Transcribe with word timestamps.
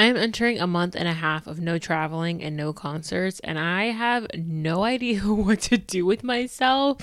I 0.00 0.04
am 0.04 0.16
entering 0.16 0.58
a 0.58 0.66
month 0.66 0.96
and 0.96 1.06
a 1.06 1.12
half 1.12 1.46
of 1.46 1.60
no 1.60 1.76
traveling 1.76 2.42
and 2.42 2.56
no 2.56 2.72
concerts, 2.72 3.38
and 3.40 3.58
I 3.58 3.90
have 3.90 4.26
no 4.34 4.82
idea 4.94 5.20
what 5.20 5.60
to 5.60 5.76
do 5.76 6.06
with 6.06 6.24
myself. 6.24 7.02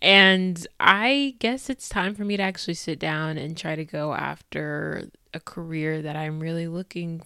And 0.00 0.64
I 0.78 1.34
guess 1.40 1.68
it's 1.68 1.88
time 1.88 2.14
for 2.14 2.24
me 2.24 2.36
to 2.36 2.44
actually 2.44 2.74
sit 2.74 3.00
down 3.00 3.36
and 3.36 3.56
try 3.56 3.74
to 3.74 3.84
go 3.84 4.14
after 4.14 5.10
a 5.34 5.40
career 5.40 6.00
that 6.02 6.14
I'm 6.14 6.38
really 6.38 6.68
looking 6.68 7.22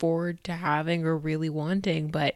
forward 0.00 0.42
to 0.42 0.54
having 0.54 1.04
or 1.04 1.16
really 1.16 1.48
wanting. 1.48 2.08
But 2.08 2.34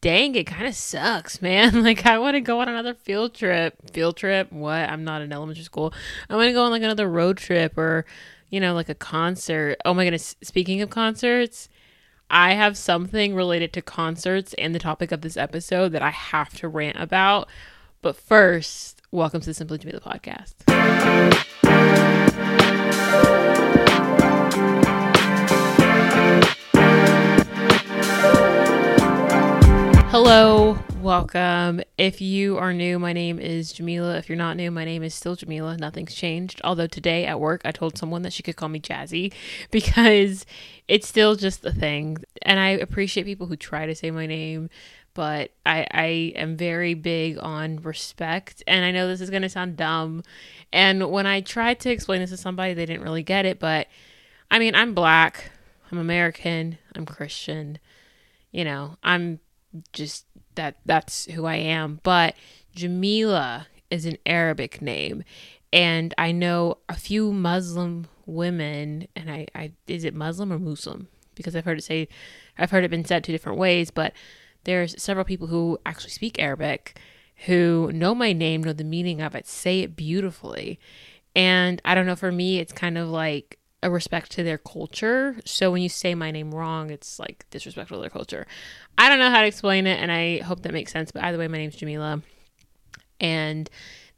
dang, 0.00 0.34
it 0.34 0.48
kind 0.48 0.66
of 0.66 0.74
sucks, 0.74 1.40
man. 1.40 1.84
Like, 1.84 2.04
I 2.06 2.18
want 2.18 2.34
to 2.34 2.40
go 2.40 2.58
on 2.58 2.68
another 2.68 2.94
field 2.94 3.34
trip. 3.34 3.76
Field 3.92 4.16
trip? 4.16 4.50
What? 4.50 4.90
I'm 4.90 5.04
not 5.04 5.22
in 5.22 5.32
elementary 5.32 5.62
school. 5.62 5.94
I 6.28 6.34
want 6.34 6.48
to 6.48 6.54
go 6.54 6.64
on 6.64 6.72
like 6.72 6.82
another 6.82 7.08
road 7.08 7.36
trip 7.36 7.78
or, 7.78 8.04
you 8.52 8.60
know, 8.60 8.74
like 8.74 8.90
a 8.90 8.94
concert. 8.94 9.78
Oh 9.86 9.94
my 9.94 10.04
goodness. 10.04 10.36
Speaking 10.42 10.82
of 10.82 10.90
concerts, 10.90 11.70
I 12.28 12.52
have 12.52 12.76
something 12.76 13.34
related 13.34 13.72
to 13.72 13.82
concerts 13.82 14.54
and 14.58 14.74
the 14.74 14.78
topic 14.78 15.10
of 15.10 15.22
this 15.22 15.38
episode 15.38 15.92
that 15.92 16.02
I 16.02 16.10
have 16.10 16.50
to 16.58 16.68
rant 16.68 16.98
about. 17.00 17.48
But 18.02 18.14
first, 18.14 19.00
welcome 19.10 19.40
to 19.40 19.54
Simply 19.54 19.78
Jamilah 19.78 20.02
podcast. 20.02 20.52
Hello, 30.10 30.78
welcome. 31.02 31.82
If 31.98 32.20
you 32.20 32.58
are 32.58 32.72
new, 32.72 32.96
my 32.96 33.12
name 33.12 33.40
is 33.40 33.72
Jamilah. 33.72 34.18
If 34.18 34.28
you're 34.28 34.38
not 34.38 34.56
new, 34.56 34.70
my 34.70 34.84
name 34.84 35.02
is 35.02 35.14
still 35.14 35.36
Jamilah. 35.36 35.78
Nothing's 35.80 36.14
changed. 36.14 36.60
Although 36.62 36.86
today 36.86 37.26
at 37.26 37.40
work, 37.40 37.60
I 37.64 37.72
told 37.72 37.98
someone 37.98 38.22
that 38.22 38.32
she 38.32 38.44
could 38.44 38.54
call 38.54 38.68
me 38.68 38.78
Jazzy 38.78 39.32
because 39.72 40.46
it's 40.86 41.08
still 41.08 41.34
just 41.34 41.64
a 41.64 41.72
thing. 41.72 42.18
And 42.42 42.60
I 42.60 42.68
appreciate 42.68 43.24
people 43.24 43.48
who 43.48 43.56
try 43.56 43.84
to 43.84 43.96
say 43.96 44.12
my 44.12 44.26
name, 44.26 44.70
but 45.12 45.50
I, 45.66 45.86
I 45.90 46.04
am 46.36 46.56
very 46.56 46.94
big 46.94 47.36
on 47.40 47.78
respect. 47.82 48.62
And 48.68 48.84
I 48.84 48.92
know 48.92 49.08
this 49.08 49.20
is 49.20 49.30
going 49.30 49.42
to 49.42 49.48
sound 49.48 49.76
dumb. 49.76 50.22
And 50.72 51.10
when 51.10 51.26
I 51.26 51.40
tried 51.40 51.80
to 51.80 51.90
explain 51.90 52.20
this 52.20 52.30
to 52.30 52.36
somebody, 52.36 52.74
they 52.74 52.86
didn't 52.86 53.02
really 53.02 53.24
get 53.24 53.44
it. 53.44 53.58
But 53.58 53.88
I 54.52 54.60
mean, 54.60 54.76
I'm 54.76 54.94
black, 54.94 55.50
I'm 55.90 55.98
American, 55.98 56.78
I'm 56.94 57.06
Christian. 57.06 57.80
You 58.52 58.64
know, 58.64 58.98
I'm 59.02 59.40
just 59.92 60.26
that 60.54 60.76
that's 60.84 61.26
who 61.26 61.44
I 61.44 61.56
am. 61.56 62.00
But 62.02 62.34
Jamilah 62.76 63.66
is 63.90 64.06
an 64.06 64.16
Arabic 64.26 64.80
name. 64.82 65.24
And 65.72 66.14
I 66.18 66.32
know 66.32 66.78
a 66.88 66.94
few 66.94 67.32
Muslim 67.32 68.06
women, 68.26 69.08
and 69.16 69.30
I, 69.30 69.46
I 69.54 69.72
is 69.86 70.04
it 70.04 70.14
Muslim 70.14 70.52
or 70.52 70.58
Muslim? 70.58 71.08
Because 71.34 71.56
I've 71.56 71.64
heard 71.64 71.78
it 71.78 71.84
say, 71.84 72.08
I've 72.58 72.70
heard 72.70 72.84
it 72.84 72.90
been 72.90 73.04
said 73.04 73.24
two 73.24 73.32
different 73.32 73.58
ways, 73.58 73.90
but 73.90 74.12
there's 74.64 75.00
several 75.02 75.24
people 75.24 75.46
who 75.46 75.78
actually 75.86 76.10
speak 76.10 76.38
Arabic 76.38 76.98
who 77.46 77.90
know 77.92 78.14
my 78.14 78.32
name, 78.32 78.62
know 78.62 78.72
the 78.72 78.84
meaning 78.84 79.20
of 79.20 79.34
it, 79.34 79.46
say 79.48 79.80
it 79.80 79.96
beautifully. 79.96 80.78
And 81.34 81.80
I 81.84 81.94
don't 81.94 82.06
know, 82.06 82.16
for 82.16 82.30
me, 82.30 82.58
it's 82.58 82.72
kind 82.72 82.98
of 82.98 83.08
like 83.08 83.58
a 83.82 83.90
respect 83.90 84.30
to 84.32 84.42
their 84.42 84.58
culture. 84.58 85.36
So 85.44 85.70
when 85.72 85.82
you 85.82 85.88
say 85.88 86.14
my 86.14 86.30
name 86.30 86.54
wrong, 86.54 86.90
it's 86.90 87.18
like 87.18 87.44
disrespectful 87.50 87.98
to 87.98 88.00
their 88.00 88.10
culture. 88.10 88.46
I 88.96 89.08
don't 89.08 89.18
know 89.18 89.30
how 89.30 89.40
to 89.40 89.46
explain 89.46 89.86
it, 89.86 89.98
and 89.98 90.12
I 90.12 90.38
hope 90.38 90.62
that 90.62 90.72
makes 90.72 90.92
sense. 90.92 91.10
But 91.10 91.24
either 91.24 91.38
way, 91.38 91.48
my 91.48 91.58
name's 91.58 91.76
Jamilah, 91.76 92.22
and 93.20 93.68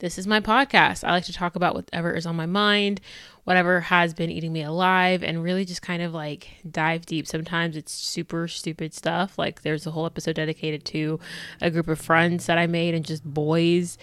this 0.00 0.18
is 0.18 0.26
my 0.26 0.40
podcast. 0.40 1.04
I 1.04 1.12
like 1.12 1.24
to 1.24 1.32
talk 1.32 1.56
about 1.56 1.74
whatever 1.74 2.12
is 2.12 2.26
on 2.26 2.36
my 2.36 2.46
mind, 2.46 3.00
whatever 3.44 3.80
has 3.80 4.12
been 4.12 4.30
eating 4.30 4.52
me 4.52 4.62
alive, 4.62 5.22
and 5.22 5.42
really 5.42 5.64
just 5.64 5.82
kind 5.82 6.02
of 6.02 6.12
like 6.12 6.48
dive 6.70 7.06
deep. 7.06 7.26
Sometimes 7.26 7.76
it's 7.76 7.92
super 7.92 8.48
stupid 8.48 8.92
stuff. 8.92 9.38
Like 9.38 9.62
there's 9.62 9.86
a 9.86 9.92
whole 9.92 10.04
episode 10.04 10.36
dedicated 10.36 10.84
to 10.86 11.20
a 11.62 11.70
group 11.70 11.88
of 11.88 12.00
friends 12.00 12.46
that 12.46 12.58
I 12.58 12.66
made 12.66 12.94
and 12.94 13.04
just 13.04 13.24
boys. 13.24 13.96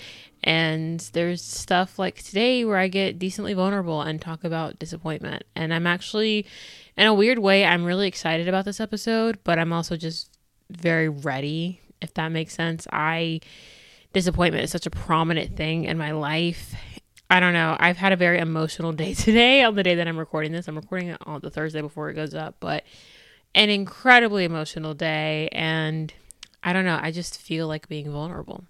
And 0.44 1.00
there's 1.14 1.44
stuff 1.44 2.00
like 2.00 2.24
today 2.24 2.66
where 2.66 2.78
I 2.78 2.88
get 2.88 3.20
decently 3.20 3.54
vulnerable 3.54 4.02
and 4.02 4.20
talk 4.20 4.44
about 4.44 4.80
disappointment. 4.80 5.44
And 5.56 5.74
I'm 5.74 5.86
actually, 5.86 6.48
in 6.98 7.06
a 7.06 7.14
weird 7.14 7.40
way, 7.40 7.64
I'm 7.64 7.86
really 7.86 8.08
excited 8.08 8.48
about 8.48 8.66
this 8.66 8.80
episode, 8.80 9.40
but 9.44 9.60
I'm 9.60 9.72
also 9.72 9.96
just 9.96 10.32
very 10.70 11.10
ready, 11.10 11.82
if 12.02 12.14
that 12.16 12.30
makes 12.32 12.56
sense. 12.56 12.88
I 12.92 13.42
disappointment 14.14 14.64
is 14.64 14.72
such 14.72 14.86
a 14.86 14.92
prominent 14.92 15.56
thing 15.56 15.86
in 15.86 15.98
my 15.98 16.12
life. 16.12 16.74
I 17.30 17.40
don't 17.40 17.54
know. 17.54 17.78
I've 17.80 17.98
had 17.98 18.12
a 18.12 18.18
very 18.18 18.40
emotional 18.40 18.92
day 18.92 19.14
today 19.16 19.64
on 19.64 19.76
the 19.76 19.84
day 19.84 19.96
that 19.96 20.08
I'm 20.08 20.18
recording 20.18 20.52
this. 20.52 20.68
I'm 20.68 20.76
recording 20.76 21.10
it 21.10 21.18
on 21.26 21.40
the 21.42 21.50
Thursday 21.50 21.82
before 21.82 22.10
it 22.10 22.16
goes 22.16 22.34
up, 22.34 22.56
but 22.60 22.84
an 23.54 23.70
incredibly 23.70 24.44
emotional 24.44 24.94
day. 24.94 25.50
And 25.52 26.14
I 26.64 26.74
don't 26.74 26.86
know. 26.86 27.00
I 27.02 27.12
just 27.12 27.40
feel 27.40 27.68
like 27.68 27.88
being 27.88 28.12
vulnerable. 28.12 28.64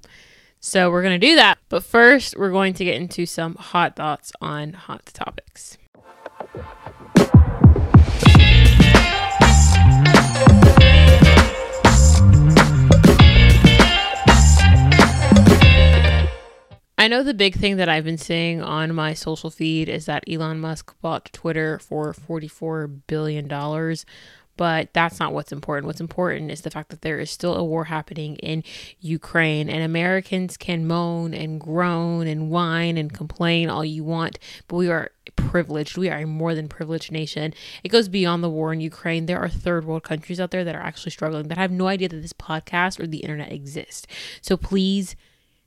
So 0.63 0.91
we're 0.91 1.01
going 1.01 1.19
to 1.19 1.27
do 1.27 1.35
that. 1.37 1.57
But 1.69 1.83
first, 1.83 2.37
we're 2.37 2.51
going 2.51 2.75
to 2.75 2.85
get 2.85 2.95
into 2.95 3.25
some 3.25 3.55
hot 3.55 3.95
thoughts 3.95 4.31
on 4.39 4.73
hot 4.73 5.07
topics. 5.07 5.79
I 16.95 17.07
know 17.07 17.23
the 17.23 17.33
big 17.33 17.55
thing 17.55 17.77
that 17.77 17.89
I've 17.89 18.03
been 18.03 18.19
seeing 18.19 18.61
on 18.61 18.93
my 18.93 19.15
social 19.15 19.49
feed 19.49 19.89
is 19.89 20.05
that 20.05 20.23
Elon 20.29 20.59
Musk 20.59 20.93
bought 21.01 21.33
Twitter 21.33 21.79
for 21.79 22.13
$44 22.13 23.01
billion. 23.07 23.47
But 24.57 24.93
that's 24.93 25.19
not 25.19 25.33
what's 25.33 25.51
important. 25.51 25.87
What's 25.87 26.01
important 26.01 26.51
is 26.51 26.61
the 26.61 26.69
fact 26.69 26.89
that 26.89 27.01
there 27.01 27.19
is 27.19 27.31
still 27.31 27.55
a 27.55 27.63
war 27.63 27.85
happening 27.85 28.35
in 28.37 28.63
Ukraine, 28.99 29.69
and 29.69 29.83
Americans 29.83 30.57
can 30.57 30.85
moan 30.85 31.33
and 31.33 31.59
groan 31.59 32.27
and 32.27 32.49
whine 32.49 32.97
and 32.97 33.13
complain 33.13 33.69
all 33.69 33.85
you 33.85 34.03
want, 34.03 34.37
but 34.67 34.75
we 34.75 34.89
are 34.89 35.11
privileged. 35.35 35.97
We 35.97 36.09
are 36.09 36.19
a 36.19 36.27
more 36.27 36.53
than 36.53 36.67
privileged 36.67 37.11
nation. 37.11 37.53
It 37.83 37.89
goes 37.89 38.07
beyond 38.07 38.43
the 38.43 38.49
war 38.49 38.71
in 38.71 38.81
Ukraine. 38.81 39.25
There 39.25 39.39
are 39.39 39.49
third 39.49 39.85
world 39.85 40.03
countries 40.03 40.39
out 40.39 40.51
there 40.51 40.63
that 40.63 40.75
are 40.75 40.81
actually 40.81 41.11
struggling 41.11 41.47
that 41.47 41.57
have 41.57 41.71
no 41.71 41.87
idea 41.87 42.09
that 42.09 42.21
this 42.21 42.33
podcast 42.33 42.99
or 42.99 43.07
the 43.07 43.19
internet 43.19 43.51
exists. 43.51 44.05
So 44.41 44.57
please 44.57 45.15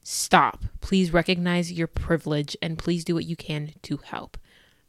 Stop. 0.06 0.64
Please 0.82 1.14
recognize 1.14 1.72
your 1.72 1.86
privilege 1.86 2.58
and 2.60 2.78
please 2.78 3.04
do 3.04 3.14
what 3.14 3.24
you 3.24 3.36
can 3.36 3.72
to 3.82 3.96
help. 3.96 4.36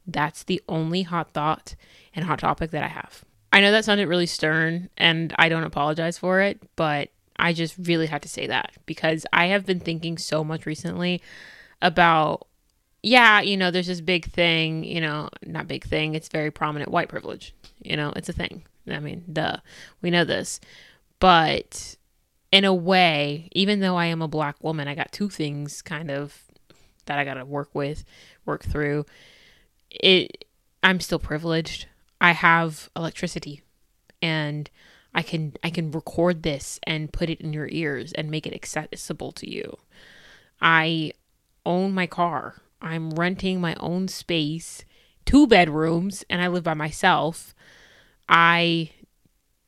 That's 0.05 0.44
the 0.44 0.61
only 0.67 1.03
hot 1.03 1.31
thought 1.31 1.75
and 2.13 2.25
hot 2.25 2.39
topic 2.39 2.72
that 2.72 2.84
I 2.84 2.89
have. 2.89 3.23
I 3.55 3.61
know 3.61 3.71
that 3.71 3.85
sounded 3.85 4.09
really 4.09 4.25
stern 4.25 4.89
and 4.97 5.33
I 5.39 5.47
don't 5.47 5.63
apologize 5.63 6.17
for 6.17 6.41
it, 6.41 6.61
but 6.75 7.07
I 7.38 7.53
just 7.53 7.75
really 7.77 8.07
had 8.07 8.21
to 8.23 8.27
say 8.27 8.47
that 8.47 8.73
because 8.85 9.25
I 9.31 9.45
have 9.45 9.66
been 9.66 9.79
thinking 9.79 10.17
so 10.17 10.43
much 10.43 10.66
recently 10.66 11.21
about, 11.81 12.47
yeah, 13.01 13.39
you 13.39 13.55
know, 13.55 13.71
there's 13.71 13.88
this 13.88 14.01
big 14.01 14.29
thing, 14.29 14.83
you 14.83 14.99
know, 14.99 15.29
not 15.45 15.69
big 15.69 15.85
thing, 15.85 16.16
it's 16.16 16.27
very 16.27 16.51
prominent 16.51 16.91
white 16.91 17.07
privilege. 17.07 17.55
You 17.81 17.95
know, 17.95 18.11
it's 18.17 18.27
a 18.27 18.33
thing. 18.33 18.66
I 18.89 18.99
mean, 18.99 19.23
duh, 19.31 19.59
we 20.01 20.11
know 20.11 20.25
this. 20.25 20.59
But 21.22 21.95
in 22.51 22.66
a 22.66 22.73
way, 22.73 23.47
even 23.53 23.79
though 23.79 23.95
I 23.95 24.07
am 24.07 24.22
a 24.22 24.27
black 24.27 24.61
woman, 24.61 24.89
I 24.89 24.95
got 24.95 25.13
two 25.13 25.29
things 25.29 25.81
kind 25.81 26.11
of 26.11 26.43
that 27.05 27.19
I 27.19 27.23
got 27.23 27.35
to 27.35 27.45
work 27.45 27.69
with, 27.73 28.03
work 28.45 28.66
through. 28.66 29.05
It 29.89 30.43
I'm 30.83 30.99
still 30.99 31.19
privileged. 31.19 31.85
I 32.19 32.31
have 32.31 32.89
electricity 32.95 33.61
and 34.21 34.69
I 35.13 35.21
can 35.21 35.53
I 35.63 35.69
can 35.69 35.91
record 35.91 36.43
this 36.43 36.79
and 36.83 37.11
put 37.11 37.29
it 37.29 37.41
in 37.41 37.53
your 37.53 37.69
ears 37.71 38.11
and 38.13 38.29
make 38.29 38.45
it 38.45 38.53
accessible 38.53 39.31
to 39.33 39.49
you. 39.49 39.77
I 40.61 41.13
own 41.65 41.93
my 41.93 42.07
car. 42.07 42.61
I'm 42.81 43.11
renting 43.11 43.61
my 43.61 43.75
own 43.79 44.07
space, 44.07 44.83
two 45.25 45.47
bedrooms, 45.47 46.23
and 46.29 46.41
I 46.41 46.47
live 46.47 46.63
by 46.63 46.73
myself. 46.73 47.55
I 48.27 48.91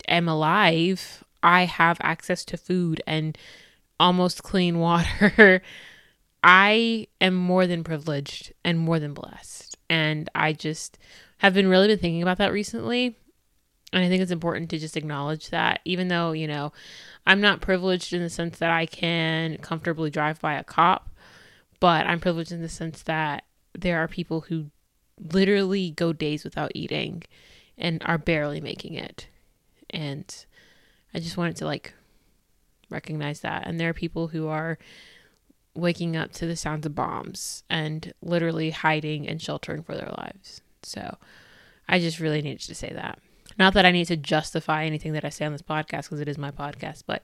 am 0.07 0.27
alive. 0.27 1.23
I 1.41 1.65
have 1.65 1.97
access 2.01 2.43
to 2.45 2.57
food 2.57 3.01
and 3.07 3.37
almost 3.99 4.43
clean 4.43 4.79
water. 4.87 5.61
I 6.43 7.07
am 7.19 7.35
more 7.35 7.67
than 7.67 7.83
privileged 7.83 8.53
and 8.63 8.79
more 8.79 8.99
than 8.99 9.13
blessed. 9.13 9.77
And 9.89 10.29
I 10.35 10.53
just 10.53 10.97
have 11.39 11.53
been 11.53 11.67
really 11.67 11.87
been 11.87 11.99
thinking 11.99 12.21
about 12.21 12.37
that 12.39 12.51
recently. 12.51 13.17
And 13.93 14.03
I 14.03 14.09
think 14.09 14.21
it's 14.21 14.31
important 14.31 14.69
to 14.71 14.79
just 14.79 14.97
acknowledge 14.97 15.49
that, 15.49 15.79
even 15.85 16.09
though, 16.09 16.33
you 16.33 16.47
know, 16.47 16.73
I'm 17.25 17.39
not 17.39 17.61
privileged 17.61 18.11
in 18.11 18.21
the 18.21 18.29
sense 18.29 18.59
that 18.59 18.71
I 18.71 18.85
can 18.85 19.57
comfortably 19.57 20.09
drive 20.09 20.41
by 20.41 20.55
a 20.55 20.63
cop, 20.63 21.09
but 21.79 22.05
I'm 22.05 22.19
privileged 22.19 22.51
in 22.51 22.61
the 22.61 22.69
sense 22.69 23.01
that 23.03 23.43
there 23.73 23.99
are 23.99 24.07
people 24.07 24.41
who 24.41 24.71
literally 25.31 25.91
go 25.91 26.11
days 26.11 26.43
without 26.43 26.71
eating 26.75 27.23
and 27.77 28.01
are 28.05 28.17
barely 28.17 28.59
making 28.59 28.93
it. 28.93 29.27
And 29.89 30.45
I 31.13 31.19
just 31.19 31.37
wanted 31.37 31.55
to 31.57 31.65
like 31.65 31.93
recognize 32.89 33.39
that. 33.41 33.65
And 33.65 33.79
there 33.79 33.89
are 33.89 33.93
people 33.93 34.27
who 34.27 34.47
are 34.47 34.77
waking 35.73 36.17
up 36.17 36.31
to 36.33 36.45
the 36.45 36.55
sounds 36.55 36.85
of 36.85 36.95
bombs 36.95 37.63
and 37.69 38.13
literally 38.21 38.71
hiding 38.71 39.27
and 39.27 39.41
sheltering 39.41 39.83
for 39.83 39.95
their 39.95 40.11
lives. 40.17 40.61
So 40.83 41.17
I 41.87 41.99
just 41.99 42.19
really 42.19 42.41
needed 42.41 42.61
to 42.61 42.75
say 42.75 42.91
that. 42.93 43.19
Not 43.57 43.73
that 43.73 43.85
I 43.85 43.91
need 43.91 44.05
to 44.05 44.17
justify 44.17 44.85
anything 44.85 45.13
that 45.13 45.25
I 45.25 45.29
say 45.29 45.45
on 45.45 45.51
this 45.51 45.61
podcast 45.61 46.03
because 46.03 46.19
it 46.19 46.27
is 46.27 46.37
my 46.37 46.51
podcast, 46.51 47.03
but 47.07 47.23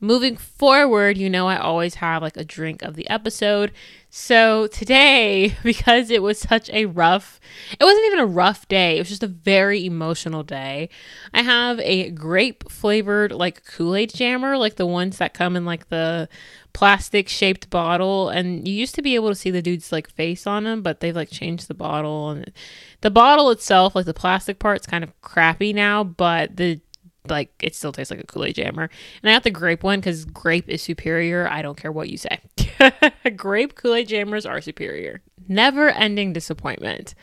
moving 0.00 0.36
forward, 0.36 1.18
you 1.18 1.28
know, 1.28 1.48
I 1.48 1.56
always 1.56 1.96
have 1.96 2.22
like 2.22 2.36
a 2.36 2.44
drink 2.44 2.82
of 2.82 2.94
the 2.94 3.08
episode. 3.10 3.72
So 4.10 4.66
today, 4.68 5.56
because 5.62 6.10
it 6.10 6.22
was 6.22 6.38
such 6.38 6.70
a 6.70 6.86
rough, 6.86 7.40
it 7.78 7.84
wasn't 7.84 8.06
even 8.06 8.20
a 8.20 8.26
rough 8.26 8.66
day, 8.68 8.96
it 8.96 9.00
was 9.00 9.08
just 9.08 9.22
a 9.22 9.28
very 9.28 9.84
emotional 9.84 10.42
day. 10.42 10.88
I 11.34 11.42
have 11.42 11.80
a 11.80 12.10
grape 12.10 12.70
flavored 12.70 13.32
like 13.32 13.64
Kool 13.64 13.96
Aid 13.96 14.14
jammer, 14.14 14.56
like 14.56 14.76
the 14.76 14.86
ones 14.86 15.18
that 15.18 15.34
come 15.34 15.56
in 15.56 15.64
like 15.64 15.88
the 15.88 16.28
plastic 16.72 17.28
shaped 17.28 17.70
bottle. 17.70 18.28
And 18.28 18.66
you 18.66 18.74
used 18.74 18.94
to 18.96 19.02
be 19.02 19.14
able 19.14 19.28
to 19.28 19.34
see 19.34 19.50
the 19.50 19.62
dude's 19.62 19.92
like 19.92 20.08
face 20.08 20.46
on 20.46 20.64
them, 20.64 20.82
but 20.82 21.00
they've 21.00 21.16
like 21.16 21.30
changed 21.30 21.68
the 21.68 21.74
bottle. 21.74 22.30
And 22.30 22.52
the 23.00 23.10
bottle 23.10 23.50
itself, 23.50 23.94
like 23.94 24.06
the 24.06 24.14
plastic 24.14 24.58
part's 24.58 24.86
kind 24.86 25.04
of 25.04 25.20
crappy 25.20 25.72
now, 25.72 26.04
but 26.04 26.56
the 26.56 26.80
like 27.28 27.50
it 27.62 27.74
still 27.74 27.92
tastes 27.92 28.10
like 28.10 28.20
a 28.20 28.26
Kool 28.26 28.44
Aid 28.44 28.56
jammer. 28.56 28.88
And 29.22 29.30
I 29.30 29.34
got 29.34 29.44
the 29.44 29.50
grape 29.50 29.82
one 29.82 30.00
because 30.00 30.24
grape 30.24 30.68
is 30.68 30.82
superior. 30.82 31.48
I 31.48 31.62
don't 31.62 31.76
care 31.76 31.92
what 31.92 32.08
you 32.08 32.16
say. 32.16 32.40
grape 33.36 33.74
Kool 33.74 33.94
Aid 33.94 34.08
jammers 34.08 34.46
are 34.46 34.60
superior. 34.60 35.22
Never 35.46 35.90
ending 35.90 36.32
disappointment. 36.32 37.14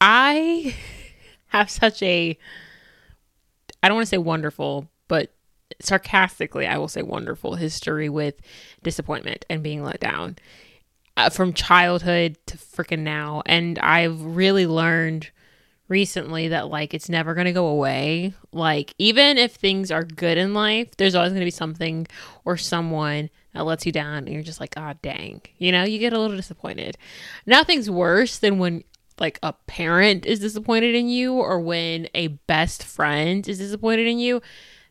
I 0.00 0.74
have 1.48 1.70
such 1.70 2.02
a, 2.02 2.38
I 3.82 3.88
don't 3.88 3.96
want 3.96 4.06
to 4.06 4.10
say 4.10 4.18
wonderful, 4.18 4.88
but 5.08 5.32
sarcastically, 5.80 6.66
I 6.66 6.78
will 6.78 6.88
say 6.88 7.02
wonderful 7.02 7.54
history 7.54 8.08
with 8.08 8.34
disappointment 8.82 9.44
and 9.48 9.62
being 9.62 9.82
let 9.82 10.00
down 10.00 10.36
uh, 11.16 11.30
from 11.30 11.52
childhood 11.52 12.38
to 12.46 12.56
freaking 12.56 13.00
now. 13.00 13.42
And 13.46 13.78
I've 13.78 14.20
really 14.22 14.66
learned 14.66 15.30
recently 15.88 16.48
that 16.48 16.68
like 16.68 16.94
it's 16.94 17.08
never 17.08 17.34
going 17.34 17.44
to 17.44 17.52
go 17.52 17.66
away. 17.66 18.34
Like 18.52 18.94
even 18.98 19.38
if 19.38 19.54
things 19.54 19.90
are 19.90 20.04
good 20.04 20.38
in 20.38 20.54
life, 20.54 20.96
there's 20.96 21.14
always 21.14 21.32
going 21.32 21.40
to 21.40 21.46
be 21.46 21.50
something 21.50 22.06
or 22.44 22.56
someone 22.56 23.30
that 23.52 23.64
lets 23.64 23.84
you 23.84 23.92
down 23.92 24.18
and 24.18 24.30
you're 24.30 24.42
just 24.42 24.60
like, 24.60 24.74
"Ah, 24.76 24.92
oh, 24.94 24.98
dang." 25.02 25.42
You 25.58 25.72
know, 25.72 25.84
you 25.84 25.98
get 25.98 26.14
a 26.14 26.18
little 26.18 26.36
disappointed. 26.36 26.96
Nothing's 27.46 27.90
worse 27.90 28.38
than 28.38 28.58
when 28.58 28.84
like 29.20 29.38
a 29.42 29.52
parent 29.52 30.24
is 30.24 30.40
disappointed 30.40 30.94
in 30.94 31.08
you 31.08 31.34
or 31.34 31.60
when 31.60 32.08
a 32.14 32.28
best 32.28 32.82
friend 32.82 33.46
is 33.46 33.58
disappointed 33.58 34.06
in 34.06 34.18
you. 34.18 34.40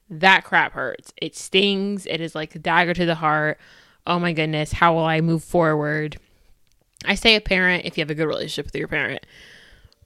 That 0.09 0.44
crap 0.44 0.73
hurts. 0.73 1.13
It 1.21 1.35
stings. 1.35 2.06
It 2.06 2.21
is 2.21 2.35
like 2.35 2.53
a 2.53 2.59
dagger 2.59 2.94
to 2.94 3.06
the 3.06 3.15
heart. 3.15 3.59
Oh 4.06 4.19
my 4.19 4.33
goodness, 4.33 4.71
how 4.71 4.94
will 4.94 5.06
I 5.06 5.21
move 5.21 5.44
forward? 5.44 6.18
I 7.06 7.15
say 7.15 7.36
a 7.36 7.42
parent 7.42 7.86
if 7.86 7.98
you 7.98 8.01
have 8.01 8.12
a 8.12 8.15
good 8.15 8.27
relationship 8.27 8.65
with 8.65 8.75
your 8.75 8.88
parent. 8.88 9.25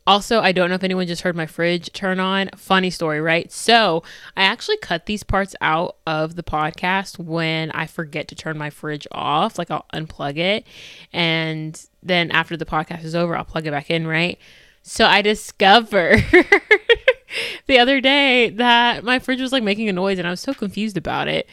Also, 0.08 0.40
I 0.40 0.52
don't 0.52 0.70
know 0.70 0.76
if 0.76 0.84
anyone 0.84 1.08
just 1.08 1.24
heard 1.24 1.36
my 1.36 1.48
fridge 1.48 1.92
turn 1.92 2.20
on. 2.20 2.50
Funny 2.56 2.92
story, 2.92 3.20
right? 3.20 3.52
So, 3.52 4.04
I 4.38 4.44
actually 4.44 4.78
cut 4.78 5.08
these 5.08 5.24
parts 5.24 5.56
out 5.62 5.98
of 6.06 6.36
the 6.36 6.44
podcast 6.44 7.18
when 7.18 7.72
I 7.72 7.88
forget 7.88 8.28
to 8.28 8.36
turn 8.36 8.56
my 8.56 8.70
fridge 8.70 9.08
off. 9.12 9.58
Like, 9.58 9.72
I'll 9.72 9.88
unplug 9.94 10.38
it. 10.38 10.68
And 11.12 11.84
then 12.04 12.30
after 12.30 12.56
the 12.56 12.66
podcast 12.66 13.04
is 13.04 13.16
over, 13.16 13.36
I'll 13.36 13.46
plug 13.46 13.66
it 13.66 13.72
back 13.72 13.90
in, 13.90 14.06
right? 14.06 14.38
So, 14.84 15.06
I 15.08 15.24
discovered 15.24 16.24
the 17.66 17.80
other 17.80 18.00
day 18.00 18.52
that 18.52 19.04
my 19.04 19.18
fridge 19.18 19.42
was 19.42 19.52
like 19.52 19.64
making 19.64 19.90
a 19.90 19.94
noise 19.94 20.20
and 20.20 20.28
I 20.28 20.32
was 20.32 20.42
so 20.42 20.54
confused 20.54 20.98
about 20.98 21.28
it. 21.28 21.48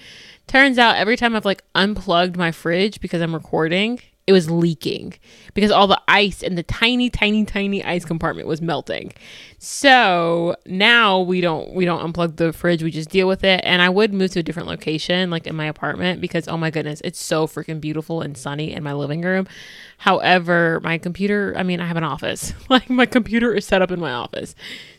Turns 0.52 0.76
out 0.76 0.96
every 0.96 1.16
time 1.16 1.34
I've 1.34 1.46
like 1.46 1.64
unplugged 1.74 2.36
my 2.36 2.52
fridge 2.52 3.00
because 3.00 3.22
I'm 3.22 3.32
recording, 3.32 4.00
it 4.26 4.32
was 4.32 4.50
leaking 4.50 5.14
because 5.54 5.70
all 5.70 5.86
the 5.86 5.98
ice 6.08 6.42
in 6.42 6.56
the 6.56 6.62
tiny 6.62 7.08
tiny 7.08 7.46
tiny 7.46 7.82
ice 7.82 8.04
compartment 8.04 8.46
was 8.46 8.60
melting. 8.60 9.14
So 9.58 10.54
now 10.66 11.20
we 11.20 11.40
don't 11.40 11.72
we 11.72 11.86
don't 11.86 12.12
unplug 12.12 12.36
the 12.36 12.52
fridge. 12.52 12.82
We 12.82 12.90
just 12.90 13.08
deal 13.08 13.26
with 13.26 13.44
it. 13.44 13.62
And 13.64 13.80
i 13.80 13.88
would 13.88 14.12
move 14.12 14.32
to 14.32 14.40
a 14.40 14.42
different 14.42 14.68
location 14.68 15.30
like 15.30 15.46
in 15.46 15.56
my 15.56 15.64
apartment 15.64 16.20
because 16.20 16.46
oh 16.48 16.58
my 16.58 16.70
goodness 16.70 17.00
it's 17.02 17.18
so 17.18 17.46
freaking 17.46 17.80
beautiful 17.80 18.20
and 18.20 18.36
sunny 18.36 18.74
in 18.74 18.82
my 18.82 18.92
living 18.92 19.22
room. 19.22 19.48
However 19.96 20.80
my 20.84 20.98
computer 20.98 21.54
i 21.56 21.62
mean 21.62 21.80
i 21.80 21.86
have 21.86 21.96
an 21.96 22.04
office. 22.04 22.52
Like 22.68 22.90
my 22.90 23.06
computer 23.06 23.54
is 23.54 23.64
set 23.64 23.80
up 23.80 23.90
in 23.90 24.00
my 24.00 24.12
office 24.12 24.54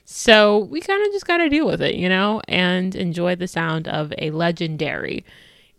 so 0.05 0.59
we 0.59 0.81
kind 0.81 1.05
of 1.05 1.11
just 1.11 1.27
got 1.27 1.38
to 1.38 1.50
deal 1.50 1.65
with 1.65 1.81
it 1.81 1.95
you 1.95 2.09
know 2.09 2.41
and 2.47 2.95
enjoy 2.95 3.35
the 3.35 3.47
sound 3.47 3.88
of 3.88 4.13
a 4.17 4.31
legendary 4.31 5.23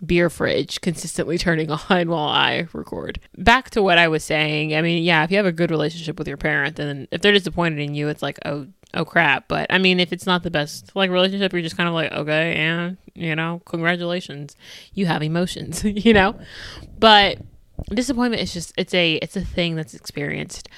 beer 0.04 0.30
fridge 0.30 0.80
consistently 0.80 1.38
turning 1.38 1.70
on 1.70 2.08
while 2.08 2.28
I 2.28 2.68
record. 2.72 3.20
Back 3.36 3.70
to 3.70 3.82
what 3.82 3.98
I 3.98 4.08
was 4.08 4.24
saying. 4.24 4.74
I 4.74 4.82
mean, 4.82 5.02
yeah, 5.02 5.24
if 5.24 5.30
you 5.30 5.36
have 5.36 5.46
a 5.46 5.52
good 5.52 5.70
relationship 5.70 6.18
with 6.18 6.28
your 6.28 6.36
parent, 6.36 6.76
then 6.76 7.08
if 7.10 7.22
they're 7.22 7.32
disappointed 7.32 7.78
in 7.78 7.94
you, 7.94 8.08
it's 8.08 8.22
like, 8.22 8.38
oh, 8.44 8.66
oh 8.92 9.04
crap. 9.04 9.48
But 9.48 9.66
I 9.70 9.78
mean, 9.78 10.00
if 10.00 10.12
it's 10.12 10.26
not 10.26 10.42
the 10.42 10.50
best 10.50 10.94
like 10.94 11.10
relationship, 11.10 11.52
you're 11.52 11.62
just 11.62 11.76
kind 11.76 11.88
of 11.88 11.94
like, 11.94 12.12
okay, 12.12 12.54
and 12.56 12.96
you 13.14 13.34
know, 13.34 13.62
congratulations, 13.64 14.56
you 14.92 15.06
have 15.06 15.22
emotions, 15.22 15.84
you 15.84 16.12
know. 16.12 16.38
But 16.98 17.38
disappointment 17.88 18.42
is 18.42 18.52
just 18.52 18.72
it's 18.76 18.94
a 18.94 19.14
it's 19.14 19.36
a 19.36 19.44
thing 19.44 19.76
that's 19.76 19.94
experienced. 19.94 20.68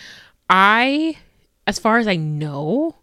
I, 0.49 1.19
as 1.67 1.79
far 1.79 1.99
as 1.99 2.07
I 2.07 2.17
know, 2.17 2.95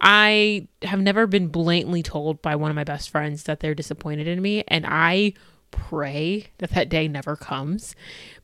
I 0.00 0.68
have 0.82 1.00
never 1.00 1.26
been 1.26 1.48
blatantly 1.48 2.02
told 2.02 2.40
by 2.42 2.56
one 2.56 2.70
of 2.70 2.74
my 2.76 2.84
best 2.84 3.10
friends 3.10 3.44
that 3.44 3.60
they're 3.60 3.74
disappointed 3.74 4.26
in 4.26 4.40
me, 4.40 4.64
and 4.68 4.86
I 4.88 5.34
pray 5.70 6.46
that 6.58 6.70
that 6.70 6.88
day 6.88 7.06
never 7.06 7.36
comes 7.36 7.94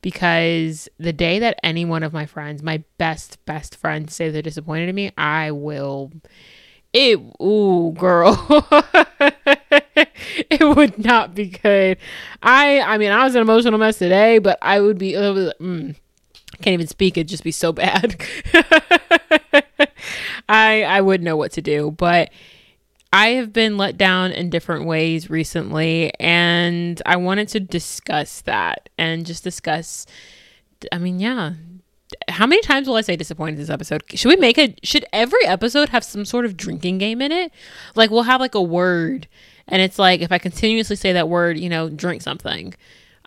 because 0.01 0.87
the 0.97 1.11
day 1.11 1.39
that 1.39 1.59
any 1.63 1.83
one 1.85 2.03
of 2.03 2.13
my 2.13 2.25
friends, 2.25 2.61
my 2.63 2.83
best 2.97 3.43
best 3.45 3.75
friends, 3.75 4.15
say 4.15 4.29
they're 4.29 4.41
disappointed 4.41 4.89
in 4.89 4.95
me, 4.95 5.11
I 5.17 5.51
will. 5.51 6.11
It 6.93 7.19
ooh 7.41 7.93
girl, 7.97 8.33
it 10.49 10.75
would 10.75 11.03
not 11.03 11.35
be 11.35 11.47
good. 11.47 11.97
I 12.41 12.79
I 12.81 12.97
mean 12.97 13.11
I 13.11 13.23
was 13.25 13.35
an 13.35 13.41
emotional 13.41 13.77
mess 13.77 13.97
today, 13.97 14.39
but 14.39 14.57
I 14.61 14.79
would 14.79 14.97
be. 14.97 15.13
Mm, 15.13 15.95
can't 16.61 16.73
even 16.73 16.87
speak. 16.87 17.17
It'd 17.17 17.27
just 17.27 17.43
be 17.43 17.51
so 17.51 17.71
bad. 17.73 18.21
I 20.49 20.83
I 20.83 21.01
would 21.01 21.21
know 21.21 21.35
what 21.35 21.51
to 21.53 21.61
do, 21.61 21.91
but 21.91 22.29
I 23.13 23.29
have 23.29 23.53
been 23.53 23.77
let 23.77 23.97
down 23.97 24.31
in 24.31 24.49
different 24.49 24.85
ways 24.85 25.29
recently, 25.29 26.11
and 26.19 27.01
I 27.05 27.15
wanted 27.15 27.47
to 27.49 27.59
discuss 27.59 28.41
that 28.41 28.89
and 28.97 29.25
just 29.25 29.43
discuss. 29.43 30.05
I 30.91 30.97
mean, 30.97 31.19
yeah. 31.19 31.53
How 32.29 32.47
many 32.47 32.61
times 32.61 32.87
will 32.87 32.95
I 32.95 33.01
say 33.01 33.15
disappointed 33.15 33.57
this 33.57 33.69
episode? 33.69 34.03
Should 34.13 34.29
we 34.29 34.35
make 34.37 34.57
it? 34.57 34.79
Should 34.83 35.05
every 35.11 35.45
episode 35.45 35.89
have 35.89 36.03
some 36.03 36.25
sort 36.25 36.45
of 36.45 36.55
drinking 36.55 36.99
game 36.99 37.21
in 37.21 37.31
it? 37.31 37.51
Like, 37.95 38.11
we'll 38.11 38.23
have 38.23 38.39
like 38.39 38.55
a 38.55 38.61
word, 38.61 39.27
and 39.67 39.81
it's 39.81 39.99
like 39.99 40.21
if 40.21 40.31
I 40.31 40.37
continuously 40.37 40.95
say 40.95 41.13
that 41.13 41.29
word, 41.29 41.57
you 41.57 41.69
know, 41.69 41.89
drink 41.89 42.21
something. 42.21 42.73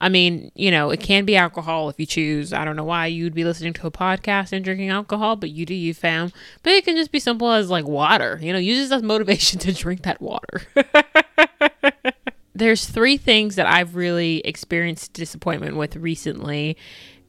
I 0.00 0.08
mean, 0.08 0.50
you 0.54 0.70
know, 0.70 0.90
it 0.90 1.00
can 1.00 1.24
be 1.26 1.36
alcohol 1.36 1.90
if 1.90 2.00
you 2.00 2.06
choose. 2.06 2.52
I 2.52 2.64
don't 2.64 2.76
know 2.76 2.84
why 2.84 3.06
you'd 3.06 3.34
be 3.34 3.44
listening 3.44 3.74
to 3.74 3.86
a 3.86 3.90
podcast 3.90 4.52
and 4.52 4.64
drinking 4.64 4.88
alcohol, 4.88 5.36
but 5.36 5.50
you 5.50 5.66
do 5.66 5.74
you, 5.74 5.92
fam. 5.92 6.32
But 6.62 6.72
it 6.72 6.84
can 6.84 6.96
just 6.96 7.12
be 7.12 7.20
simple 7.20 7.50
as 7.50 7.68
like 7.68 7.86
water. 7.86 8.38
You 8.40 8.52
know, 8.52 8.58
use 8.58 8.90
it 8.90 8.94
as 8.94 9.02
motivation 9.02 9.58
to 9.60 9.72
drink 9.72 10.02
that 10.02 10.22
water. 10.22 10.62
There's 12.54 12.86
three 12.86 13.16
things 13.16 13.56
that 13.56 13.66
I've 13.66 13.94
really 13.94 14.38
experienced 14.38 15.12
disappointment 15.12 15.76
with 15.76 15.96
recently. 15.96 16.76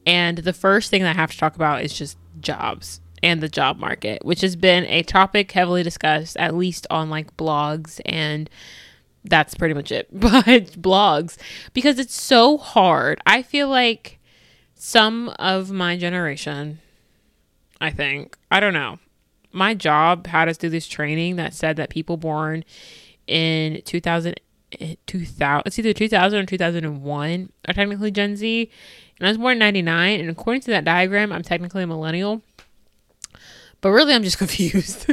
And 0.06 0.38
the 0.38 0.52
first 0.52 0.90
thing 0.90 1.02
that 1.02 1.16
I 1.16 1.20
have 1.20 1.30
to 1.30 1.38
talk 1.38 1.54
about 1.54 1.82
is 1.82 1.92
just 1.92 2.16
jobs 2.40 3.00
and 3.22 3.40
the 3.40 3.48
job 3.48 3.78
market, 3.78 4.24
which 4.24 4.40
has 4.40 4.56
been 4.56 4.84
a 4.86 5.02
topic 5.02 5.52
heavily 5.52 5.82
discussed, 5.82 6.36
at 6.38 6.56
least 6.56 6.86
on 6.90 7.08
like 7.08 7.36
blogs 7.36 8.00
and 8.04 8.50
that's 9.24 9.54
pretty 9.54 9.74
much 9.74 9.92
it. 9.92 10.08
But 10.12 10.72
blogs, 10.80 11.36
because 11.72 11.98
it's 11.98 12.20
so 12.20 12.58
hard. 12.58 13.20
I 13.26 13.42
feel 13.42 13.68
like 13.68 14.18
some 14.74 15.28
of 15.38 15.70
my 15.70 15.96
generation, 15.96 16.80
I 17.80 17.90
think, 17.90 18.36
I 18.50 18.60
don't 18.60 18.74
know. 18.74 18.98
My 19.52 19.74
job 19.74 20.26
had 20.26 20.48
us 20.48 20.56
do 20.56 20.68
this 20.68 20.86
training 20.86 21.36
that 21.36 21.54
said 21.54 21.76
that 21.76 21.90
people 21.90 22.16
born 22.16 22.64
in 23.26 23.82
2000, 23.84 24.40
eh, 24.80 24.94
2000 25.06 25.62
it's 25.66 25.78
either 25.78 25.92
2000 25.92 26.38
or 26.38 26.46
2001 26.46 27.52
are 27.68 27.74
technically 27.74 28.10
Gen 28.10 28.36
Z. 28.36 28.70
And 29.18 29.26
I 29.26 29.30
was 29.30 29.38
born 29.38 29.52
in 29.52 29.58
99. 29.58 30.20
And 30.20 30.30
according 30.30 30.62
to 30.62 30.70
that 30.72 30.84
diagram, 30.84 31.32
I'm 31.32 31.42
technically 31.42 31.82
a 31.82 31.86
millennial. 31.86 32.42
But 33.80 33.90
really, 33.90 34.14
I'm 34.14 34.22
just 34.22 34.38
confused. 34.38 35.06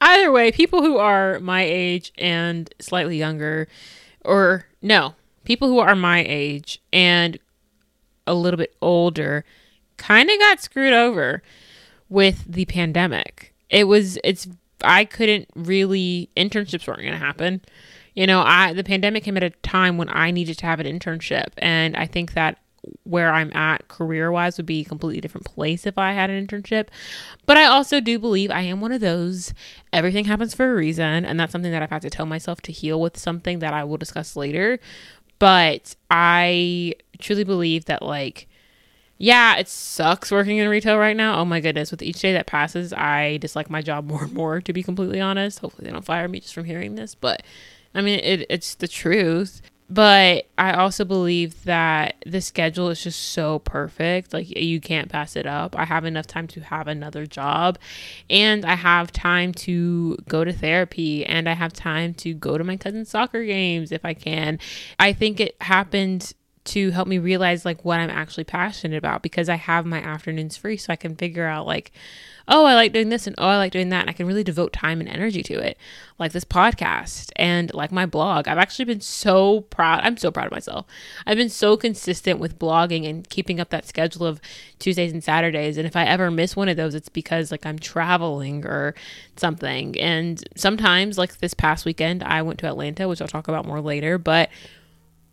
Either 0.00 0.30
way, 0.32 0.52
people 0.52 0.82
who 0.82 0.96
are 0.98 1.40
my 1.40 1.62
age 1.62 2.12
and 2.18 2.72
slightly 2.78 3.16
younger, 3.16 3.68
or 4.24 4.66
no, 4.82 5.14
people 5.44 5.68
who 5.68 5.78
are 5.78 5.94
my 5.94 6.24
age 6.26 6.80
and 6.92 7.38
a 8.26 8.34
little 8.34 8.58
bit 8.58 8.76
older 8.82 9.44
kind 9.96 10.30
of 10.30 10.38
got 10.38 10.60
screwed 10.60 10.92
over 10.92 11.42
with 12.08 12.44
the 12.46 12.64
pandemic. 12.66 13.54
It 13.70 13.84
was, 13.84 14.18
it's, 14.22 14.48
I 14.82 15.04
couldn't 15.04 15.48
really, 15.54 16.30
internships 16.36 16.86
weren't 16.86 17.00
going 17.00 17.12
to 17.12 17.18
happen. 17.18 17.62
You 18.14 18.26
know, 18.26 18.42
I, 18.42 18.72
the 18.72 18.84
pandemic 18.84 19.24
came 19.24 19.36
at 19.36 19.42
a 19.42 19.50
time 19.50 19.98
when 19.98 20.08
I 20.08 20.30
needed 20.30 20.58
to 20.58 20.66
have 20.66 20.80
an 20.80 20.86
internship. 20.86 21.48
And 21.58 21.96
I 21.96 22.06
think 22.06 22.32
that 22.34 22.58
where 23.04 23.32
I'm 23.32 23.54
at 23.56 23.88
career 23.88 24.30
wise 24.30 24.56
would 24.56 24.66
be 24.66 24.80
a 24.80 24.84
completely 24.84 25.20
different 25.20 25.46
place 25.46 25.86
if 25.86 25.98
I 25.98 26.12
had 26.12 26.30
an 26.30 26.46
internship. 26.46 26.88
But 27.44 27.56
I 27.56 27.64
also 27.64 28.00
do 28.00 28.18
believe 28.18 28.50
I 28.50 28.62
am 28.62 28.80
one 28.80 28.92
of 28.92 29.00
those 29.00 29.54
everything 29.92 30.26
happens 30.26 30.54
for 30.54 30.72
a 30.72 30.76
reason. 30.76 31.24
And 31.24 31.38
that's 31.38 31.52
something 31.52 31.72
that 31.72 31.82
I've 31.82 31.90
had 31.90 32.02
to 32.02 32.10
tell 32.10 32.26
myself 32.26 32.60
to 32.62 32.72
heal 32.72 33.00
with 33.00 33.18
something 33.18 33.60
that 33.60 33.72
I 33.74 33.84
will 33.84 33.96
discuss 33.96 34.36
later. 34.36 34.78
But 35.38 35.96
I 36.10 36.94
truly 37.18 37.44
believe 37.44 37.86
that, 37.86 38.02
like, 38.02 38.48
yeah, 39.18 39.56
it 39.56 39.68
sucks 39.68 40.30
working 40.30 40.58
in 40.58 40.68
retail 40.68 40.98
right 40.98 41.16
now. 41.16 41.38
Oh 41.38 41.44
my 41.44 41.60
goodness. 41.60 41.90
With 41.90 42.02
each 42.02 42.20
day 42.20 42.32
that 42.32 42.46
passes, 42.46 42.92
I 42.92 43.38
dislike 43.38 43.70
my 43.70 43.82
job 43.82 44.04
more 44.08 44.24
and 44.24 44.32
more, 44.32 44.60
to 44.60 44.72
be 44.72 44.82
completely 44.82 45.20
honest. 45.20 45.60
Hopefully, 45.60 45.86
they 45.86 45.92
don't 45.92 46.04
fire 46.04 46.28
me 46.28 46.40
just 46.40 46.54
from 46.54 46.64
hearing 46.64 46.94
this. 46.94 47.14
But 47.14 47.42
I 47.94 48.02
mean, 48.02 48.20
it, 48.20 48.46
it's 48.50 48.74
the 48.74 48.88
truth. 48.88 49.62
But 49.88 50.46
I 50.58 50.72
also 50.72 51.04
believe 51.04 51.62
that 51.64 52.16
the 52.26 52.40
schedule 52.40 52.88
is 52.88 53.02
just 53.02 53.30
so 53.30 53.60
perfect. 53.60 54.32
Like, 54.32 54.50
you 54.50 54.80
can't 54.80 55.08
pass 55.08 55.36
it 55.36 55.46
up. 55.46 55.78
I 55.78 55.84
have 55.84 56.04
enough 56.04 56.26
time 56.26 56.48
to 56.48 56.60
have 56.60 56.88
another 56.88 57.24
job, 57.24 57.78
and 58.28 58.64
I 58.64 58.74
have 58.74 59.12
time 59.12 59.52
to 59.52 60.16
go 60.28 60.42
to 60.42 60.52
therapy, 60.52 61.24
and 61.24 61.48
I 61.48 61.52
have 61.52 61.72
time 61.72 62.14
to 62.14 62.34
go 62.34 62.58
to 62.58 62.64
my 62.64 62.76
cousin's 62.76 63.10
soccer 63.10 63.44
games 63.44 63.92
if 63.92 64.04
I 64.04 64.14
can. 64.14 64.58
I 64.98 65.12
think 65.12 65.38
it 65.38 65.56
happened 65.60 66.32
to 66.66 66.90
help 66.90 67.06
me 67.06 67.18
realize 67.18 67.64
like 67.64 67.84
what 67.84 68.00
I'm 68.00 68.10
actually 68.10 68.44
passionate 68.44 68.96
about 68.96 69.22
because 69.22 69.48
I 69.48 69.54
have 69.54 69.86
my 69.86 69.98
afternoons 70.02 70.56
free 70.56 70.76
so 70.76 70.92
I 70.92 70.96
can 70.96 71.14
figure 71.14 71.46
out 71.46 71.64
like 71.64 71.92
oh 72.48 72.64
I 72.64 72.74
like 72.74 72.92
doing 72.92 73.08
this 73.08 73.26
and 73.26 73.34
oh 73.38 73.46
I 73.46 73.56
like 73.56 73.72
doing 73.72 73.88
that 73.90 74.02
and 74.02 74.10
I 74.10 74.12
can 74.12 74.26
really 74.26 74.44
devote 74.44 74.72
time 74.72 75.00
and 75.00 75.08
energy 75.08 75.42
to 75.44 75.54
it 75.54 75.76
like 76.18 76.32
this 76.32 76.44
podcast 76.44 77.30
and 77.36 77.72
like 77.74 77.92
my 77.92 78.06
blog. 78.06 78.48
I've 78.48 78.58
actually 78.58 78.84
been 78.86 79.00
so 79.00 79.62
proud 79.62 80.00
I'm 80.02 80.16
so 80.16 80.30
proud 80.30 80.46
of 80.46 80.52
myself. 80.52 80.86
I've 81.26 81.36
been 81.36 81.48
so 81.48 81.76
consistent 81.76 82.40
with 82.40 82.58
blogging 82.58 83.08
and 83.08 83.28
keeping 83.28 83.60
up 83.60 83.70
that 83.70 83.86
schedule 83.86 84.26
of 84.26 84.40
Tuesdays 84.78 85.12
and 85.12 85.22
Saturdays 85.22 85.76
and 85.76 85.86
if 85.86 85.96
I 85.96 86.04
ever 86.04 86.30
miss 86.30 86.56
one 86.56 86.68
of 86.68 86.76
those 86.76 86.94
it's 86.94 87.08
because 87.08 87.50
like 87.50 87.66
I'm 87.66 87.78
traveling 87.78 88.64
or 88.64 88.94
something. 89.36 89.98
And 89.98 90.42
sometimes 90.56 91.18
like 91.18 91.38
this 91.38 91.54
past 91.54 91.84
weekend 91.84 92.22
I 92.22 92.42
went 92.42 92.58
to 92.60 92.68
Atlanta 92.68 93.08
which 93.08 93.20
I'll 93.20 93.28
talk 93.28 93.48
about 93.48 93.66
more 93.66 93.80
later 93.80 94.18
but 94.18 94.50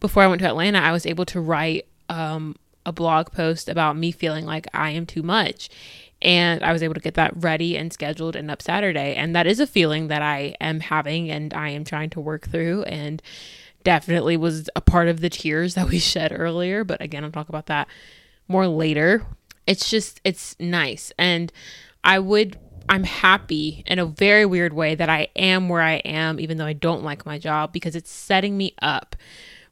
before 0.03 0.22
I 0.22 0.27
went 0.27 0.41
to 0.41 0.48
Atlanta, 0.50 0.79
I 0.79 0.91
was 0.91 1.05
able 1.05 1.25
to 1.27 1.39
write 1.39 1.88
um, 2.10 2.58
a 2.86 2.91
blog 2.91 3.32
post 3.32 3.70
about 3.70 3.96
me 3.96 4.12
feeling 4.12 4.46
like 4.46 4.67
I 4.74 4.91
am 4.91 5.05
too 5.05 5.24
much. 5.24 5.70
And 6.24 6.63
I 6.63 6.72
was 6.72 6.82
able 6.82 6.94
to 6.96 7.00
get 7.00 7.15
that 7.15 7.34
ready 7.36 7.77
and 7.77 7.94
scheduled 7.94 8.36
and 8.36 8.50
up 8.50 8.62
Saturday. 8.62 9.13
And 9.15 9.36
that 9.36 9.46
is 9.46 9.60
a 9.60 9.68
feeling 9.68 10.08
that 10.08 10.22
I 10.22 10.56
am 10.62 10.80
having 10.80 11.30
and 11.30 11.53
I 11.53 11.70
am 11.70 11.84
trying 11.84 12.10
to 12.12 12.22
work 12.22 12.48
through. 12.48 12.84
And 12.84 13.22
definitely 13.84 14.38
was 14.38 14.70
a 14.75 14.82
part 14.82 15.10
of 15.10 15.20
the 15.20 15.30
tears 15.30 15.75
that 15.75 15.89
we 15.89 16.00
shed 16.00 16.32
earlier. 16.34 16.84
But 16.84 17.01
again, 17.01 17.24
I'll 17.24 17.32
talk 17.32 17.50
about 17.50 17.68
that 17.68 17.88
more 18.48 18.68
later. 18.68 19.25
It's 19.68 19.89
just, 19.89 20.22
it's 20.24 20.56
nice. 20.60 21.12
And 21.18 21.51
I 22.03 22.20
would 22.20 22.58
I'm 22.89 23.03
happy 23.03 23.84
in 23.88 24.00
a 24.00 24.06
very 24.06 24.46
weird 24.46 24.74
way 24.74 24.96
that 24.96 25.10
I 25.10 25.30
am 25.36 25.70
where 25.70 25.82
I 25.82 25.96
am, 25.96 26.39
even 26.39 26.58
though 26.58 26.65
I 26.65 26.74
don't 26.74 27.03
like 27.03 27.25
my 27.25 27.38
job, 27.38 27.72
because 27.72 27.96
it's 27.96 28.12
setting 28.12 28.58
me 28.58 28.75
up 28.82 29.15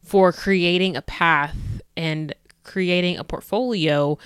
for 0.03 0.31
creating 0.31 0.95
a 0.95 1.01
path 1.01 1.55
and 1.97 2.33
creating 2.63 3.17
a 3.17 3.23
portfolio 3.23 4.17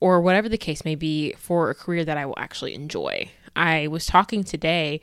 or 0.00 0.20
whatever 0.20 0.48
the 0.48 0.58
case 0.58 0.84
may 0.84 0.94
be 0.94 1.34
for 1.34 1.70
a 1.70 1.74
career 1.74 2.04
that 2.04 2.16
I 2.16 2.26
will 2.26 2.38
actually 2.38 2.74
enjoy. 2.74 3.30
I 3.54 3.86
was 3.88 4.06
talking 4.06 4.44
today 4.44 5.00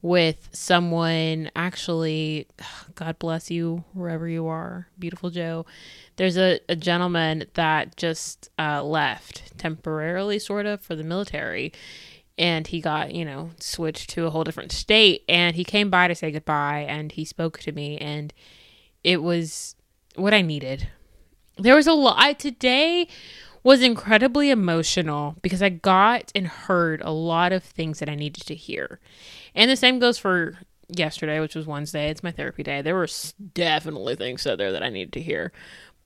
with 0.00 0.48
someone 0.52 1.50
actually 1.56 2.46
god 2.94 3.18
bless 3.18 3.50
you 3.50 3.82
wherever 3.94 4.28
you 4.28 4.46
are 4.46 4.86
beautiful 4.96 5.28
joe 5.28 5.66
there's 6.14 6.36
a, 6.36 6.60
a 6.68 6.76
gentleman 6.76 7.44
that 7.54 7.96
just 7.96 8.48
uh, 8.60 8.80
left 8.80 9.58
temporarily 9.58 10.38
sort 10.38 10.66
of 10.66 10.80
for 10.80 10.94
the 10.94 11.02
military 11.02 11.72
and 12.38 12.68
he 12.68 12.80
got 12.80 13.12
you 13.12 13.24
know 13.24 13.50
switched 13.58 14.08
to 14.08 14.24
a 14.24 14.30
whole 14.30 14.44
different 14.44 14.70
state 14.70 15.24
and 15.28 15.56
he 15.56 15.64
came 15.64 15.90
by 15.90 16.06
to 16.06 16.14
say 16.14 16.30
goodbye 16.30 16.86
and 16.88 17.10
he 17.12 17.24
spoke 17.24 17.58
to 17.58 17.72
me 17.72 17.98
and 17.98 18.32
it 19.04 19.22
was 19.22 19.74
what 20.16 20.34
I 20.34 20.42
needed. 20.42 20.88
There 21.56 21.76
was 21.76 21.86
a 21.86 21.92
lot. 21.92 22.38
Today 22.38 23.08
was 23.68 23.82
incredibly 23.82 24.48
emotional 24.48 25.36
because 25.42 25.62
I 25.62 25.68
got 25.68 26.32
and 26.34 26.46
heard 26.46 27.02
a 27.02 27.10
lot 27.10 27.52
of 27.52 27.62
things 27.62 27.98
that 27.98 28.08
I 28.08 28.14
needed 28.14 28.46
to 28.46 28.54
hear. 28.54 28.98
And 29.54 29.70
the 29.70 29.76
same 29.76 29.98
goes 29.98 30.16
for 30.16 30.56
yesterday, 30.88 31.38
which 31.38 31.54
was 31.54 31.66
Wednesday. 31.66 32.08
It's 32.08 32.22
my 32.22 32.30
therapy 32.30 32.62
day. 32.62 32.80
There 32.80 32.94
were 32.94 33.10
definitely 33.52 34.16
things 34.16 34.40
said 34.40 34.56
there 34.56 34.72
that 34.72 34.82
I 34.82 34.88
needed 34.88 35.12
to 35.12 35.20
hear. 35.20 35.52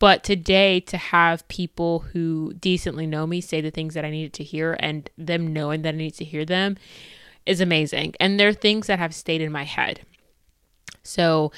But 0.00 0.24
today, 0.24 0.80
to 0.80 0.96
have 0.96 1.46
people 1.46 2.00
who 2.00 2.52
decently 2.54 3.06
know 3.06 3.28
me 3.28 3.40
say 3.40 3.60
the 3.60 3.70
things 3.70 3.94
that 3.94 4.04
I 4.04 4.10
needed 4.10 4.32
to 4.32 4.42
hear 4.42 4.76
and 4.80 5.08
them 5.16 5.52
knowing 5.52 5.82
that 5.82 5.94
I 5.94 5.98
need 5.98 6.14
to 6.14 6.24
hear 6.24 6.44
them 6.44 6.76
is 7.46 7.60
amazing. 7.60 8.14
And 8.18 8.40
they're 8.40 8.52
things 8.52 8.88
that 8.88 8.98
have 8.98 9.14
stayed 9.14 9.40
in 9.40 9.52
my 9.52 9.62
head. 9.62 10.00
So 11.04 11.52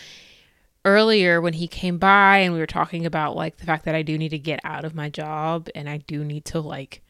earlier 0.85 1.41
when 1.41 1.55
he 1.55 1.67
came 1.67 1.99
by 1.99 2.39
and 2.39 2.53
we 2.53 2.61
were 2.61 2.67
talking 2.67 3.07
about 3.07 3.37
like 3.37 3.57
the 3.57 3.65
fact 3.65 3.85
that 3.85 3.95
I 3.95 4.03
do 4.03 4.19
need 4.19 4.31
to 4.31 4.39
get 4.39 4.61
out 4.65 4.85
of 4.85 4.95
my 4.95 5.09
job 5.09 5.69
and 5.75 5.89
I 5.89 5.99
do 5.99 6.25
need 6.25 6.45
to 6.47 6.61
like 6.61 7.03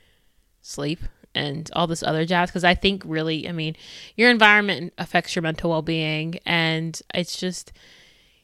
sleep 0.63 1.01
and 1.35 1.69
all 1.75 1.87
this 1.87 2.03
other 2.03 2.25
jazz 2.25 2.51
because 2.51 2.65
I 2.65 2.75
think 2.75 3.03
really, 3.05 3.49
I 3.49 3.53
mean, 3.53 3.77
your 4.17 4.31
environment 4.31 4.93
affects 4.99 5.35
your 5.35 5.43
mental 5.43 5.71
well 5.71 5.83
being. 5.83 6.39
And 6.47 7.01
it's 7.13 7.37
just, 7.37 7.73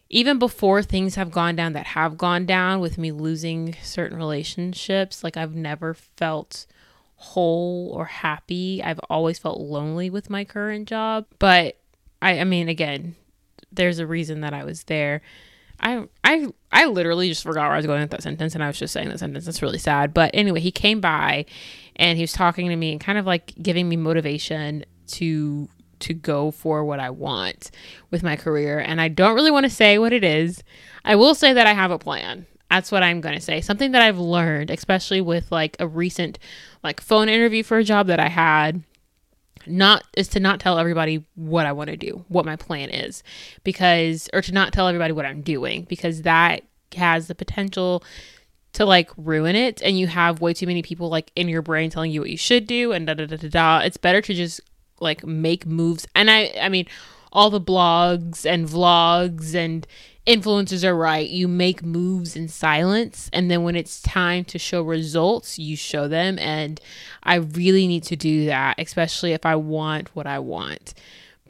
even 0.09 0.41
before 0.41 0.83
things 0.83 1.15
have 1.15 1.31
gone 1.31 1.55
down 1.55 1.73
that 1.75 1.87
have 1.87 2.19
gone 2.19 2.45
down 2.45 2.81
with 2.81 2.99
me 2.99 3.13
losing 3.13 3.77
certain 3.81 4.19
relationships, 4.19 5.23
like 5.23 5.37
I've 5.37 5.55
never 5.55 5.95
felt 5.95 6.67
whole 7.15 7.93
or 7.95 8.07
happy. 8.07 8.83
I've 8.83 8.99
always 9.09 9.39
felt 9.39 9.61
lonely 9.61 10.11
with 10.11 10.29
my 10.29 10.45
current 10.45 10.89
job. 10.89 11.27
But 11.39 11.79
I, 12.21 12.41
I 12.41 12.45
mean, 12.45 12.69
again, 12.69 13.15
there's 13.73 13.99
a 13.99 14.07
reason 14.07 14.41
that 14.41 14.55
I 14.55 14.65
was 14.65 14.85
there. 14.85 15.23
I 15.81 16.05
I 16.25 16.49
I 16.71 16.87
literally 16.87 17.29
just 17.29 17.43
forgot 17.43 17.65
where 17.65 17.73
I 17.73 17.77
was 17.77 17.87
going 17.87 18.01
with 18.01 18.11
that 18.11 18.23
sentence 18.23 18.55
and 18.55 18.63
I 18.63 18.67
was 18.67 18.79
just 18.79 18.93
saying 18.93 19.09
that 19.09 19.19
sentence. 19.19 19.47
That's 19.47 19.63
really 19.63 19.79
sad. 19.79 20.13
But 20.13 20.31
anyway, 20.35 20.61
he 20.61 20.71
came 20.71 21.01
by 21.01 21.47
and 21.97 22.17
he 22.17 22.23
was 22.23 22.33
talking 22.33 22.69
to 22.69 22.77
me 22.77 22.93
and 22.93 23.01
kind 23.01 23.19
of 23.19 23.27
like 23.27 23.55
giving 23.63 23.89
me 23.89 23.97
motivation 23.97 24.85
to 25.09 25.69
to 26.01 26.15
go 26.15 26.51
for 26.51 26.85
what 26.85 27.01
I 27.01 27.11
want 27.11 27.71
with 28.11 28.23
my 28.23 28.37
career. 28.37 28.79
And 28.79 29.01
I 29.01 29.09
don't 29.09 29.35
really 29.35 29.51
want 29.51 29.65
to 29.65 29.71
say 29.71 29.99
what 29.99 30.13
it 30.13 30.25
is. 30.25 30.63
I 31.05 31.15
will 31.15 31.35
say 31.35 31.53
that 31.53 31.67
I 31.67 31.75
have 31.75 31.91
a 31.91 31.99
plan. 31.99 32.47
That's 32.71 32.93
what 32.93 33.03
I'm 33.03 33.21
going 33.21 33.35
to 33.35 33.41
say. 33.41 33.61
Something 33.61 33.93
that 33.93 34.03
I've 34.03 34.19
learned, 34.19 34.71
especially 34.71 35.21
with 35.21 35.51
like 35.51 35.77
a 35.79 35.89
recent 35.89 36.39
like 36.83 37.01
phone 37.01 37.29
interview 37.29 37.63
for 37.63 37.79
a 37.79 37.85
job 37.85 38.07
that 38.07 38.21
I 38.21 38.29
had 38.29 38.83
not 39.67 40.05
is 40.17 40.29
to 40.29 40.41
not 40.41 40.61
tell 40.61 40.79
everybody 40.79 41.25
what 41.35 41.67
I 41.67 41.73
want 41.73 41.91
to 41.91 41.97
do, 41.97 42.25
what 42.29 42.45
my 42.45 42.57
plan 42.57 42.91
is, 42.91 43.23
because 43.65 44.29
or 44.33 44.43
to 44.43 44.53
not 44.53 44.73
tell 44.73 44.89
everybody 44.89 45.13
what 45.13 45.27
I'm 45.27 45.43
doing 45.43 45.83
because 45.83 46.23
that 46.23 46.63
has 46.97 47.29
the 47.29 47.35
potential 47.35 48.03
to 48.73 48.85
like 48.85 49.11
ruin 49.17 49.57
it 49.57 49.83
and 49.83 49.99
you 49.99 50.07
have 50.07 50.41
way 50.41 50.55
too 50.55 50.67
many 50.67 50.83
people 50.83 51.09
like 51.09 51.33
in 51.35 51.49
your 51.49 51.63
brain 51.63 51.91
telling 51.91 52.13
you 52.13 52.21
what 52.21 52.31
you 52.31 52.37
should 52.37 52.67
do 52.67 52.93
and 52.93 53.07
da 53.07 53.15
da 53.15 53.27
da 53.27 53.37
da 53.37 53.49
da. 53.49 53.79
It's 53.79 53.97
better 53.97 54.21
to 54.21 54.35
just 54.35 54.61
like 55.01 55.25
make 55.25 55.67
moves. 55.67 56.07
And 56.15 56.31
I 56.31 56.53
I 56.61 56.69
mean 56.69 56.87
all 57.33 57.51
the 57.51 57.61
blogs 57.61 58.45
and 58.45 58.69
vlogs 58.69 59.55
and 59.55 59.87
influencers 60.27 60.85
are 60.85 60.97
right. 60.97 61.29
You 61.29 61.49
make 61.49 61.85
moves 61.85 62.37
in 62.37 62.49
silence, 62.49 63.31
and 63.33 63.51
then 63.51 63.63
when 63.63 63.77
it's 63.77 64.01
time 64.03 64.45
to 64.47 64.59
show 64.59 64.83
results, 64.83 65.59
you 65.59 65.77
show 65.77 66.09
them. 66.09 66.39
And 66.39 66.81
I 67.23 67.37
really 67.37 67.87
need 67.87 68.05
to 68.05 68.17
do 68.17 68.47
that, 68.47 68.77
especially 68.79 69.33
if 69.33 69.45
I 69.47 69.57
want 69.57 70.15
what 70.15 70.27
I 70.27 70.39
want. 70.39 70.95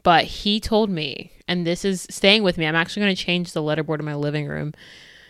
But 0.03 0.25
he 0.25 0.59
told 0.59 0.89
me, 0.89 1.31
and 1.47 1.65
this 1.65 1.85
is 1.85 2.07
staying 2.09 2.43
with 2.43 2.57
me, 2.57 2.65
I'm 2.65 2.75
actually 2.75 3.03
going 3.03 3.15
to 3.15 3.23
change 3.23 3.53
the 3.53 3.61
letterboard 3.61 3.99
in 3.99 4.05
my 4.05 4.15
living 4.15 4.47
room. 4.47 4.73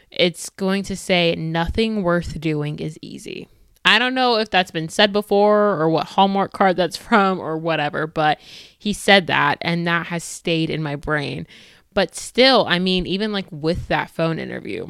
It's 0.10 0.50
going 0.50 0.84
to 0.84 0.96
say, 0.96 1.36
Nothing 1.36 2.04
worth 2.04 2.40
doing 2.40 2.80
is 2.80 2.98
easy. 3.02 3.48
I 3.84 3.98
don't 4.00 4.14
know 4.14 4.38
if 4.38 4.50
that's 4.50 4.72
been 4.72 4.90
said 4.90 5.12
before 5.12 5.72
or 5.72 5.90
what 5.90 6.08
Hallmark 6.08 6.54
card 6.54 6.78
that's 6.78 6.98
from 7.08 7.40
or 7.40 7.58
whatever, 7.58 8.08
but 8.08 8.40
he 8.82 8.94
said 8.94 9.28
that, 9.28 9.60
and 9.62 9.86
that 9.86 10.08
has 10.08 10.24
stayed 10.24 10.72
in 10.72 10.82
my 10.82 10.96
brain. 10.96 11.46
But 11.94 12.16
still, 12.16 12.66
I 12.68 12.80
mean, 12.80 13.06
even 13.06 13.32
like 13.32 13.46
with 13.52 13.90
that 13.90 14.10
phone 14.10 14.40
interview 14.40 14.88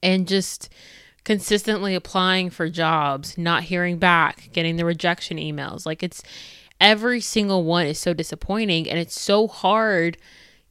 and 0.00 0.28
just 0.28 0.72
consistently 1.24 1.96
applying 1.96 2.50
for 2.50 2.68
jobs, 2.68 3.36
not 3.36 3.64
hearing 3.64 3.98
back, 3.98 4.50
getting 4.52 4.76
the 4.76 4.84
rejection 4.84 5.38
emails, 5.38 5.86
like 5.86 6.04
it's 6.04 6.22
every 6.80 7.20
single 7.20 7.64
one 7.64 7.84
is 7.84 7.98
so 7.98 8.14
disappointing 8.14 8.88
and 8.88 8.96
it's 8.96 9.20
so 9.20 9.48
hard 9.48 10.16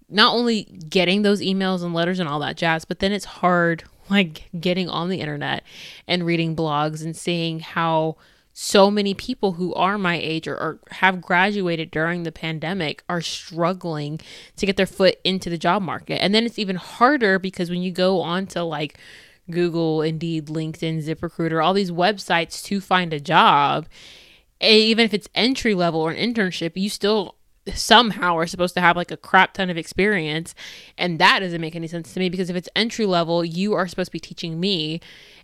not 0.07 0.33
only 0.33 0.63
getting 0.63 1.23
those 1.23 1.41
emails 1.41 1.83
and 1.83 1.93
letters 1.93 2.21
and 2.21 2.29
all 2.29 2.39
that 2.39 2.55
jazz, 2.55 2.85
but 2.85 2.99
then 2.99 3.11
it's 3.11 3.25
hard 3.25 3.83
like 4.09 4.45
getting 4.57 4.87
on 4.87 5.09
the 5.09 5.19
internet 5.19 5.61
and 6.07 6.25
reading 6.25 6.55
blogs 6.55 7.03
and 7.03 7.17
seeing 7.17 7.59
how 7.59 8.15
so 8.59 8.89
many 8.89 9.13
people 9.13 9.51
who 9.51 9.71
are 9.75 9.99
my 9.99 10.17
age 10.17 10.47
or, 10.47 10.55
or, 10.55 10.79
have 10.89 11.21
graduated 11.21 11.91
during 11.91 12.23
the 12.23 12.31
pandemic 12.31 13.03
are 13.07 13.21
struggling 13.21 14.19
to 14.55 14.65
get 14.65 14.77
their 14.77 14.87
foot 14.87 15.19
into 15.23 15.47
the 15.47 15.59
job 15.59 15.83
market. 15.83 16.19
And 16.23 16.33
then 16.33 16.43
it's 16.43 16.57
even 16.57 16.75
harder 16.75 17.37
because 17.37 17.69
when 17.69 17.83
you 17.83 17.91
go 17.91 18.19
on 18.19 18.47
to 18.47 18.63
like 18.63 18.97
Google, 19.51 20.01
Indeed, 20.01 20.47
LinkedIn, 20.47 21.05
ZipRecruiter, 21.05 21.63
all 21.63 21.75
these 21.75 21.91
websites 21.91 22.63
to 22.63 22.81
find 22.81 23.13
a 23.13 23.19
job. 23.19 23.85
Even 24.59 25.05
if 25.05 25.13
it's 25.13 25.29
entry 25.35 25.75
level 25.75 26.01
or 26.01 26.09
an 26.09 26.17
internship, 26.17 26.71
you 26.75 26.89
still 26.89 27.35
somehow 27.75 28.35
are 28.35 28.47
supposed 28.47 28.73
to 28.73 28.81
have 28.81 28.95
like 28.95 29.11
a 29.11 29.17
crap 29.17 29.53
ton 29.53 29.69
of 29.69 29.77
experience. 29.77 30.55
And 30.97 31.19
that 31.19 31.41
doesn't 31.41 31.61
make 31.61 31.75
any 31.75 31.87
sense 31.87 32.11
to 32.13 32.19
me 32.19 32.29
because 32.29 32.49
if 32.49 32.55
it's 32.55 32.69
entry 32.75 33.05
level, 33.05 33.45
you 33.45 33.73
are 33.73 33.87
supposed 33.87 34.07
to 34.07 34.13
be 34.13 34.19
teaching 34.19 34.59
me. 34.59 34.99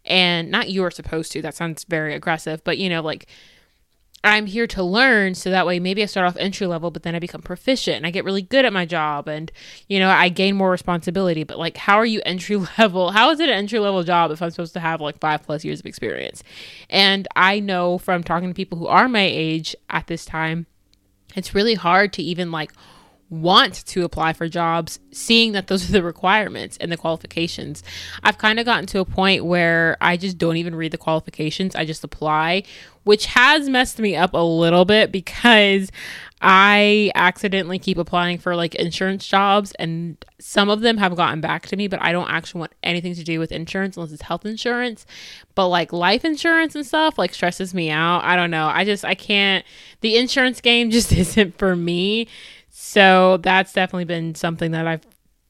And 0.06 0.52
not 0.52 0.70
you 0.70 0.84
are 0.84 0.92
supposed 0.92 1.32
to, 1.34 1.42
that 1.42 1.56
sounds 1.56 1.86
very 1.86 2.14
aggressive, 2.14 2.64
but 2.64 2.78
you 2.78 2.90
know, 2.90 3.02
like 3.02 3.28
I'm 4.26 4.46
here 4.46 4.68
to 4.68 4.82
learn 4.82 5.36
so 5.36 5.50
that 5.50 5.68
way 5.68 5.80
maybe 5.80 6.02
I 6.02 6.06
start 6.06 6.26
off 6.26 6.38
entry 6.38 6.66
level, 6.66 6.92
but 6.92 7.04
then 7.04 7.14
I 7.14 7.20
become 7.20 7.42
proficient 7.42 7.98
and 7.98 8.08
I 8.08 8.12
get 8.12 8.24
really 8.24 8.42
good 8.42 8.64
at 8.64 8.72
my 8.72 8.86
job 8.86 9.28
and, 9.28 9.52
you 9.90 10.00
know, 10.00 10.10
I 10.10 10.30
gain 10.30 10.56
more 10.56 10.72
responsibility. 10.72 11.44
But 11.44 11.60
like, 11.60 11.76
how 11.76 11.98
are 11.98 12.06
you 12.06 12.22
entry 12.26 12.56
level? 12.78 13.12
How 13.12 13.32
is 13.32 13.42
it 13.42 13.50
an 13.50 13.56
entry 13.56 13.80
level 13.80 14.02
job 14.04 14.32
if 14.32 14.42
I'm 14.42 14.50
supposed 14.50 14.74
to 14.74 14.80
have 14.80 15.02
like 15.02 15.20
five 15.20 15.44
plus 15.44 15.66
years 15.66 15.82
of 15.82 15.86
experience? 15.86 16.42
And 16.90 17.28
I 17.36 17.60
know 17.60 17.98
from 17.98 18.24
talking 18.24 18.48
to 18.48 18.56
people 18.56 18.78
who 18.78 18.88
are 18.88 19.10
my 19.10 19.28
age 19.30 19.76
at 19.90 20.08
this 20.08 20.24
time, 20.24 20.68
it's 21.36 21.54
really 21.54 21.76
hard 21.76 22.14
to 22.14 22.24
even 22.24 22.50
like 22.50 22.72
want 23.30 23.86
to 23.88 24.04
apply 24.04 24.34
for 24.34 24.48
jobs, 24.48 25.00
seeing 25.12 25.54
that 25.54 25.68
those 25.68 25.90
are 25.90 25.92
the 25.92 26.04
requirements 26.04 26.78
and 26.78 26.92
the 26.92 26.98
qualifications. 26.98 27.84
I've 28.24 28.38
kind 28.38 28.60
of 28.60 28.66
gotten 28.66 28.86
to 28.88 29.00
a 29.00 29.06
point 29.06 29.46
where 29.46 29.98
I 30.02 30.18
just 30.18 30.38
don't 30.38 30.58
even 30.58 30.76
read 30.76 30.92
the 30.92 30.98
qualifications, 30.98 31.76
I 31.76 31.86
just 31.86 32.04
apply, 32.04 32.64
which 33.04 33.26
has 33.28 33.70
messed 33.70 34.00
me 34.00 34.16
up 34.16 34.34
a 34.34 34.44
little 34.44 34.86
bit 34.86 35.12
because 35.12 35.92
I 36.46 37.10
accidentally 37.16 37.80
keep 37.80 37.98
applying 37.98 38.38
for 38.38 38.54
like 38.54 38.76
insurance 38.76 39.26
jobs 39.26 39.72
and 39.80 40.18
some 40.40 40.70
of 40.70 40.82
them 40.82 40.98
have 40.98 41.16
gotten 41.16 41.40
back 41.40 41.68
to 41.68 41.78
me, 41.78 41.88
but 41.88 42.02
I 42.02 42.12
don't 42.12 42.30
actually 42.30 42.60
want 42.60 42.74
anything 42.84 43.16
to 43.16 43.24
do 43.24 43.40
with 43.40 43.54
insurance 43.54 43.96
unless 43.96 44.12
it's 44.12 44.24
health 44.24 44.46
insurance. 44.46 45.06
But 45.56 45.70
like 45.70 45.94
life 45.94 46.26
insurance 46.26 46.76
and 46.76 46.86
stuff 46.86 47.18
like 47.18 47.34
stresses 47.34 47.74
me 47.74 47.90
out. 47.90 48.26
I 48.26 48.36
don't 48.36 48.52
know. 48.52 48.68
I 48.68 48.84
just 48.84 49.06
I 49.06 49.16
can't 49.16 49.64
the 50.02 50.18
insurance 50.18 50.60
game 50.60 50.92
just 50.92 51.14
isn't 51.14 51.58
for 51.58 51.78
me. 51.78 52.28
So 52.86 53.38
that's 53.38 53.72
definitely 53.72 54.04
been 54.04 54.36
something 54.36 54.72
that 54.72 54.86
I've 54.86 55.08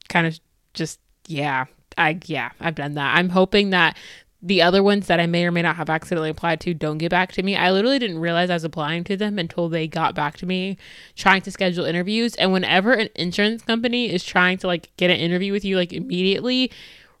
kind 0.08 0.24
of 0.24 0.38
just, 0.72 1.00
yeah, 1.26 1.64
I, 1.98 2.20
yeah, 2.26 2.50
I've 2.60 2.76
done 2.76 2.94
that. 2.94 3.16
I'm 3.16 3.28
hoping 3.28 3.70
that 3.70 3.96
the 4.40 4.62
other 4.62 4.84
ones 4.84 5.08
that 5.08 5.18
I 5.18 5.26
may 5.26 5.44
or 5.44 5.50
may 5.50 5.62
not 5.62 5.74
have 5.74 5.90
accidentally 5.90 6.30
applied 6.30 6.60
to 6.60 6.74
don't 6.74 6.98
get 6.98 7.10
back 7.10 7.32
to 7.32 7.42
me. 7.42 7.56
I 7.56 7.72
literally 7.72 7.98
didn't 7.98 8.20
realize 8.20 8.50
I 8.50 8.54
was 8.54 8.62
applying 8.62 9.02
to 9.04 9.16
them 9.16 9.36
until 9.40 9.68
they 9.68 9.88
got 9.88 10.14
back 10.14 10.36
to 10.38 10.46
me 10.46 10.78
trying 11.16 11.42
to 11.42 11.50
schedule 11.50 11.84
interviews. 11.84 12.36
And 12.36 12.52
whenever 12.52 12.92
an 12.92 13.08
insurance 13.16 13.62
company 13.62 14.12
is 14.12 14.22
trying 14.22 14.58
to 14.58 14.68
like 14.68 14.96
get 14.96 15.10
an 15.10 15.16
interview 15.16 15.50
with 15.50 15.64
you 15.64 15.76
like 15.76 15.92
immediately, 15.92 16.70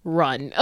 run. 0.04 0.50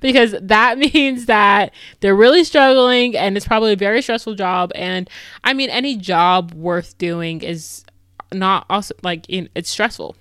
because 0.00 0.34
that 0.40 0.78
means 0.94 1.26
that 1.26 1.72
they're 2.00 2.16
really 2.16 2.44
struggling 2.44 3.16
and 3.16 3.36
it's 3.36 3.46
probably 3.46 3.72
a 3.72 3.76
very 3.76 4.02
stressful 4.02 4.34
job. 4.34 4.72
And 4.74 5.08
I 5.44 5.52
mean, 5.52 5.70
any 5.70 5.96
job 5.96 6.54
worth 6.54 6.98
doing 6.98 7.42
is 7.42 7.84
not 8.32 8.66
also 8.68 8.92
like 9.02 9.24
it's 9.28 9.70
stressful 9.70 10.16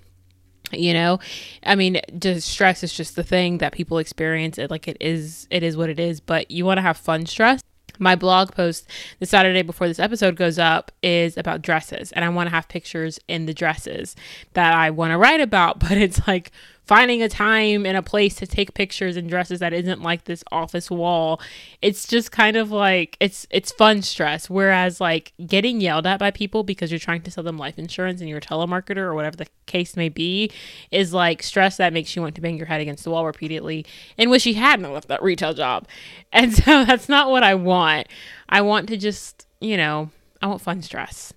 you 0.72 0.94
know? 0.94 1.20
I 1.64 1.76
mean 1.76 2.00
just 2.18 2.48
stress 2.48 2.84
is 2.84 2.94
just 2.94 3.16
the 3.16 3.24
thing 3.24 3.60
that 3.60 3.74
people 3.74 3.98
experience. 3.98 4.58
It 4.58 4.72
like 4.72 4.88
it 4.88 4.98
is 5.00 5.48
it 5.50 5.64
is 5.64 5.78
what 5.78 5.90
it 5.90 6.00
is. 6.00 6.20
But 6.20 6.52
you 6.52 6.66
want 6.66 6.78
to 6.78 6.82
have 6.82 6.98
fun 6.98 7.26
stress? 7.26 7.62
My 7.98 8.16
blog 8.16 8.52
post 8.52 8.90
the 9.20 9.26
Saturday 9.26 9.62
before 9.62 9.88
this 9.88 10.00
episode 10.00 10.36
goes 10.36 10.60
up 10.60 10.92
is 11.02 11.38
about 11.38 11.62
dresses, 11.62 12.12
and 12.12 12.26
I 12.26 12.30
want 12.30 12.48
to 12.48 12.56
have 12.56 12.68
pictures 12.68 13.20
in 13.30 13.46
the 13.46 13.54
dresses 13.54 14.16
that 14.54 14.74
I 14.74 14.90
want 14.90 15.12
to 15.12 15.18
write 15.18 15.40
about, 15.40 15.80
but 15.80 15.94
it's 15.94 16.28
like 16.28 16.52
finding 16.86 17.24
a 17.24 17.30
time 17.30 17.86
and 17.86 17.98
a 17.98 18.02
place 18.02 18.36
to 18.36 18.48
take 18.48 18.74
pictures 18.76 19.18
in 19.18 19.28
dresses 19.28 19.60
that 19.60 19.74
isn't 19.74 20.02
like 20.02 20.26
this 20.26 20.44
office 20.52 20.92
wall. 20.92 21.42
It's 21.82 22.08
just 22.08 22.32
kind 22.32 22.56
of 22.56 22.72
like 22.72 23.18
it's 23.20 23.48
it's 23.50 23.72
fun 23.72 24.02
stress. 24.02 24.50
Whereas 24.50 25.02
like 25.02 25.34
getting 25.46 25.82
yelled 25.82 26.06
at 26.06 26.20
by 26.20 26.32
people 26.32 26.64
because 26.64 26.92
you're 26.92 27.00
trying 27.00 27.22
to 27.24 27.32
sell 27.32 27.44
them 27.44 27.58
life 27.58 27.80
insurance 27.80 28.22
and 28.22 28.30
you're 28.30 28.38
a 28.38 28.42
telemarketer 28.42 28.98
or 28.98 29.16
whatever 29.16 29.36
the 29.36 29.48
case 29.66 29.98
may 29.98 30.10
be 30.10 30.52
is 30.92 31.14
like 31.14 31.42
stress 31.42 31.78
that 31.78 31.92
makes 31.92 32.16
you 32.16 32.22
want 32.22 32.36
to 32.36 32.42
bang 32.42 32.58
your 32.58 32.68
head 32.68 32.82
against 32.82 33.04
the 33.04 33.10
wall 33.10 33.26
repeatedly 33.26 33.86
and 34.18 34.30
wish 34.30 34.46
you 34.46 34.56
hadn't 34.56 34.92
left 34.94 35.08
that 35.08 35.24
retail 35.24 35.54
job. 35.54 35.88
And 36.36 36.54
so 36.54 36.84
that's 36.84 37.08
not 37.08 37.30
what 37.30 37.44
I 37.44 37.56
want. 37.56 38.08
I 38.50 38.60
want 38.60 38.90
to 38.90 38.98
just, 38.98 39.48
you 39.62 39.78
know, 39.78 40.10
I 40.42 40.48
want 40.48 40.60
fun 40.60 40.82
stress. 40.82 41.32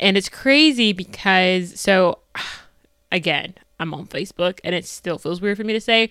And 0.00 0.16
it's 0.16 0.28
crazy 0.28 0.92
because 0.92 1.78
so 1.80 2.18
again, 3.12 3.54
I'm 3.80 3.92
on 3.94 4.06
Facebook 4.06 4.60
and 4.62 4.74
it 4.74 4.84
still 4.86 5.18
feels 5.18 5.40
weird 5.40 5.56
for 5.56 5.64
me 5.64 5.72
to 5.72 5.80
say. 5.80 6.10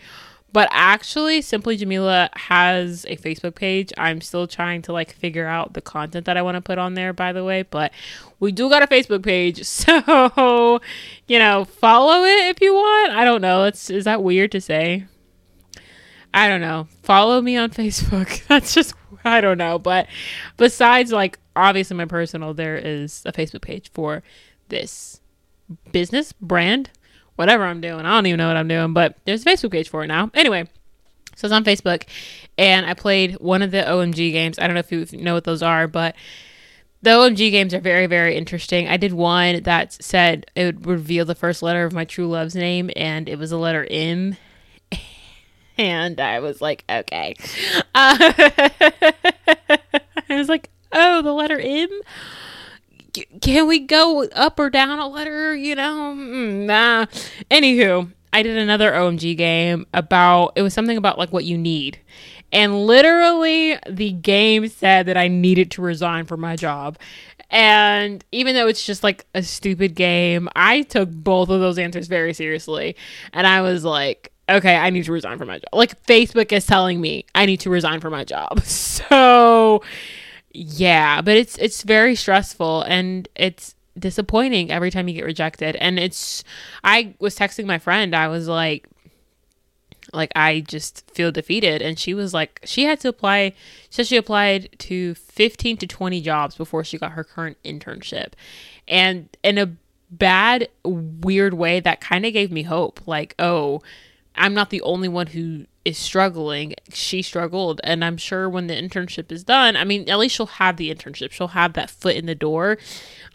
But 0.51 0.67
actually, 0.71 1.41
Simply 1.41 1.77
Jamilah 1.77 2.35
has 2.35 3.05
a 3.07 3.15
Facebook 3.17 3.53
page. 3.53 3.93
I'm 3.97 4.19
still 4.19 4.47
trying 4.47 4.81
to 4.83 4.93
like 4.93 5.13
figure 5.13 5.45
out 5.45 5.73
the 5.73 5.81
content 5.81 6.25
that 6.25 6.37
I 6.37 6.41
want 6.41 6.55
to 6.55 6.61
put 6.61 6.79
on 6.79 6.95
there, 6.95 7.13
by 7.13 7.33
the 7.33 7.43
way. 7.43 7.61
But 7.61 7.91
we 8.39 8.51
do 8.51 8.67
got 8.67 8.81
a 8.81 8.87
Facebook 8.87 9.23
page. 9.23 9.61
So, 9.79 10.81
you 11.27 11.39
know, 11.39 11.65
follow 11.65 12.23
it 12.23 12.47
if 12.47 12.61
you 12.61 12.73
want. 12.73 13.13
I 13.13 13.23
don't 13.23 13.41
know. 13.41 13.65
It's 13.65 13.89
is 13.89 14.05
that 14.05 14.23
weird 14.23 14.51
to 14.53 14.61
say? 14.61 15.05
I 16.33 16.47
don't 16.47 16.61
know. 16.61 16.87
Follow 17.03 17.41
me 17.41 17.55
on 17.55 17.69
Facebook. 17.69 18.45
That's 18.47 18.73
just 18.73 18.95
I 19.23 19.41
don't 19.41 19.57
know. 19.57 19.77
But 19.77 20.07
besides 20.57 21.11
like 21.11 21.37
obviously 21.55 21.95
my 21.95 22.05
personal, 22.05 22.53
there 22.53 22.77
is 22.77 23.23
a 23.25 23.31
Facebook 23.31 23.61
page 23.61 23.91
for 23.93 24.23
this 24.69 25.21
business 25.91 26.33
brand 26.33 26.89
whatever 27.39 27.63
I'm 27.63 27.79
doing. 27.79 28.05
I 28.05 28.09
don't 28.09 28.25
even 28.25 28.37
know 28.37 28.49
what 28.49 28.57
I'm 28.57 28.67
doing, 28.67 28.91
but 28.91 29.15
there's 29.23 29.45
a 29.45 29.49
Facebook 29.49 29.71
page 29.71 29.87
for 29.87 30.03
it 30.03 30.07
now. 30.07 30.29
Anyway, 30.33 30.67
so 31.37 31.47
it's 31.47 31.53
on 31.53 31.63
Facebook, 31.63 32.03
and 32.57 32.85
I 32.85 32.93
played 32.93 33.35
one 33.35 33.61
of 33.61 33.71
the 33.71 33.77
OMG 33.77 34.33
games. 34.33 34.59
I 34.59 34.67
don't 34.67 34.73
know 34.73 34.81
if 34.81 34.91
you 34.91 35.05
know 35.21 35.35
what 35.35 35.45
those 35.45 35.63
are, 35.63 35.87
but 35.87 36.17
the 37.01 37.11
OMG 37.11 37.49
games 37.49 37.73
are 37.73 37.79
very, 37.79 38.07
very 38.07 38.35
interesting. 38.35 38.89
I 38.89 38.97
did 38.97 39.13
one 39.13 39.63
that 39.63 39.93
said 40.03 40.51
it 40.53 40.65
would 40.65 40.85
reveal 40.85 41.23
the 41.23 41.33
first 41.33 41.63
letter 41.63 41.85
of 41.85 41.93
my 41.93 42.03
true 42.03 42.27
love's 42.27 42.55
name, 42.55 42.91
and 42.97 43.29
it 43.29 43.39
was 43.39 43.53
a 43.53 43.57
letter 43.57 43.87
M. 43.89 44.35
And 45.77 46.19
I 46.19 46.41
was 46.41 46.59
like, 46.59 46.83
okay. 46.89 47.35
Uh, 47.95 48.17
I 48.19 49.81
was 50.27 50.49
like, 50.49 50.69
oh, 50.91 51.21
the 51.21 51.31
letter 51.31 51.57
M? 51.57 51.87
Can 53.41 53.67
we 53.67 53.79
go 53.79 54.25
up 54.35 54.59
or 54.59 54.69
down 54.69 54.99
a 54.99 55.07
letter? 55.07 55.55
You 55.55 55.75
know, 55.75 56.15
mm, 56.17 56.65
nah. 56.65 57.05
Anywho, 57.49 58.11
I 58.31 58.43
did 58.43 58.57
another 58.57 58.91
OMG 58.91 59.35
game 59.35 59.85
about 59.93 60.53
it 60.55 60.61
was 60.61 60.73
something 60.73 60.97
about 60.97 61.17
like 61.17 61.31
what 61.31 61.45
you 61.45 61.57
need. 61.57 61.99
And 62.51 62.85
literally, 62.85 63.77
the 63.87 64.11
game 64.11 64.67
said 64.67 65.05
that 65.05 65.17
I 65.17 65.27
needed 65.27 65.71
to 65.71 65.81
resign 65.81 66.25
from 66.25 66.41
my 66.41 66.55
job. 66.55 66.97
And 67.51 68.23
even 68.31 68.55
though 68.55 68.67
it's 68.67 68.85
just 68.85 69.03
like 69.03 69.25
a 69.33 69.41
stupid 69.41 69.95
game, 69.95 70.49
I 70.55 70.83
took 70.83 71.09
both 71.09 71.49
of 71.49 71.59
those 71.59 71.79
answers 71.79 72.07
very 72.07 72.33
seriously. 72.33 72.95
And 73.33 73.47
I 73.47 73.61
was 73.61 73.83
like, 73.83 74.31
okay, 74.47 74.75
I 74.75 74.89
need 74.89 75.05
to 75.05 75.11
resign 75.11 75.37
from 75.37 75.47
my 75.47 75.57
job. 75.57 75.69
Like, 75.73 76.01
Facebook 76.05 76.51
is 76.51 76.65
telling 76.65 77.01
me 77.01 77.25
I 77.33 77.45
need 77.45 77.59
to 77.61 77.69
resign 77.69 77.99
from 77.99 78.11
my 78.11 78.23
job. 78.23 78.61
So 79.09 79.81
yeah, 80.51 81.21
but 81.21 81.37
it's 81.37 81.57
it's 81.57 81.83
very 81.83 82.15
stressful 82.15 82.81
and 82.83 83.27
it's 83.35 83.75
disappointing 83.97 84.71
every 84.71 84.91
time 84.91 85.07
you 85.07 85.13
get 85.13 85.25
rejected. 85.25 85.75
And 85.75 85.99
it's 85.99 86.43
I 86.83 87.15
was 87.19 87.37
texting 87.37 87.65
my 87.65 87.77
friend. 87.77 88.15
I 88.15 88.27
was 88.27 88.47
like 88.47 88.87
like 90.11 90.31
I 90.35 90.61
just 90.61 91.09
feel 91.11 91.31
defeated 91.31 91.83
and 91.83 91.99
she 91.99 92.15
was 92.15 92.33
like 92.33 92.61
she 92.63 92.85
had 92.85 92.99
to 93.01 93.09
apply 93.09 93.49
she 93.49 93.87
said 93.91 94.07
she 94.07 94.17
applied 94.17 94.69
to 94.79 95.13
15 95.13 95.77
to 95.77 95.87
20 95.87 96.21
jobs 96.21 96.55
before 96.55 96.83
she 96.83 96.97
got 96.97 97.11
her 97.11 97.23
current 97.23 97.57
internship. 97.63 98.33
And 98.87 99.29
in 99.43 99.57
a 99.59 99.71
bad 100.09 100.67
weird 100.83 101.53
way 101.53 101.79
that 101.79 102.01
kind 102.01 102.25
of 102.25 102.33
gave 102.33 102.51
me 102.51 102.63
hope 102.63 102.99
like 103.05 103.35
oh 103.37 103.83
I'm 104.33 104.55
not 104.55 104.71
the 104.71 104.81
only 104.81 105.07
one 105.07 105.27
who 105.27 105.65
is 105.85 105.97
struggling. 105.97 106.75
She 106.93 107.21
struggled. 107.21 107.81
And 107.83 108.03
I'm 108.03 108.17
sure 108.17 108.49
when 108.49 108.67
the 108.67 108.73
internship 108.73 109.31
is 109.31 109.43
done, 109.43 109.75
I 109.75 109.83
mean, 109.83 110.09
at 110.09 110.19
least 110.19 110.35
she'll 110.35 110.45
have 110.45 110.77
the 110.77 110.93
internship. 110.93 111.31
She'll 111.31 111.49
have 111.49 111.73
that 111.73 111.89
foot 111.89 112.15
in 112.15 112.25
the 112.25 112.35
door. 112.35 112.77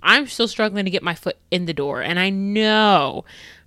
I'm 0.02 0.26
still 0.26 0.48
struggling 0.48 0.84
to 0.84 0.90
get 0.90 1.02
my 1.02 1.14
foot 1.14 1.36
in 1.50 1.66
the 1.66 1.72
door. 1.72 2.02
And 2.02 2.18
I 2.18 2.30
know, 2.30 3.24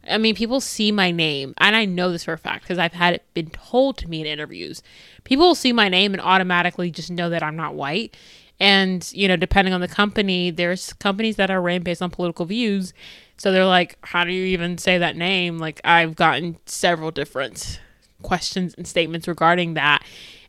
I 0.07 0.17
mean, 0.17 0.35
people 0.35 0.61
see 0.61 0.91
my 0.91 1.11
name. 1.11 1.53
And 1.57 1.75
I 1.75 1.85
know 1.85 2.11
this 2.11 2.23
for 2.23 2.33
a 2.33 2.37
fact 2.37 2.63
because 2.63 2.77
I've 2.77 2.93
had 2.93 3.15
it 3.15 3.25
been 3.33 3.49
told 3.49 3.97
to 3.97 4.07
me 4.07 4.21
in 4.21 4.27
interviews. 4.27 4.83
People 5.23 5.47
will 5.47 5.55
see 5.55 5.73
my 5.73 5.89
name 5.89 6.13
and 6.13 6.21
automatically 6.21 6.91
just 6.91 7.11
know 7.11 7.29
that 7.29 7.43
I'm 7.43 7.55
not 7.55 7.75
white. 7.75 8.15
And, 8.59 9.07
you 9.13 9.27
know, 9.27 9.35
depending 9.35 9.73
on 9.73 9.81
the 9.81 9.87
company, 9.87 10.49
there's 10.49 10.93
companies 10.93 11.35
that 11.35 11.51
are 11.51 11.61
ran 11.61 11.83
based 11.83 12.01
on 12.01 12.09
political 12.09 12.45
views 12.45 12.93
so 13.37 13.51
they're 13.51 13.65
like, 13.65 13.97
how 14.01 14.23
do 14.23 14.31
you 14.31 14.45
even 14.45 14.77
say 14.77 14.97
that 14.97 15.15
name? 15.15 15.59
Like, 15.59 15.79
I've 15.83 16.15
gotten 16.15 16.57
several 16.65 17.11
different 17.11 17.79
questions 18.21 18.73
and 18.75 18.87
statements 18.87 19.27
regarding 19.27 19.75
that. 19.75 20.03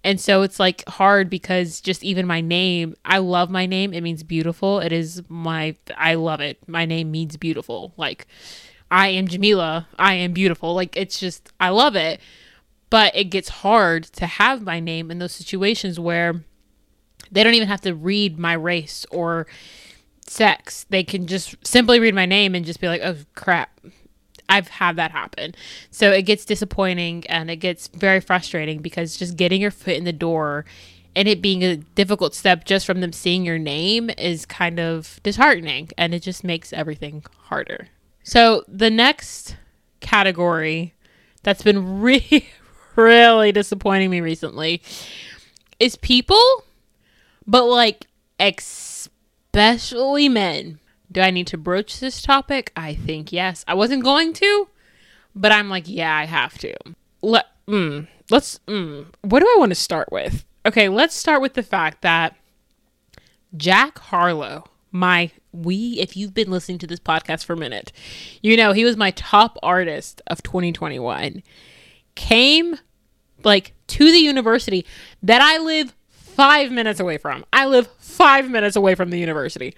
And 0.05 0.21
so 0.21 0.43
it's 0.43 0.61
like 0.61 0.89
hard 0.89 1.29
because 1.29 1.81
just 1.81 2.05
even 2.05 2.27
my 2.27 2.41
name, 2.41 2.95
I 3.05 3.19
love 3.19 3.51
my 3.51 3.67
name. 3.67 3.93
It 3.93 4.03
means 4.03 4.23
beautiful. 4.23 4.81
It 4.81 4.93
is 4.93 5.23
my, 5.29 5.77
I 5.97 6.15
love 6.15 6.41
it. 6.41 6.59
My 6.69 6.85
name 6.85 7.11
means 7.11 7.37
beautiful. 7.37 7.93
Like, 7.97 8.27
I 8.91 9.09
am 9.09 9.27
Jamilah. 9.27 9.87
I 9.99 10.15
am 10.15 10.33
beautiful. 10.33 10.75
Like, 10.75 10.97
it's 10.97 11.19
just, 11.19 11.53
I 11.61 11.71
love 11.71 11.97
it. 11.97 12.21
But 12.91 13.15
it 13.15 13.25
gets 13.25 13.49
hard 13.49 14.05
to 14.05 14.27
have 14.27 14.63
my 14.63 14.81
name 14.81 15.11
in 15.11 15.19
those 15.19 15.33
situations 15.33 16.01
where 16.01 16.43
they 17.31 17.45
don't 17.45 17.55
even 17.55 17.69
have 17.69 17.83
to 17.83 17.95
read 17.95 18.39
my 18.39 18.55
race 18.55 19.05
or 19.11 19.47
sex. 20.27 20.87
They 20.89 21.05
can 21.05 21.27
just 21.27 21.57
simply 21.67 22.01
read 22.01 22.15
my 22.15 22.25
name 22.25 22.55
and 22.55 22.65
just 22.65 22.81
be 22.81 22.89
like, 22.89 23.03
oh 23.03 23.17
crap. 23.35 23.79
I've 24.49 24.69
had 24.69 24.97
that 24.97 25.11
happen. 25.11 25.55
So 25.91 26.11
it 26.11 26.23
gets 26.23 26.45
disappointing 26.45 27.27
and 27.29 27.51
it 27.51 27.57
gets 27.57 27.89
very 27.89 28.21
frustrating 28.21 28.81
because 28.81 29.17
just 29.17 29.37
getting 29.37 29.61
your 29.61 29.71
foot 29.71 29.97
in 29.97 30.05
the 30.05 30.13
door 30.13 30.65
and 31.15 31.29
it 31.29 31.43
being 31.43 31.63
a 31.63 31.77
difficult 31.77 32.35
step 32.35 32.65
just 32.65 32.87
from 32.87 33.01
them 33.01 33.13
seeing 33.13 33.45
your 33.45 33.59
name 33.59 34.11
is 34.17 34.47
kind 34.47 34.79
of 34.79 35.21
disheartening 35.23 35.91
and 35.99 36.15
it 36.15 36.23
just 36.23 36.45
makes 36.45 36.73
everything 36.73 37.25
harder. 37.45 37.89
So 38.23 38.65
the 38.69 38.91
next 38.91 39.57
category 40.01 40.95
that's 41.43 41.63
been 41.63 42.01
really, 42.01 42.49
really 42.97 43.53
disappointing 43.53 44.11
me 44.11 44.21
recently 44.21 44.83
is 45.79 45.97
people, 45.97 46.65
but 47.47 47.65
like 47.65 48.07
especially 48.39 50.29
men. 50.29 50.79
Do 51.11 51.21
I 51.21 51.31
need 51.31 51.47
to 51.49 51.59
broach 51.59 52.01
this 52.01 52.21
topic? 52.21 52.73
I 52.77 52.95
think 52.95 53.33
yes. 53.33 53.65
I 53.67 53.75
wasn't 53.75 54.05
going 54.05 54.33
to, 54.35 54.69
but 55.35 55.53
I'm 55.53 55.71
like, 55.71 55.85
yeah, 55.87 56.15
I 56.15 56.25
have 56.25 56.59
to. 56.59 56.75
Let 57.23 57.47
mm, 57.67 58.07
let's. 58.31 58.61
Mm, 58.67 59.07
what 59.23 59.41
do 59.41 59.47
I 59.47 59.59
want 59.59 59.71
to 59.71 59.77
start 59.77 60.13
with? 60.13 60.45
Okay, 60.67 60.89
let's 60.89 61.15
start 61.15 61.41
with 61.41 61.55
the 61.55 61.63
fact 61.63 62.03
that 62.03 62.37
Jack 63.57 63.99
Harlow, 63.99 64.65
my 64.93 65.31
we, 65.53 65.99
if 65.99 66.17
you've 66.17 66.35
been 66.35 66.51
listening 66.51 66.79
to 66.79 66.87
this 66.87 67.01
podcast 67.01 67.45
for 67.45 67.55
a 67.55 67.57
minute, 67.57 67.91
you 68.43 68.57
know 68.57 68.73
he 68.73 68.85
was 68.85 68.97
my 68.97 69.11
top 69.13 69.59
artist 69.63 70.21
of 70.27 70.43
2021. 70.43 71.43
Came 72.15 72.77
like 73.45 73.73
to 73.87 74.11
the 74.11 74.19
university 74.19 74.85
that 75.23 75.41
I 75.41 75.59
live 75.59 75.95
five 76.11 76.71
minutes 76.71 77.01
away 77.01 77.19
from. 77.19 77.45
I 77.53 77.67
live 77.67 77.89
five 77.99 78.51
minutes 78.51 78.77
away 78.77 78.95
from 78.95 79.11
the 79.11 79.19
university. 79.19 79.75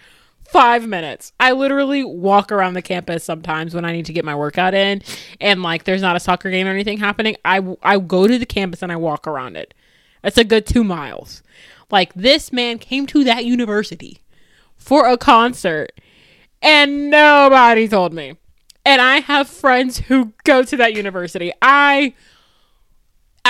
Five 0.53 0.87
minutes. 0.89 1.33
I 1.39 1.53
literally 1.53 2.03
walk 2.03 2.51
around 2.51 2.75
the 2.75 2.83
campus 2.83 3.23
sometimes 3.23 3.75
when 3.75 3.85
I 3.85 3.93
need 3.93 4.07
to 4.07 4.13
get 4.13 4.25
my 4.25 4.35
workout 4.35 4.75
in, 4.75 5.03
and 5.41 5.63
like 5.63 5.85
there's 5.85 6.03
not 6.03 6.17
a 6.17 6.21
soccer 6.21 6.51
game 6.51 6.67
or 6.67 6.71
anything 6.71 6.99
happening. 6.99 7.37
I 7.45 7.77
I 7.83 7.99
go 7.99 8.27
to 8.27 8.39
the 8.39 8.47
campus 8.47 8.83
and 8.83 8.91
I 8.91 8.97
walk 8.97 9.27
around 9.29 9.57
it. 9.57 9.75
It's 10.25 10.39
a 10.39 10.45
good 10.45 10.67
two 10.67 10.83
miles. 10.83 11.43
Like 11.91 12.13
this 12.15 12.53
man 12.53 12.79
came 12.79 13.07
to 13.07 13.23
that 13.25 13.45
university 13.45 14.23
for 14.77 15.07
a 15.07 15.17
concert 15.17 15.93
and 16.63 17.11
nobody 17.11 17.89
told 17.89 18.13
me. 18.13 18.37
And 18.85 19.01
I 19.01 19.21
have 19.21 19.49
friends 19.49 19.99
who 19.99 20.33
go 20.45 20.63
to 20.63 20.77
that 20.79 20.95
university. 20.95 21.53
I 21.63 22.15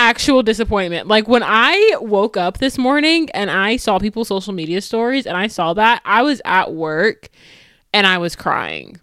actual 0.01 0.43
disappointment. 0.43 1.09
Like 1.09 1.29
when 1.29 1.43
I 1.45 1.97
woke 2.01 2.37
up 2.37 2.59
this 2.59 2.79
morning 2.79 3.29
and 3.33 3.51
I 3.51 3.77
saw 3.77 3.99
people's 3.99 4.29
social 4.29 4.55
media 4.55 4.81
stories 4.81 5.27
and 5.27 5.37
I 5.37 5.47
saw 5.47 5.75
that, 5.75 6.01
I 6.05 6.23
was 6.23 6.41
at 6.47 6.73
work 6.73 7.29
and 7.93 8.07
I 8.07 8.17
was 8.19 8.35
crying. 8.35 8.99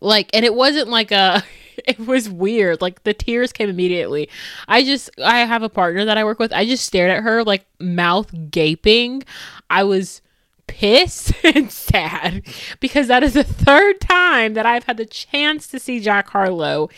Like 0.00 0.28
and 0.34 0.44
it 0.44 0.54
wasn't 0.54 0.88
like 0.88 1.12
a 1.12 1.44
it 1.86 1.98
was 2.00 2.28
weird. 2.28 2.80
Like 2.80 3.04
the 3.04 3.14
tears 3.14 3.52
came 3.52 3.68
immediately. 3.68 4.28
I 4.66 4.82
just 4.82 5.10
I 5.22 5.38
have 5.40 5.62
a 5.62 5.68
partner 5.68 6.04
that 6.04 6.18
I 6.18 6.24
work 6.24 6.40
with. 6.40 6.52
I 6.52 6.66
just 6.66 6.84
stared 6.84 7.10
at 7.10 7.22
her 7.22 7.44
like 7.44 7.64
mouth 7.78 8.32
gaping. 8.50 9.22
I 9.70 9.84
was 9.84 10.22
pissed 10.66 11.32
and 11.44 11.70
sad 11.70 12.42
because 12.80 13.06
that 13.06 13.22
is 13.22 13.34
the 13.34 13.44
third 13.44 14.00
time 14.00 14.54
that 14.54 14.66
I've 14.66 14.84
had 14.84 14.96
the 14.96 15.06
chance 15.06 15.68
to 15.68 15.78
see 15.78 16.00
Jack 16.00 16.30
Harlow 16.30 16.90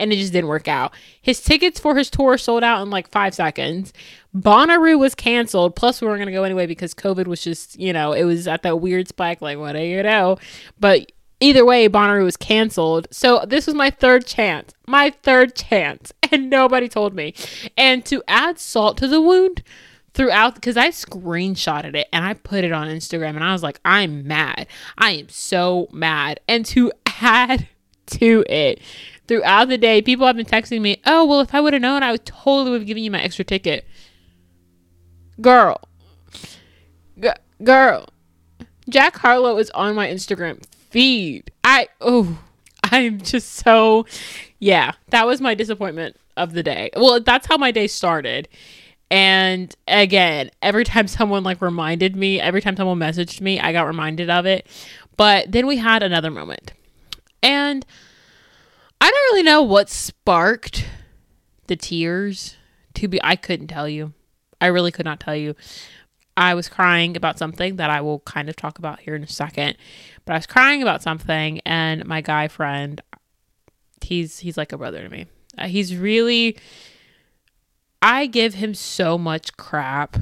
and 0.00 0.12
it 0.12 0.16
just 0.16 0.32
didn't 0.32 0.48
work 0.48 0.66
out. 0.66 0.92
His 1.20 1.40
tickets 1.40 1.78
for 1.78 1.96
his 1.96 2.10
tour 2.10 2.38
sold 2.38 2.64
out 2.64 2.82
in 2.82 2.90
like 2.90 3.08
five 3.10 3.34
seconds. 3.34 3.92
Bonnaroo 4.34 4.98
was 4.98 5.14
canceled. 5.14 5.76
Plus, 5.76 6.00
we 6.00 6.06
weren't 6.06 6.18
going 6.18 6.26
to 6.26 6.32
go 6.32 6.44
anyway 6.44 6.66
because 6.66 6.94
COVID 6.94 7.26
was 7.26 7.42
just, 7.42 7.78
you 7.78 7.92
know, 7.92 8.12
it 8.12 8.24
was 8.24 8.48
at 8.48 8.62
that 8.62 8.80
weird 8.80 9.08
spike. 9.08 9.40
Like, 9.40 9.58
what 9.58 9.72
do 9.72 9.82
you 9.82 10.02
know? 10.02 10.38
But 10.78 11.12
either 11.40 11.64
way, 11.64 11.88
Bonnaroo 11.88 12.24
was 12.24 12.36
canceled. 12.36 13.08
So 13.10 13.44
this 13.46 13.66
was 13.66 13.74
my 13.74 13.90
third 13.90 14.26
chance. 14.26 14.72
My 14.86 15.10
third 15.10 15.54
chance. 15.54 16.12
And 16.32 16.48
nobody 16.48 16.88
told 16.88 17.12
me. 17.12 17.34
And 17.76 18.04
to 18.04 18.22
add 18.28 18.60
salt 18.60 18.96
to 18.98 19.08
the 19.08 19.20
wound, 19.20 19.64
throughout 20.14 20.54
because 20.54 20.76
I 20.76 20.88
screenshotted 20.88 21.94
it 21.94 22.08
and 22.12 22.24
I 22.24 22.34
put 22.34 22.64
it 22.64 22.72
on 22.72 22.88
Instagram 22.88 23.30
and 23.30 23.44
I 23.44 23.52
was 23.52 23.62
like, 23.62 23.80
I'm 23.84 24.26
mad. 24.26 24.66
I 24.98 25.12
am 25.12 25.28
so 25.28 25.88
mad. 25.92 26.40
And 26.48 26.64
to 26.66 26.92
add 27.20 27.68
to 28.06 28.44
it, 28.48 28.80
throughout 29.30 29.68
the 29.68 29.78
day, 29.78 30.02
people 30.02 30.26
have 30.26 30.34
been 30.34 30.44
texting 30.44 30.80
me, 30.80 31.00
oh, 31.06 31.24
well, 31.24 31.38
if 31.38 31.54
I 31.54 31.60
would 31.60 31.72
have 31.72 31.80
known, 31.80 32.02
I 32.02 32.10
would 32.10 32.26
totally 32.26 32.76
have 32.76 32.86
given 32.86 33.04
you 33.04 33.12
my 33.12 33.22
extra 33.22 33.44
ticket. 33.44 33.86
Girl. 35.40 35.80
G- 37.16 37.28
girl. 37.62 38.08
Jack 38.88 39.16
Harlow 39.18 39.56
is 39.58 39.70
on 39.70 39.94
my 39.94 40.08
Instagram 40.08 40.60
feed. 40.90 41.52
I, 41.62 41.86
oh, 42.00 42.40
I'm 42.82 43.20
just 43.20 43.52
so, 43.52 44.04
yeah, 44.58 44.94
that 45.10 45.28
was 45.28 45.40
my 45.40 45.54
disappointment 45.54 46.16
of 46.36 46.52
the 46.52 46.64
day. 46.64 46.90
Well, 46.96 47.20
that's 47.20 47.46
how 47.46 47.56
my 47.56 47.70
day 47.70 47.86
started. 47.86 48.48
And 49.12 49.72
again, 49.86 50.50
every 50.60 50.82
time 50.82 51.06
someone 51.06 51.44
like 51.44 51.62
reminded 51.62 52.16
me, 52.16 52.40
every 52.40 52.60
time 52.60 52.74
someone 52.74 52.98
messaged 52.98 53.40
me, 53.40 53.60
I 53.60 53.70
got 53.70 53.86
reminded 53.86 54.28
of 54.28 54.44
it. 54.44 54.66
But 55.16 55.52
then 55.52 55.68
we 55.68 55.76
had 55.76 56.02
another 56.02 56.32
moment. 56.32 56.72
And 57.44 57.86
I 59.00 59.10
don't 59.10 59.32
really 59.32 59.42
know 59.42 59.62
what 59.62 59.88
sparked 59.88 60.86
the 61.66 61.76
tears. 61.76 62.56
To 62.94 63.08
be, 63.08 63.20
I 63.22 63.36
couldn't 63.36 63.68
tell 63.68 63.88
you. 63.88 64.12
I 64.60 64.66
really 64.66 64.90
could 64.90 65.06
not 65.06 65.20
tell 65.20 65.36
you. 65.36 65.54
I 66.36 66.54
was 66.54 66.68
crying 66.68 67.16
about 67.16 67.38
something 67.38 67.76
that 67.76 67.90
I 67.90 68.00
will 68.00 68.20
kind 68.20 68.48
of 68.48 68.56
talk 68.56 68.78
about 68.78 69.00
here 69.00 69.14
in 69.14 69.22
a 69.22 69.28
second. 69.28 69.76
But 70.24 70.34
I 70.34 70.36
was 70.36 70.46
crying 70.46 70.82
about 70.82 71.02
something, 71.02 71.60
and 71.64 72.06
my 72.06 72.20
guy 72.20 72.48
friend, 72.48 73.00
he's 74.02 74.40
he's 74.40 74.56
like 74.56 74.72
a 74.72 74.78
brother 74.78 75.02
to 75.02 75.08
me. 75.08 75.26
Uh, 75.58 75.68
he's 75.68 75.96
really, 75.96 76.56
I 78.00 78.26
give 78.26 78.54
him 78.54 78.74
so 78.74 79.18
much 79.18 79.56
crap, 79.56 80.18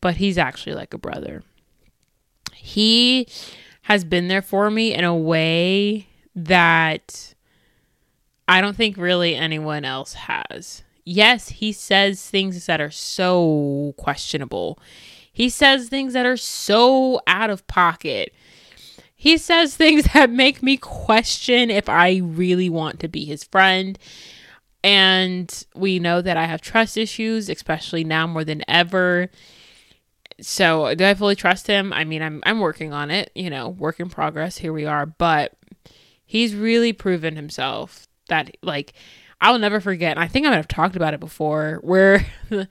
but 0.00 0.16
he's 0.16 0.38
actually 0.38 0.74
like 0.74 0.92
a 0.92 0.98
brother. 0.98 1.42
He 2.54 3.28
has 3.82 4.04
been 4.04 4.28
there 4.28 4.42
for 4.42 4.70
me 4.70 4.92
in 4.94 5.04
a 5.04 5.16
way 5.16 6.07
that 6.44 7.34
I 8.46 8.60
don't 8.60 8.76
think 8.76 8.96
really 8.96 9.34
anyone 9.34 9.84
else 9.84 10.14
has. 10.14 10.82
Yes, 11.04 11.48
he 11.48 11.72
says 11.72 12.28
things 12.28 12.66
that 12.66 12.80
are 12.80 12.90
so 12.90 13.94
questionable. 13.96 14.78
He 15.32 15.48
says 15.48 15.88
things 15.88 16.12
that 16.12 16.26
are 16.26 16.36
so 16.36 17.20
out 17.26 17.50
of 17.50 17.66
pocket. 17.66 18.32
He 19.14 19.36
says 19.36 19.76
things 19.76 20.04
that 20.14 20.30
make 20.30 20.62
me 20.62 20.76
question 20.76 21.70
if 21.70 21.88
I 21.88 22.20
really 22.22 22.70
want 22.70 23.00
to 23.00 23.08
be 23.08 23.24
his 23.24 23.44
friend. 23.44 23.98
And 24.84 25.64
we 25.74 25.98
know 25.98 26.22
that 26.22 26.36
I 26.36 26.44
have 26.44 26.60
trust 26.60 26.96
issues, 26.96 27.48
especially 27.48 28.04
now 28.04 28.26
more 28.28 28.44
than 28.44 28.62
ever. 28.68 29.28
So, 30.40 30.94
do 30.94 31.04
I 31.04 31.14
fully 31.14 31.34
trust 31.34 31.66
him? 31.66 31.92
I 31.92 32.04
mean, 32.04 32.22
I'm 32.22 32.40
I'm 32.46 32.60
working 32.60 32.92
on 32.92 33.10
it, 33.10 33.32
you 33.34 33.50
know, 33.50 33.70
work 33.70 33.98
in 33.98 34.08
progress. 34.08 34.58
Here 34.58 34.72
we 34.72 34.86
are, 34.86 35.04
but 35.04 35.57
he's 36.28 36.54
really 36.54 36.92
proven 36.92 37.34
himself 37.34 38.06
that 38.28 38.56
like 38.62 38.92
I'll 39.40 39.58
never 39.58 39.80
forget. 39.80 40.12
And 40.16 40.20
I 40.20 40.28
think 40.28 40.46
I 40.46 40.50
might 40.50 40.56
have 40.56 40.68
talked 40.68 40.94
about 40.94 41.14
it 41.14 41.20
before 41.20 41.78
where 41.82 42.26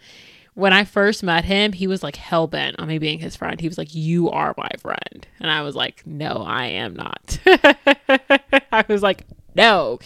when 0.53 0.73
I 0.73 0.83
first 0.83 1.23
met 1.23 1.43
him, 1.43 1.73
he 1.73 1.87
was 1.87 2.03
like 2.03 2.15
hell 2.15 2.47
bent 2.47 2.79
on 2.79 2.87
me 2.87 2.99
being 2.99 3.19
his 3.19 3.35
friend. 3.35 3.59
He 3.59 3.67
was 3.67 3.77
like, 3.77 3.93
"You 3.93 4.29
are 4.29 4.53
my 4.57 4.69
friend," 4.79 5.27
and 5.39 5.51
I 5.51 5.61
was 5.63 5.75
like, 5.75 6.05
"No, 6.05 6.43
I 6.45 6.65
am 6.67 6.95
not." 6.95 7.39
I 8.71 8.85
was 8.87 9.01
like, 9.01 9.23
"No, 9.55 9.99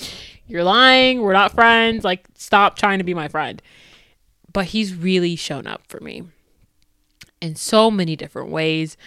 you're 0.48 0.64
lying. 0.64 1.22
We're 1.22 1.34
not 1.34 1.52
friends. 1.52 2.04
Like, 2.04 2.26
stop 2.36 2.78
trying 2.78 3.00
to 3.00 3.04
be 3.04 3.14
my 3.14 3.28
friend." 3.28 3.62
But 4.54 4.66
he's 4.66 4.94
really 4.96 5.36
shown 5.36 5.68
up 5.68 5.84
for 5.88 6.00
me 6.00 6.24
in 7.42 7.56
so 7.56 7.90
many 7.90 8.16
different 8.16 8.50
ways. 8.50 8.98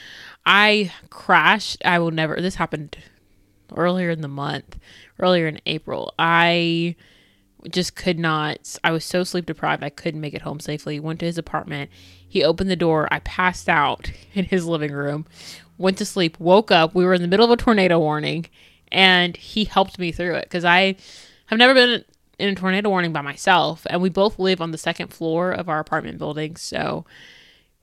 I 0.44 0.92
crashed. 1.10 1.82
I 1.84 1.98
will 1.98 2.10
never. 2.10 2.40
This 2.40 2.56
happened 2.56 2.96
earlier 3.76 4.10
in 4.10 4.20
the 4.20 4.28
month, 4.28 4.78
earlier 5.18 5.46
in 5.46 5.60
April. 5.66 6.14
I 6.18 6.96
just 7.70 7.96
could 7.96 8.18
not. 8.18 8.78
I 8.84 8.90
was 8.90 9.04
so 9.04 9.24
sleep 9.24 9.46
deprived. 9.46 9.82
I 9.82 9.90
couldn't 9.90 10.20
make 10.20 10.34
it 10.34 10.42
home 10.42 10.60
safely. 10.60 11.00
Went 11.00 11.20
to 11.20 11.26
his 11.26 11.38
apartment. 11.38 11.90
He 12.26 12.44
opened 12.44 12.70
the 12.70 12.76
door. 12.76 13.08
I 13.10 13.20
passed 13.20 13.68
out 13.68 14.10
in 14.34 14.44
his 14.44 14.66
living 14.66 14.92
room. 14.92 15.26
Went 15.78 15.98
to 15.98 16.04
sleep. 16.04 16.38
Woke 16.38 16.70
up. 16.70 16.94
We 16.94 17.04
were 17.04 17.14
in 17.14 17.22
the 17.22 17.28
middle 17.28 17.46
of 17.46 17.58
a 17.58 17.62
tornado 17.62 17.98
warning, 17.98 18.46
and 18.92 19.36
he 19.36 19.64
helped 19.64 19.98
me 19.98 20.12
through 20.12 20.34
it 20.36 20.44
because 20.44 20.64
I 20.64 20.96
have 21.46 21.58
never 21.58 21.74
been 21.74 22.04
in 22.38 22.48
a 22.48 22.54
tornado 22.54 22.88
warning 22.88 23.12
by 23.12 23.20
myself, 23.20 23.86
and 23.90 24.02
we 24.02 24.08
both 24.08 24.38
live 24.38 24.60
on 24.60 24.70
the 24.70 24.78
second 24.78 25.08
floor 25.08 25.52
of 25.52 25.68
our 25.68 25.78
apartment 25.78 26.18
building, 26.18 26.56
so 26.56 27.04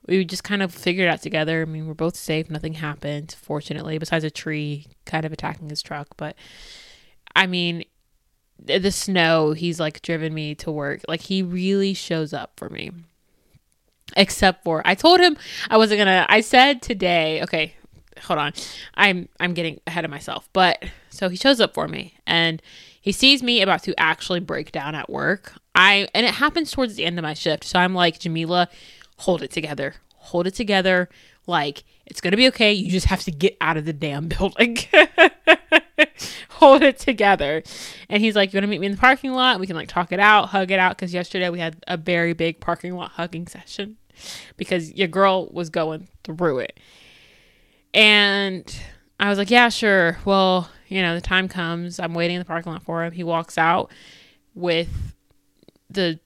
we 0.06 0.24
just 0.24 0.44
kind 0.44 0.62
of 0.62 0.74
figured 0.74 1.06
it 1.06 1.10
out 1.10 1.22
together. 1.22 1.62
I 1.62 1.64
mean, 1.64 1.86
we're 1.86 1.94
both 1.94 2.16
safe. 2.16 2.50
Nothing 2.50 2.74
happened, 2.74 3.36
fortunately, 3.40 3.98
besides 3.98 4.24
a 4.24 4.30
tree 4.30 4.88
kind 5.04 5.24
of 5.24 5.32
attacking 5.32 5.68
his 5.68 5.82
truck. 5.82 6.08
But 6.16 6.36
I 7.36 7.46
mean, 7.46 7.84
the 8.58 8.90
snow, 8.90 9.52
he's 9.52 9.80
like 9.80 10.02
driven 10.02 10.34
me 10.34 10.54
to 10.56 10.70
work. 10.70 11.02
Like 11.08 11.22
he 11.22 11.42
really 11.42 11.94
shows 11.94 12.32
up 12.32 12.52
for 12.56 12.68
me. 12.68 12.90
Except 14.16 14.62
for 14.62 14.82
I 14.84 14.94
told 14.94 15.20
him 15.20 15.36
I 15.70 15.78
wasn't 15.78 15.98
gonna 15.98 16.26
I 16.28 16.42
said 16.42 16.82
today, 16.82 17.42
okay, 17.42 17.74
hold 18.22 18.38
on. 18.38 18.52
I'm 18.94 19.28
I'm 19.40 19.54
getting 19.54 19.80
ahead 19.86 20.04
of 20.04 20.10
myself. 20.10 20.48
But 20.52 20.84
so 21.10 21.28
he 21.28 21.36
shows 21.36 21.60
up 21.60 21.74
for 21.74 21.88
me 21.88 22.14
and 22.26 22.60
he 23.00 23.10
sees 23.10 23.42
me 23.42 23.62
about 23.62 23.82
to 23.84 23.98
actually 23.98 24.40
break 24.40 24.70
down 24.70 24.94
at 24.94 25.08
work. 25.08 25.54
I 25.74 26.08
and 26.14 26.26
it 26.26 26.34
happens 26.34 26.70
towards 26.70 26.96
the 26.96 27.04
end 27.04 27.18
of 27.18 27.22
my 27.22 27.34
shift. 27.34 27.64
So 27.64 27.78
I'm 27.78 27.94
like, 27.94 28.18
Jamilah, 28.18 28.68
hold 29.18 29.42
it 29.42 29.50
together. 29.50 29.94
Hold 30.16 30.46
it 30.46 30.54
together. 30.54 31.08
Like, 31.46 31.84
it's 32.06 32.20
going 32.20 32.30
to 32.30 32.36
be 32.36 32.48
okay. 32.48 32.72
You 32.72 32.90
just 32.90 33.06
have 33.06 33.22
to 33.24 33.30
get 33.30 33.56
out 33.60 33.76
of 33.76 33.84
the 33.84 33.92
damn 33.92 34.28
building. 34.28 34.78
Hold 36.50 36.82
it 36.82 36.98
together. 36.98 37.62
And 38.08 38.22
he's 38.22 38.36
like, 38.36 38.52
You 38.52 38.58
want 38.58 38.64
to 38.64 38.68
meet 38.68 38.80
me 38.80 38.86
in 38.86 38.92
the 38.92 38.98
parking 38.98 39.32
lot? 39.32 39.58
We 39.58 39.66
can 39.66 39.76
like 39.76 39.88
talk 39.88 40.12
it 40.12 40.20
out, 40.20 40.50
hug 40.50 40.70
it 40.70 40.78
out. 40.78 40.96
Because 40.96 41.12
yesterday 41.12 41.48
we 41.50 41.58
had 41.58 41.82
a 41.88 41.96
very 41.96 42.32
big 42.32 42.60
parking 42.60 42.94
lot 42.94 43.12
hugging 43.12 43.46
session 43.46 43.96
because 44.56 44.92
your 44.92 45.08
girl 45.08 45.48
was 45.52 45.70
going 45.70 46.08
through 46.22 46.60
it. 46.60 46.78
And 47.94 48.64
I 49.18 49.28
was 49.28 49.38
like, 49.38 49.50
Yeah, 49.50 49.68
sure. 49.68 50.18
Well, 50.24 50.70
you 50.88 51.02
know, 51.02 51.14
the 51.14 51.20
time 51.20 51.48
comes. 51.48 51.98
I'm 51.98 52.14
waiting 52.14 52.36
in 52.36 52.40
the 52.40 52.46
parking 52.46 52.72
lot 52.72 52.82
for 52.82 53.04
him. 53.04 53.12
He 53.12 53.24
walks 53.24 53.58
out 53.58 53.90
with 54.54 55.14
the 55.90 56.20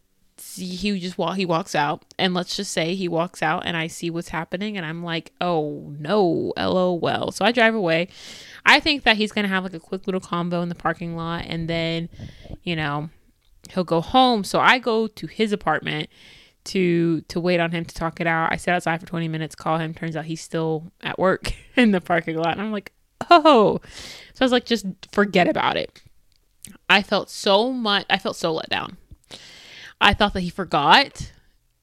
he 0.57 0.99
just 0.99 1.19
walk 1.19 1.37
he 1.37 1.47
walks 1.47 1.75
out 1.75 2.05
and 2.19 2.35
let's 2.35 2.57
just 2.57 2.73
say 2.73 2.95
he 2.95 3.09
walks 3.09 3.43
out 3.43 3.65
and 3.67 3.77
I 3.77 3.87
see 3.87 4.11
what's 4.11 4.29
happening 4.29 4.77
and 4.77 4.85
I'm 4.85 5.03
like, 5.03 5.33
"Oh, 5.41 5.95
no, 5.99 6.53
lol." 6.57 7.33
So 7.33 7.45
I 7.45 7.53
drive 7.53 7.75
away. 7.75 8.09
I 8.65 8.81
think 8.81 9.05
that 9.05 9.17
he's 9.17 9.33
going 9.33 9.45
to 9.45 9.49
have 9.49 9.65
like 9.65 9.75
a 9.75 9.81
quick 9.81 10.07
little 10.07 10.21
combo 10.21 10.63
in 10.63 10.69
the 10.69 10.75
parking 10.75 11.17
lot 11.17 11.45
and 11.47 11.69
then, 11.69 12.09
you 12.63 12.77
know, 12.77 13.11
he'll 13.71 13.85
go 13.85 14.01
home. 14.01 14.45
So 14.45 14.61
I 14.61 14.79
go 14.79 15.07
to 15.07 15.27
his 15.27 15.53
apartment 15.53 16.09
to 16.65 17.21
to 17.23 17.39
wait 17.41 17.61
on 17.61 17.71
him 17.71 17.85
to 17.85 17.95
talk 17.95 18.21
it 18.21 18.27
out. 18.27 18.53
I 18.53 18.57
sit 18.57 18.73
outside 18.73 19.01
for 19.01 19.07
20 19.07 19.29
minutes, 19.29 19.55
call 19.55 19.79
him, 19.79 19.95
turns 19.95 20.17
out 20.17 20.25
he's 20.25 20.41
still 20.41 20.91
at 21.03 21.19
work 21.19 21.53
in 21.77 21.93
the 21.93 22.01
parking 22.01 22.37
lot. 22.37 22.53
And 22.53 22.61
I'm 22.61 22.73
like, 22.73 22.93
"Oh." 23.31 23.81
So 24.35 24.43
I 24.43 24.45
was 24.45 24.53
like, 24.53 24.67
"Just 24.67 24.87
forget 25.13 25.49
about 25.49 25.77
it." 25.77 26.03
I 26.89 27.03
felt 27.03 27.31
so 27.31 27.73
much 27.73 28.07
I 28.11 28.19
felt 28.19 28.37
so 28.37 28.53
let 28.53 28.69
down 28.69 28.97
I 30.01 30.15
thought 30.15 30.35
that 30.35 30.41
he 30.41 30.51
forgot. 30.51 31.33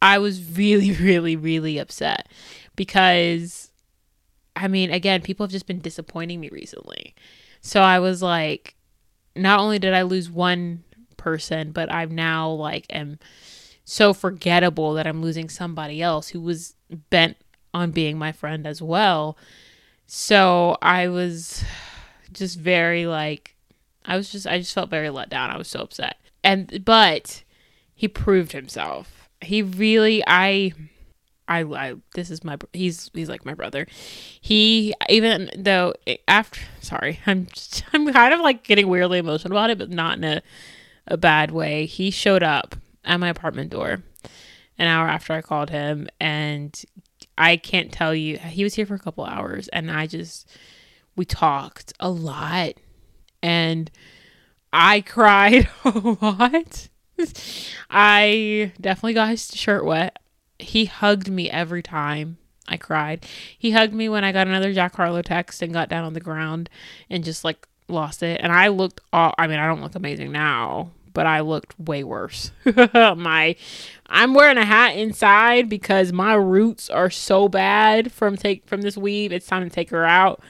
I 0.02 0.20
was 0.20 0.58
really, 0.58 0.92
really, 1.02 1.36
really 1.36 1.78
upset 1.78 2.28
because, 2.76 3.72
I 4.56 4.68
mean, 4.68 4.92
again, 4.92 5.22
people 5.22 5.46
have 5.46 5.52
just 5.52 5.68
been 5.68 5.80
disappointing 5.80 6.40
me 6.40 6.50
recently. 6.50 7.16
So 7.62 7.82
I 7.82 8.00
was 8.00 8.22
like, 8.22 8.76
not 9.36 9.60
only 9.60 9.80
did 9.80 9.94
I 9.94 10.04
lose 10.04 10.30
one 10.30 10.84
person, 11.18 11.72
but 11.72 11.92
I'm 11.92 12.14
now 12.14 12.50
like 12.50 12.86
am 12.90 13.20
so 13.86 14.14
forgettable 14.14 14.94
that 14.94 15.08
I'm 15.08 15.22
losing 15.22 15.50
somebody 15.50 16.02
else 16.02 16.30
who 16.30 16.42
was 16.42 16.76
bent 17.10 17.38
on 17.74 17.92
being 17.92 18.18
my 18.18 18.32
friend 18.32 18.68
as 18.68 18.82
well. 18.82 19.38
So 20.08 20.78
I 20.82 21.08
was 21.08 21.64
just 22.32 22.60
very 22.60 23.06
like 23.06 23.56
I 24.06 24.18
was 24.18 24.32
just 24.32 24.46
I 24.46 24.60
just 24.60 24.74
felt 24.74 24.90
very 24.90 25.10
let 25.10 25.30
down. 25.30 25.50
I 25.50 25.58
was 25.58 25.68
so 25.68 25.80
upset. 25.80 26.18
And 26.44 26.84
but 26.84 27.43
he 28.04 28.10
proved 28.10 28.52
himself. 28.52 29.30
He 29.40 29.62
really 29.62 30.22
I 30.28 30.74
I, 31.48 31.62
I 31.62 31.94
this 32.16 32.30
is 32.30 32.44
my 32.44 32.58
he's 32.74 33.10
he's 33.14 33.30
like 33.30 33.46
my 33.46 33.54
brother. 33.54 33.88
He 34.42 34.94
even 35.08 35.50
though 35.58 35.94
after 36.28 36.60
sorry, 36.82 37.22
I'm 37.26 37.46
just, 37.46 37.86
I'm 37.94 38.12
kind 38.12 38.34
of 38.34 38.42
like 38.42 38.66
getting 38.66 38.90
weirdly 38.90 39.20
emotional 39.20 39.54
about 39.54 39.70
it, 39.70 39.78
but 39.78 39.90
not 39.90 40.18
in 40.18 40.26
a 40.26 40.42
a 41.08 41.16
bad 41.16 41.52
way. 41.52 41.86
He 41.86 42.12
showed 42.12 42.44
up 42.44 42.76
at 43.06 43.22
my 43.22 43.30
apartment 43.30 43.70
door 43.70 44.04
an 44.78 44.88
hour 44.88 45.08
after 45.08 45.32
I 45.32 45.42
called 45.42 45.70
him 45.70 46.10
and 46.20 46.78
I 47.38 47.56
can't 47.56 47.90
tell 47.90 48.14
you 48.14 48.38
he 48.38 48.66
was 48.66 48.74
here 48.74 48.86
for 48.86 48.96
a 48.96 49.00
couple 49.00 49.24
hours 49.24 49.70
and 49.70 49.90
I 49.90 50.08
just 50.08 50.52
we 51.16 51.24
talked 51.24 51.94
a 52.02 52.10
lot 52.10 52.74
and 53.42 53.90
I 54.74 55.00
cried 55.08 55.70
a 55.86 56.18
lot 56.22 56.90
I 57.90 58.72
definitely 58.80 59.14
got 59.14 59.30
his 59.30 59.56
shirt 59.56 59.86
wet. 59.86 60.20
He 60.60 60.86
hugged 60.86 61.30
me 61.30 61.50
every 61.50 61.82
time 61.82 62.38
I 62.68 62.78
cried. 62.78 63.26
He 63.58 63.72
hugged 63.72 63.94
me 63.94 64.10
when 64.10 64.24
I 64.24 64.32
got 64.32 64.48
another 64.48 64.74
Jack 64.74 64.96
Harlow 64.96 65.22
text 65.22 65.62
and 65.62 65.74
got 65.74 65.90
down 65.90 66.06
on 66.06 66.14
the 66.14 66.20
ground 66.20 66.70
and 67.10 67.24
just 67.24 67.44
like 67.44 67.68
lost 67.88 68.24
it. 68.24 68.40
And 68.42 68.52
I 68.52 68.70
looked 68.70 69.02
all, 69.12 69.34
I 69.38 69.48
mean, 69.48 69.60
I 69.60 69.68
don't 69.68 69.82
look 69.82 69.96
amazing 69.96 70.32
now, 70.32 70.92
but 71.14 71.26
I 71.26 71.42
looked 71.42 71.80
way 71.80 72.04
worse. 72.04 72.52
my 72.96 73.56
I'm 74.08 74.34
wearing 74.34 74.58
a 74.58 74.66
hat 74.66 74.96
inside 74.96 75.70
because 75.70 76.12
my 76.12 76.34
roots 76.34 76.90
are 76.90 77.10
so 77.10 77.48
bad 77.48 78.12
from 78.12 78.38
take 78.38 78.68
from 78.68 78.82
this 78.82 78.98
weave. 78.98 79.32
It's 79.32 79.48
time 79.48 79.64
to 79.64 79.74
take 79.74 79.90
her 79.90 80.06
out. 80.06 80.42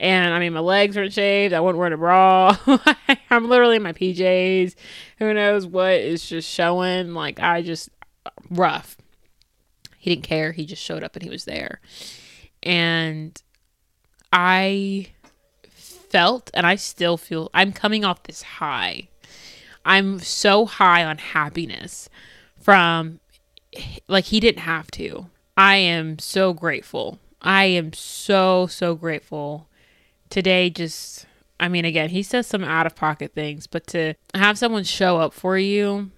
And 0.00 0.32
I 0.32 0.38
mean, 0.38 0.54
my 0.54 0.60
legs 0.60 0.96
aren't 0.96 1.12
shaved. 1.12 1.52
I 1.52 1.60
wasn't 1.60 1.78
wearing 1.78 1.92
a 1.92 1.98
bra. 1.98 2.56
I'm 3.30 3.50
literally 3.50 3.76
in 3.76 3.82
my 3.82 3.92
PJs. 3.92 4.74
Who 5.18 5.34
knows 5.34 5.66
what 5.66 5.92
is 5.92 6.26
just 6.26 6.48
showing? 6.48 7.12
Like, 7.12 7.38
I 7.38 7.60
just 7.60 7.90
rough. 8.48 8.96
He 9.98 10.08
didn't 10.08 10.24
care. 10.24 10.52
He 10.52 10.64
just 10.64 10.82
showed 10.82 11.04
up 11.04 11.16
and 11.16 11.22
he 11.22 11.28
was 11.28 11.44
there. 11.44 11.82
And 12.62 13.40
I 14.32 15.08
felt, 15.68 16.50
and 16.54 16.66
I 16.66 16.76
still 16.76 17.18
feel, 17.18 17.50
I'm 17.52 17.70
coming 17.70 18.02
off 18.02 18.22
this 18.22 18.40
high. 18.40 19.08
I'm 19.84 20.18
so 20.18 20.64
high 20.64 21.04
on 21.04 21.18
happiness 21.18 22.08
from, 22.58 23.20
like, 24.08 24.24
he 24.24 24.40
didn't 24.40 24.62
have 24.62 24.90
to. 24.92 25.26
I 25.58 25.76
am 25.76 26.18
so 26.18 26.54
grateful. 26.54 27.18
I 27.42 27.66
am 27.66 27.92
so, 27.92 28.66
so 28.66 28.94
grateful 28.94 29.66
today 30.30 30.70
just 30.70 31.26
I 31.58 31.68
mean 31.68 31.84
again, 31.84 32.08
he 32.08 32.22
says 32.22 32.46
some 32.46 32.64
out 32.64 32.86
of 32.86 32.96
pocket 32.96 33.34
things, 33.34 33.66
but 33.66 33.86
to 33.88 34.14
have 34.34 34.56
someone 34.56 34.84
show 34.84 35.18
up 35.18 35.34
for 35.34 35.58
you 35.58 36.10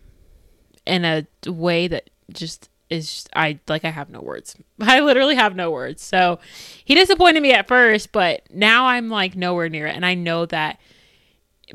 in 0.86 1.04
a 1.04 1.26
way 1.46 1.88
that 1.88 2.10
just 2.32 2.68
is 2.90 3.08
just, 3.08 3.30
I 3.34 3.58
like 3.68 3.84
I 3.84 3.90
have 3.90 4.10
no 4.10 4.20
words. 4.20 4.54
I 4.80 5.00
literally 5.00 5.34
have 5.34 5.56
no 5.56 5.70
words. 5.70 6.02
So 6.02 6.38
he 6.84 6.94
disappointed 6.94 7.42
me 7.42 7.52
at 7.52 7.68
first, 7.68 8.12
but 8.12 8.42
now 8.50 8.86
I'm 8.86 9.08
like 9.08 9.34
nowhere 9.34 9.68
near 9.68 9.86
it 9.86 9.96
and 9.96 10.06
I 10.06 10.14
know 10.14 10.46
that 10.46 10.78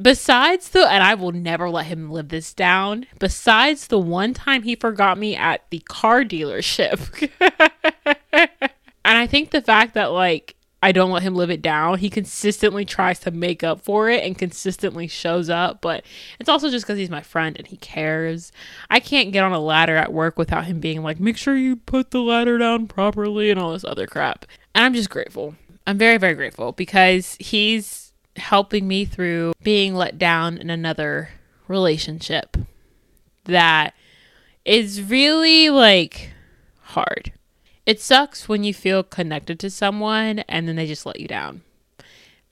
besides 0.02 0.70
the 0.70 0.88
and 0.90 1.04
I 1.04 1.16
will 1.16 1.32
never 1.32 1.70
let 1.70 1.88
him 1.88 2.12
live 2.12 2.30
this 2.30 2.54
down. 2.54 3.08
Besides 3.20 3.88
the 3.88 4.00
one 4.00 4.34
time 4.34 4.64
he 4.64 4.76
forgot 4.76 5.18
me 5.18 5.36
at 5.36 5.70
the 5.72 5.80
car 5.80 6.24
dealership. 6.24 7.30
and 8.32 9.18
I 9.18 9.28
think 9.28 9.52
the 9.52 9.62
fact 9.62 9.94
that 9.96 10.12
like 10.12 10.57
I 10.82 10.92
don't 10.92 11.12
let 11.12 11.24
him 11.24 11.34
live 11.36 11.50
it 11.50 11.62
down. 11.62 11.98
He 11.98 12.10
consistently 12.10 12.86
tries 12.86 13.20
to 13.22 13.32
make 13.32 13.64
up 13.64 13.82
for 13.82 14.10
it 14.10 14.24
and 14.24 14.38
consistently 14.38 15.08
shows 15.08 15.50
up, 15.50 15.82
but 15.82 16.04
it's 16.40 16.50
also 16.50 16.70
just 16.70 16.86
because 16.86 17.00
he's 17.00 17.10
my 17.10 17.22
friend 17.22 17.58
and 17.58 17.66
he 17.66 17.78
cares. 17.78 18.52
I 18.90 19.00
can't 19.00 19.32
get 19.32 19.44
on 19.44 19.54
a 19.54 19.60
ladder 19.60 19.96
at 19.96 20.14
work 20.14 20.38
without 20.38 20.66
him 20.66 20.80
being 20.80 21.02
like, 21.02 21.20
make 21.20 21.38
sure 21.38 21.56
you 21.56 21.78
put 21.78 22.12
the 22.12 22.22
ladder 22.22 22.58
down 22.60 22.88
properly 22.88 23.50
and 23.50 23.60
all 23.60 23.74
this 23.74 23.84
other 23.84 24.06
crap. 24.06 24.46
And 24.76 24.86
I'm 24.86 24.94
just 24.94 25.10
grateful. 25.10 25.56
I'm 25.88 25.98
very, 25.98 26.18
very 26.18 26.36
grateful 26.36 26.74
because 26.74 27.38
he's 27.40 28.14
helping 28.36 28.88
me 28.88 29.04
through 29.06 29.54
being 29.64 29.96
let 29.96 30.20
down 30.20 30.58
in 30.58 30.70
another 30.70 31.30
relationship 31.68 32.56
that 33.46 33.96
is 34.64 35.02
really 35.02 35.70
like 35.70 36.32
hard 36.82 37.32
it 37.88 38.02
sucks 38.02 38.50
when 38.50 38.66
you 38.66 38.74
feel 38.74 39.02
connected 39.02 39.60
to 39.62 39.70
someone 39.70 40.40
and 40.40 40.68
then 40.68 40.76
they 40.76 40.86
just 40.86 41.06
let 41.06 41.22
you 41.22 41.28
down 41.28 41.62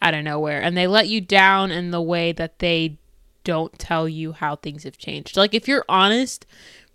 out 0.01 0.13
of 0.13 0.23
nowhere. 0.23 0.61
And 0.61 0.77
they 0.77 0.87
let 0.87 1.09
you 1.09 1.19
down 1.19 1.71
in 1.71 1.91
the 1.91 2.01
way 2.01 2.31
that 2.31 2.59
they 2.59 2.97
don't 3.43 3.77
tell 3.77 4.07
you 4.07 4.31
how 4.31 4.55
things 4.55 4.85
have 4.85 4.97
changed. 4.97 5.35
Like 5.35 5.53
if 5.53 5.67
you're 5.67 5.83
honest 5.89 6.45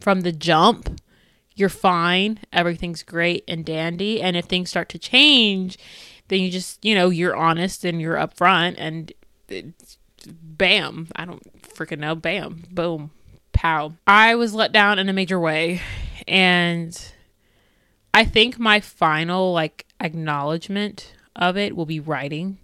from 0.01 0.23
the 0.23 0.33
jump, 0.33 1.01
you're 1.55 1.69
fine. 1.69 2.39
Everything's 2.51 3.03
great 3.03 3.45
and 3.47 3.63
dandy. 3.63 4.23
And 4.23 4.39
if 4.39 4.47
things 4.47 4.71
start 4.71 4.89
to 4.89 4.99
change, 4.99 5.79
then 6.29 6.41
you 6.41 6.51
just, 6.51 6.83
you 6.83 6.95
know, 6.95 7.11
you're 7.11 7.37
honest 7.37 7.85
and 7.85 8.01
you're 8.01 8.17
upfront 8.17 8.77
and 8.79 9.13
bam. 10.33 11.09
I 11.15 11.27
don't 11.27 11.63
freaking 11.63 11.99
know. 11.99 12.15
Bam. 12.15 12.65
Boom. 12.71 13.11
Pow. 13.53 13.93
I 14.07 14.35
was 14.35 14.55
let 14.55 14.73
down 14.73 14.99
in 14.99 15.11
a 15.11 15.13
major 15.13 15.39
way. 15.39 15.83
And 16.27 16.99
I 18.13 18.25
think 18.25 18.59
my 18.59 18.81
final 18.81 19.53
like 19.53 19.87
acknowledgement 20.01 21.15
of 21.37 21.57
it 21.57 21.77
will 21.77 21.87
be 21.87 22.01
writing. 22.01 22.59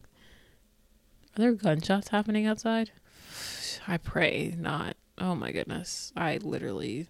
Are 1.37 1.41
there 1.41 1.53
gunshots 1.53 2.09
happening 2.09 2.47
outside? 2.47 2.91
I 3.89 3.99
pray 3.99 4.55
not. 4.59 4.97
Oh 5.19 5.35
my 5.35 5.53
goodness. 5.53 6.13
I 6.17 6.39
literally 6.43 7.07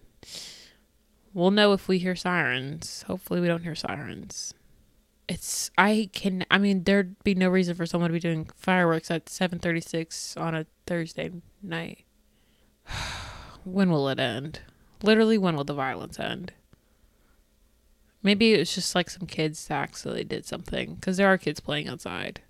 We'll 1.33 1.51
know 1.51 1.73
if 1.73 1.87
we 1.87 1.99
hear 1.99 2.15
sirens. 2.15 3.03
Hopefully 3.03 3.39
we 3.39 3.47
don't 3.47 3.61
hear 3.61 3.75
sirens. 3.75 4.55
It's 5.27 5.69
I 5.77 6.09
can 6.11 6.45
I 6.49 6.57
mean 6.57 6.83
there'd 6.83 7.21
be 7.23 7.35
no 7.35 7.49
reason 7.49 7.75
for 7.75 7.85
someone 7.85 8.09
to 8.09 8.13
be 8.13 8.19
doing 8.19 8.49
fireworks 8.55 9.11
at 9.11 9.25
7:36 9.25 10.35
on 10.35 10.55
a 10.55 10.65
Thursday 10.87 11.31
night. 11.61 12.05
when 13.65 13.91
will 13.91 14.09
it 14.09 14.19
end? 14.19 14.61
Literally, 15.03 15.37
when 15.37 15.55
will 15.55 15.63
the 15.63 15.75
violence 15.75 16.19
end? 16.19 16.53
Maybe 18.27 18.53
it 18.53 18.59
was 18.59 18.75
just 18.75 18.93
like 18.93 19.09
some 19.09 19.25
kids 19.25 19.67
that 19.67 19.75
actually 19.75 20.25
did 20.25 20.45
something 20.45 20.95
because 20.95 21.15
there 21.15 21.29
are 21.29 21.37
kids 21.37 21.61
playing 21.61 21.87
outside. 21.87 22.41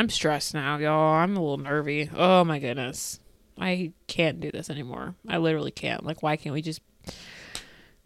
I'm 0.00 0.08
stressed 0.08 0.52
now, 0.52 0.78
y'all. 0.78 1.14
I'm 1.14 1.36
a 1.36 1.40
little 1.40 1.58
nervy. 1.58 2.10
Oh 2.12 2.42
my 2.42 2.58
goodness. 2.58 3.20
I 3.56 3.92
can't 4.08 4.40
do 4.40 4.50
this 4.50 4.68
anymore. 4.68 5.14
I 5.28 5.38
literally 5.38 5.70
can't. 5.70 6.04
Like, 6.04 6.24
why 6.24 6.34
can't 6.34 6.54
we 6.54 6.60
just 6.60 6.80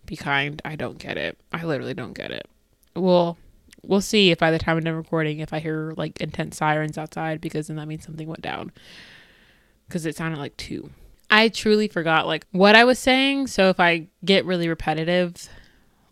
be 0.05 0.15
kind? 0.15 0.61
I 0.63 0.77
don't 0.77 0.99
get 0.99 1.17
it. 1.17 1.39
I 1.55 1.65
literally 1.65 1.95
don't 1.95 2.13
get 2.13 2.31
it. 2.31 2.47
Well, 2.95 3.39
we'll 3.83 4.03
see 4.03 4.31
if 4.31 4.39
by 4.39 4.51
the 4.51 4.59
time 4.59 4.77
I'm 4.77 4.85
done 4.85 4.95
recording, 4.95 5.39
if 5.39 5.55
I 5.55 5.59
hear 5.59 5.95
like 5.97 6.21
intense 6.21 6.59
sirens 6.59 6.99
outside, 6.99 7.41
because 7.41 7.69
then 7.69 7.79
that 7.79 7.89
means 7.89 8.05
something 8.05 8.29
went 8.29 8.43
down. 8.43 8.73
Because 9.89 10.05
it 10.05 10.17
sounded 10.17 10.39
like 10.39 10.59
two. 10.59 10.91
I 11.31 11.49
truly 11.49 11.89
forgot 11.89 12.27
like 12.27 12.47
what 12.53 12.77
I 12.77 12.85
was 12.85 12.99
saying. 12.99 13.47
So 13.47 13.71
if 13.71 13.81
I 13.81 14.09
get 14.23 14.45
really 14.45 14.69
repetitive, 14.69 15.49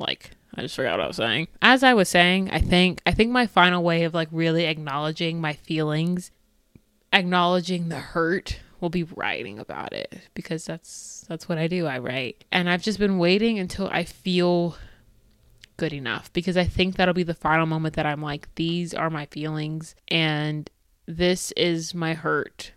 like 0.00 0.32
I 0.54 0.62
just 0.62 0.74
forgot 0.74 0.98
what 0.98 1.04
I 1.04 1.06
was 1.06 1.16
saying. 1.16 1.48
As 1.62 1.84
I 1.84 1.94
was 1.94 2.08
saying, 2.08 2.50
I 2.50 2.58
think 2.58 3.00
I 3.06 3.12
think 3.12 3.30
my 3.30 3.46
final 3.46 3.82
way 3.82 4.04
of 4.04 4.14
like 4.14 4.28
really 4.32 4.64
acknowledging 4.64 5.40
my 5.40 5.52
feelings, 5.52 6.30
acknowledging 7.12 7.88
the 7.88 8.00
hurt 8.00 8.58
will 8.80 8.90
be 8.90 9.04
writing 9.04 9.58
about 9.58 9.92
it 9.92 10.28
because 10.34 10.64
that's 10.64 11.24
that's 11.28 11.48
what 11.48 11.58
I 11.58 11.68
do. 11.68 11.86
I 11.86 11.98
write. 11.98 12.44
And 12.50 12.68
I've 12.68 12.82
just 12.82 12.98
been 12.98 13.18
waiting 13.18 13.58
until 13.58 13.88
I 13.88 14.04
feel 14.04 14.76
good 15.76 15.92
enough 15.92 16.32
because 16.32 16.56
I 16.56 16.64
think 16.64 16.96
that'll 16.96 17.14
be 17.14 17.22
the 17.22 17.32
final 17.32 17.66
moment 17.66 17.94
that 17.94 18.06
I'm 18.06 18.20
like 18.20 18.54
these 18.56 18.92
are 18.92 19.08
my 19.08 19.26
feelings 19.26 19.94
and 20.08 20.68
this 21.06 21.52
is 21.52 21.94
my 21.94 22.14
hurt. 22.14 22.72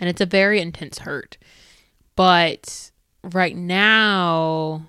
And 0.00 0.08
it's 0.08 0.20
a 0.20 0.26
very 0.26 0.60
intense 0.60 1.00
hurt. 1.00 1.38
But 2.14 2.90
right 3.24 3.56
now 3.56 4.86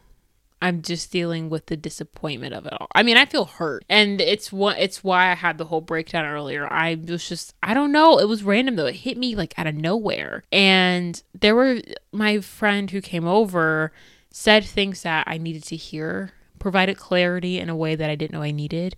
I'm 0.61 0.81
just 0.81 1.11
dealing 1.11 1.49
with 1.49 1.67
the 1.67 1.77
disappointment 1.77 2.53
of 2.53 2.65
it 2.65 2.73
all. 2.73 2.87
I 2.93 3.03
mean, 3.03 3.15
I 3.15 3.25
feel 3.25 3.45
hurt, 3.45 3.85
and 3.87 4.19
it's 4.19 4.51
what 4.51 4.77
it's 4.77 5.03
why 5.03 5.31
I 5.31 5.35
had 5.35 5.57
the 5.57 5.65
whole 5.65 5.81
breakdown 5.81 6.25
earlier. 6.25 6.71
I 6.71 6.95
was 6.95 7.27
just 7.27 7.53
I 7.63 7.73
don't 7.73 7.91
know. 7.91 8.19
It 8.19 8.27
was 8.27 8.43
random 8.43 8.75
though. 8.75 8.87
It 8.87 8.95
hit 8.95 9.17
me 9.17 9.35
like 9.35 9.57
out 9.57 9.67
of 9.67 9.75
nowhere, 9.75 10.43
and 10.51 11.21
there 11.33 11.55
were 11.55 11.79
my 12.11 12.39
friend 12.41 12.91
who 12.91 13.01
came 13.01 13.25
over 13.25 13.93
said 14.31 14.63
things 14.63 15.03
that 15.03 15.23
I 15.27 15.37
needed 15.37 15.63
to 15.65 15.75
hear, 15.75 16.31
provided 16.59 16.97
clarity 16.97 17.57
in 17.59 17.69
a 17.69 17.75
way 17.75 17.95
that 17.95 18.09
I 18.09 18.15
didn't 18.15 18.33
know 18.33 18.41
I 18.41 18.51
needed. 18.51 18.95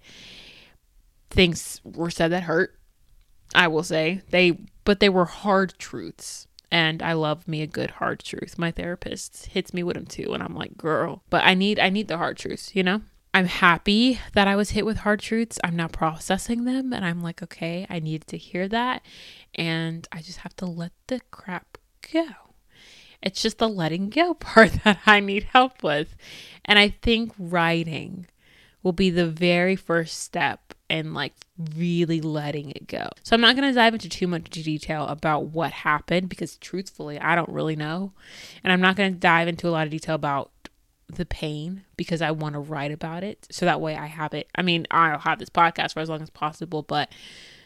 Things 1.29 1.79
were 1.83 2.09
said 2.09 2.29
that 2.29 2.43
hurt. 2.43 2.77
I 3.53 3.67
will 3.67 3.83
say 3.83 4.21
they, 4.29 4.59
but 4.83 4.99
they 4.99 5.09
were 5.09 5.25
hard 5.25 5.73
truths 5.77 6.47
and 6.71 7.03
I 7.03 7.13
love 7.13 7.47
me 7.47 7.61
a 7.61 7.67
good 7.67 7.91
hard 7.91 8.23
truth. 8.23 8.57
My 8.57 8.71
therapist 8.71 9.47
hits 9.47 9.73
me 9.73 9.83
with 9.83 9.95
them 9.95 10.05
too, 10.05 10.33
and 10.33 10.41
I'm 10.41 10.55
like, 10.55 10.77
girl, 10.77 11.23
but 11.29 11.43
I 11.43 11.53
need 11.53 11.79
I 11.79 11.89
need 11.89 12.07
the 12.07 12.17
hard 12.17 12.37
truths, 12.37 12.75
you 12.75 12.83
know? 12.83 13.01
I'm 13.33 13.45
happy 13.45 14.19
that 14.33 14.47
I 14.47 14.57
was 14.57 14.71
hit 14.71 14.85
with 14.85 14.97
hard 14.97 15.21
truths. 15.21 15.57
I'm 15.63 15.75
now 15.75 15.87
processing 15.87 16.65
them 16.65 16.91
and 16.91 17.05
I'm 17.05 17.21
like, 17.21 17.41
okay, 17.41 17.87
I 17.89 17.99
needed 17.99 18.27
to 18.27 18.37
hear 18.37 18.67
that. 18.67 19.03
And 19.55 20.05
I 20.11 20.21
just 20.21 20.39
have 20.39 20.55
to 20.57 20.65
let 20.65 20.91
the 21.07 21.21
crap 21.31 21.77
go. 22.11 22.25
It's 23.21 23.41
just 23.41 23.59
the 23.59 23.69
letting 23.69 24.09
go 24.09 24.33
part 24.39 24.73
that 24.83 24.99
I 25.05 25.21
need 25.21 25.43
help 25.43 25.81
with. 25.81 26.15
And 26.65 26.77
I 26.77 26.89
think 26.89 27.31
writing 27.39 28.27
will 28.83 28.91
be 28.91 29.09
the 29.09 29.27
very 29.27 29.77
first 29.77 30.19
step 30.19 30.70
in 30.91 31.13
like 31.13 31.33
really 31.75 32.21
letting 32.21 32.71
it 32.71 32.87
go. 32.87 33.07
So 33.23 33.33
I'm 33.33 33.41
not 33.41 33.55
going 33.55 33.67
to 33.67 33.73
dive 33.73 33.93
into 33.93 34.09
too 34.09 34.27
much 34.27 34.49
detail 34.49 35.07
about 35.07 35.45
what 35.45 35.71
happened 35.71 36.29
because 36.29 36.57
truthfully, 36.57 37.19
I 37.19 37.35
don't 37.35 37.49
really 37.49 37.75
know. 37.75 38.11
And 38.63 38.73
I'm 38.73 38.81
not 38.81 38.95
going 38.95 39.13
to 39.13 39.19
dive 39.19 39.47
into 39.47 39.67
a 39.67 39.71
lot 39.71 39.87
of 39.87 39.91
detail 39.91 40.15
about 40.15 40.51
the 41.07 41.25
pain 41.25 41.83
because 41.97 42.21
I 42.21 42.31
want 42.31 42.53
to 42.53 42.59
write 42.59 42.91
about 42.91 43.23
it. 43.23 43.47
So 43.51 43.65
that 43.65 43.81
way 43.81 43.95
I 43.95 44.05
have 44.05 44.33
it. 44.33 44.49
I 44.55 44.61
mean, 44.61 44.85
I'll 44.91 45.19
have 45.19 45.39
this 45.39 45.49
podcast 45.49 45.93
for 45.93 46.01
as 46.01 46.09
long 46.09 46.21
as 46.21 46.29
possible, 46.29 46.83
but 46.83 47.09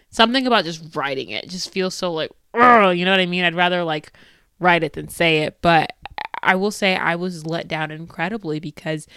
something 0.09 0.47
about 0.47 0.65
just 0.65 0.95
writing 0.95 1.29
it 1.31 1.49
just 1.49 1.71
feels 1.71 1.95
so 1.95 2.13
like, 2.13 2.31
you 2.53 2.59
know 3.05 3.11
what 3.11 3.19
I 3.19 3.25
mean? 3.25 3.43
I'd 3.43 3.55
rather 3.55 3.83
like 3.83 4.13
write 4.59 4.83
it 4.83 4.93
than 4.93 5.09
say 5.09 5.39
it. 5.39 5.57
But 5.61 5.93
I 6.41 6.55
will 6.55 6.71
say 6.71 6.95
I 6.95 7.15
was 7.15 7.45
let 7.45 7.67
down 7.67 7.91
incredibly 7.91 8.59
because 8.59 9.07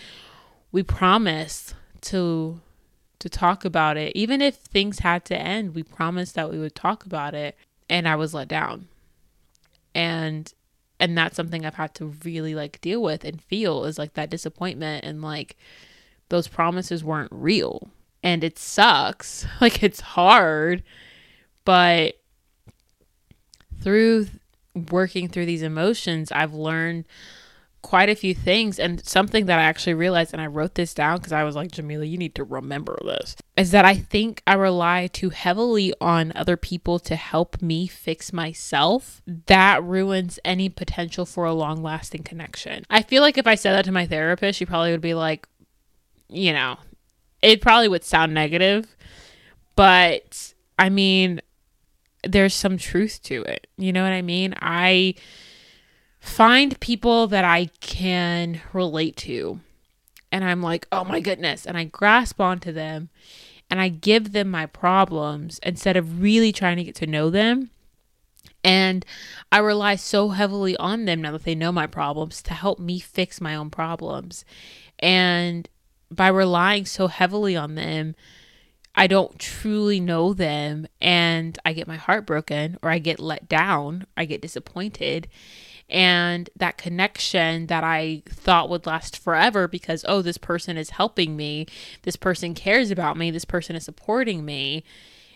we 0.72 0.82
promised 0.82 1.74
to 2.02 2.60
to 3.18 3.28
talk 3.28 3.64
about 3.64 3.96
it. 3.96 4.14
Even 4.14 4.40
if 4.40 4.56
things 4.56 5.00
had 5.00 5.24
to 5.26 5.36
end, 5.38 5.74
we 5.74 5.82
promised 5.82 6.34
that 6.34 6.50
we 6.50 6.58
would 6.58 6.74
talk 6.74 7.04
about 7.04 7.34
it 7.34 7.56
and 7.88 8.08
I 8.08 8.16
was 8.16 8.34
let 8.34 8.48
down. 8.48 8.88
And 9.94 10.52
and 11.00 11.16
that's 11.16 11.36
something 11.36 11.64
I've 11.64 11.74
had 11.74 11.94
to 11.96 12.14
really 12.24 12.54
like 12.54 12.80
deal 12.80 13.00
with 13.00 13.24
and 13.24 13.40
feel 13.40 13.84
is 13.84 13.98
like 13.98 14.14
that 14.14 14.30
disappointment 14.30 15.04
and 15.04 15.22
like 15.22 15.56
those 16.28 16.48
promises 16.48 17.04
weren't 17.04 17.30
real. 17.32 17.88
And 18.22 18.42
it 18.42 18.58
sucks. 18.58 19.46
Like 19.60 19.82
it's 19.82 20.00
hard, 20.00 20.82
but 21.64 22.20
through 23.80 24.26
working 24.90 25.28
through 25.28 25.46
these 25.46 25.62
emotions, 25.62 26.32
I've 26.32 26.54
learned 26.54 27.04
quite 27.82 28.08
a 28.08 28.14
few 28.14 28.34
things 28.34 28.78
and 28.78 29.04
something 29.06 29.46
that 29.46 29.58
I 29.58 29.62
actually 29.62 29.94
realized 29.94 30.32
and 30.32 30.42
I 30.42 30.46
wrote 30.46 30.74
this 30.74 30.92
down 30.94 31.18
because 31.18 31.32
I 31.32 31.44
was 31.44 31.54
like 31.54 31.70
Jamilah 31.70 32.10
you 32.10 32.18
need 32.18 32.34
to 32.34 32.44
remember 32.44 32.98
this 33.04 33.36
is 33.56 33.70
that 33.70 33.84
I 33.84 33.94
think 33.94 34.42
I 34.46 34.54
rely 34.54 35.06
too 35.06 35.30
heavily 35.30 35.94
on 36.00 36.32
other 36.34 36.56
people 36.56 36.98
to 37.00 37.14
help 37.14 37.62
me 37.62 37.86
fix 37.86 38.32
myself 38.32 39.22
that 39.46 39.82
ruins 39.84 40.38
any 40.44 40.68
potential 40.68 41.24
for 41.24 41.44
a 41.44 41.54
long 41.54 41.82
lasting 41.82 42.24
connection. 42.24 42.84
I 42.90 43.02
feel 43.02 43.22
like 43.22 43.38
if 43.38 43.46
I 43.46 43.54
said 43.54 43.72
that 43.72 43.84
to 43.84 43.92
my 43.92 44.06
therapist 44.06 44.58
she 44.58 44.66
probably 44.66 44.90
would 44.90 45.00
be 45.00 45.14
like 45.14 45.48
you 46.28 46.52
know 46.52 46.78
it 47.40 47.60
probably 47.60 47.88
would 47.88 48.04
sound 48.04 48.34
negative 48.34 48.96
but 49.76 50.52
I 50.78 50.88
mean 50.88 51.40
there's 52.24 52.54
some 52.54 52.78
truth 52.78 53.22
to 53.24 53.42
it. 53.42 53.66
You 53.76 53.92
know 53.92 54.02
what 54.02 54.12
I 54.12 54.22
mean? 54.22 54.54
I 54.60 55.14
find 56.28 56.78
people 56.80 57.26
that 57.28 57.44
I 57.44 57.66
can 57.80 58.60
relate 58.72 59.16
to. 59.18 59.60
And 60.30 60.44
I'm 60.44 60.62
like, 60.62 60.86
oh 60.92 61.04
my 61.04 61.20
goodness. 61.20 61.66
And 61.66 61.76
I 61.76 61.84
grasp 61.84 62.40
onto 62.40 62.70
them 62.70 63.08
and 63.70 63.80
I 63.80 63.88
give 63.88 64.32
them 64.32 64.50
my 64.50 64.66
problems 64.66 65.58
instead 65.62 65.96
of 65.96 66.20
really 66.22 66.52
trying 66.52 66.76
to 66.76 66.84
get 66.84 66.94
to 66.96 67.06
know 67.06 67.30
them. 67.30 67.70
And 68.62 69.04
I 69.50 69.58
rely 69.58 69.96
so 69.96 70.30
heavily 70.30 70.76
on 70.76 71.06
them 71.06 71.22
now 71.22 71.32
that 71.32 71.44
they 71.44 71.54
know 71.54 71.72
my 71.72 71.86
problems 71.86 72.42
to 72.42 72.54
help 72.54 72.78
me 72.78 72.98
fix 72.98 73.40
my 73.40 73.54
own 73.54 73.70
problems. 73.70 74.44
And 74.98 75.68
by 76.10 76.28
relying 76.28 76.84
so 76.84 77.06
heavily 77.06 77.56
on 77.56 77.74
them, 77.74 78.14
I 78.94 79.06
don't 79.06 79.38
truly 79.38 80.00
know 80.00 80.34
them 80.34 80.88
and 81.00 81.58
I 81.64 81.72
get 81.72 81.86
my 81.86 81.96
heart 81.96 82.26
broken 82.26 82.78
or 82.82 82.90
I 82.90 82.98
get 82.98 83.20
let 83.20 83.48
down, 83.48 84.06
I 84.16 84.24
get 84.24 84.42
disappointed 84.42 85.28
and 85.90 86.50
that 86.56 86.76
connection 86.76 87.66
that 87.66 87.82
I 87.82 88.22
thought 88.28 88.68
would 88.68 88.86
last 88.86 89.18
forever 89.18 89.66
because, 89.66 90.04
oh, 90.06 90.22
this 90.22 90.38
person 90.38 90.76
is 90.76 90.90
helping 90.90 91.36
me, 91.36 91.66
this 92.02 92.16
person 92.16 92.54
cares 92.54 92.90
about 92.90 93.16
me, 93.16 93.30
this 93.30 93.44
person 93.44 93.74
is 93.74 93.84
supporting 93.84 94.44
me, 94.44 94.84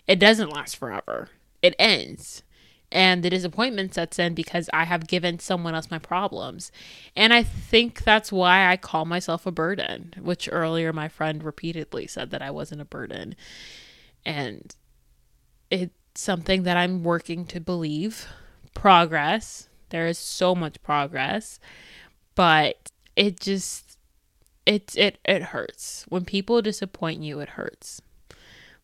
it 0.07 0.19
doesn't 0.19 0.49
last 0.49 0.75
forever. 0.75 1.29
It 1.61 1.75
ends. 1.79 2.43
And 2.91 3.23
the 3.23 3.29
disappointment 3.31 3.95
sets 3.95 4.19
in 4.19 4.35
because 4.35 4.69
I 4.71 4.83
have 4.83 5.07
given 5.07 5.39
someone 5.39 5.73
else 5.73 5.89
my 5.89 5.97
problems. 5.97 6.71
And 7.15 7.33
I 7.33 7.41
think 7.41 8.03
that's 8.03 8.31
why 8.31 8.67
I 8.69 8.77
call 8.77 9.05
myself 9.05 9.47
a 9.47 9.51
burden, 9.51 10.13
which 10.21 10.47
earlier 10.51 10.93
my 10.93 11.07
friend 11.07 11.43
repeatedly 11.43 12.05
said 12.05 12.29
that 12.29 12.43
I 12.43 12.51
wasn't 12.51 12.81
a 12.81 12.85
burden. 12.85 13.35
And 14.23 14.75
it's 15.71 15.95
something 16.13 16.63
that 16.63 16.77
I'm 16.77 17.03
working 17.03 17.45
to 17.47 17.59
believe. 17.59 18.27
Progress, 18.75 19.69
there 19.93 20.07
is 20.07 20.17
so 20.17 20.55
much 20.55 20.81
progress, 20.81 21.59
but 22.33 22.91
it 23.15 23.39
just 23.39 23.99
it 24.65 24.97
it 24.97 25.19
it 25.23 25.43
hurts. 25.43 26.05
When 26.09 26.25
people 26.25 26.63
disappoint 26.63 27.21
you, 27.21 27.39
it 27.41 27.49
hurts. 27.49 28.01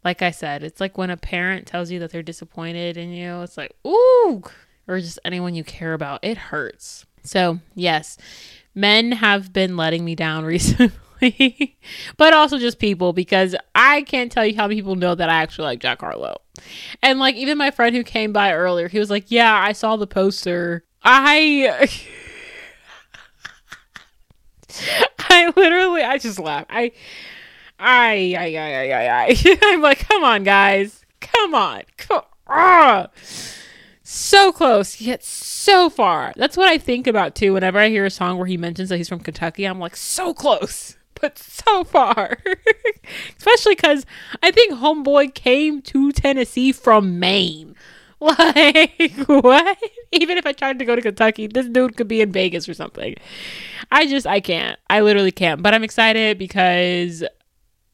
Like 0.05 0.21
I 0.21 0.29
said, 0.29 0.61
it's 0.61 0.79
like 0.79 0.99
when 0.99 1.09
a 1.09 1.17
parent 1.17 1.65
tells 1.65 1.89
you 1.89 1.97
that 1.99 2.11
they're 2.11 2.21
disappointed 2.21 2.95
in 2.95 3.11
you, 3.11 3.41
it's 3.41 3.57
like, 3.57 3.75
"Ooh!" 3.87 4.43
or 4.87 4.99
just 4.99 5.17
anyone 5.25 5.55
you 5.55 5.63
care 5.63 5.93
about. 5.93 6.23
It 6.23 6.37
hurts. 6.37 7.07
So, 7.23 7.59
yes, 7.73 8.15
men 8.75 9.13
have 9.13 9.51
been 9.51 9.75
letting 9.75 10.05
me 10.05 10.13
down 10.13 10.45
recently, 10.45 11.75
but 12.17 12.33
also 12.33 12.59
just 12.59 12.77
people 12.77 13.13
because 13.13 13.55
I 13.73 14.03
can't 14.03 14.31
tell 14.31 14.45
you 14.45 14.55
how 14.55 14.67
many 14.67 14.75
people 14.75 14.95
know 14.95 15.15
that 15.15 15.27
I 15.27 15.41
actually 15.41 15.65
like 15.65 15.79
Jack 15.79 16.01
Harlow. 16.01 16.35
And 17.01 17.17
like 17.17 17.33
even 17.33 17.57
my 17.57 17.71
friend 17.71 17.95
who 17.95 18.03
came 18.03 18.31
by 18.31 18.53
earlier, 18.53 18.89
he 18.89 18.99
was 18.99 19.09
like, 19.09 19.31
"Yeah, 19.31 19.55
I 19.55 19.71
saw 19.71 19.95
the 19.95 20.05
poster 20.05 20.85
I 21.03 21.87
I 25.19 25.53
literally 25.55 26.03
I 26.03 26.17
just 26.17 26.39
laugh. 26.39 26.65
I 26.69 26.91
I 27.79 28.35
I 28.37 28.55
I 28.55 28.91
I 28.91 29.25
I 29.25 29.57
I'm 29.63 29.81
like, 29.81 29.99
come 30.07 30.23
on 30.23 30.43
guys. 30.43 31.05
Come 31.19 31.53
on. 31.53 31.83
Come. 31.97 32.23
Ah. 32.47 33.07
So 34.03 34.51
close, 34.51 34.99
yet 34.99 35.23
so 35.23 35.87
far. 35.89 36.33
That's 36.35 36.57
what 36.57 36.67
I 36.67 36.79
think 36.79 37.05
about 37.05 37.35
too. 37.35 37.53
Whenever 37.53 37.77
I 37.77 37.89
hear 37.89 38.05
a 38.05 38.09
song 38.09 38.37
where 38.37 38.47
he 38.47 38.57
mentions 38.57 38.89
that 38.89 38.97
he's 38.97 39.07
from 39.07 39.19
Kentucky, 39.19 39.65
I'm 39.65 39.79
like, 39.79 39.95
so 39.95 40.33
close, 40.33 40.97
but 41.21 41.37
so 41.37 41.83
far. 41.83 42.39
Especially 43.37 43.75
because 43.75 44.07
I 44.41 44.49
think 44.49 44.73
Homeboy 44.73 45.35
came 45.35 45.81
to 45.83 46.11
Tennessee 46.11 46.71
from 46.71 47.19
Maine. 47.19 47.75
Like, 48.21 49.13
what? 49.27 49.77
Even 50.11 50.37
if 50.37 50.45
I 50.45 50.51
tried 50.51 50.79
to 50.79 50.85
go 50.85 50.93
to 50.93 51.01
Kentucky, 51.01 51.47
this 51.47 51.67
dude 51.69 51.95
could 51.95 52.09
be 52.09 52.19
in 52.19 52.33
Vegas 52.33 52.67
or 52.67 52.73
something. 52.73 53.15
I 53.91 54.07
just, 54.07 54.27
I 54.27 54.41
can't. 54.41 54.77
I 54.89 54.99
literally 54.99 55.31
can't. 55.31 55.61
But 55.61 55.73
I'm 55.73 55.85
excited 55.85 56.37
because 56.37 57.23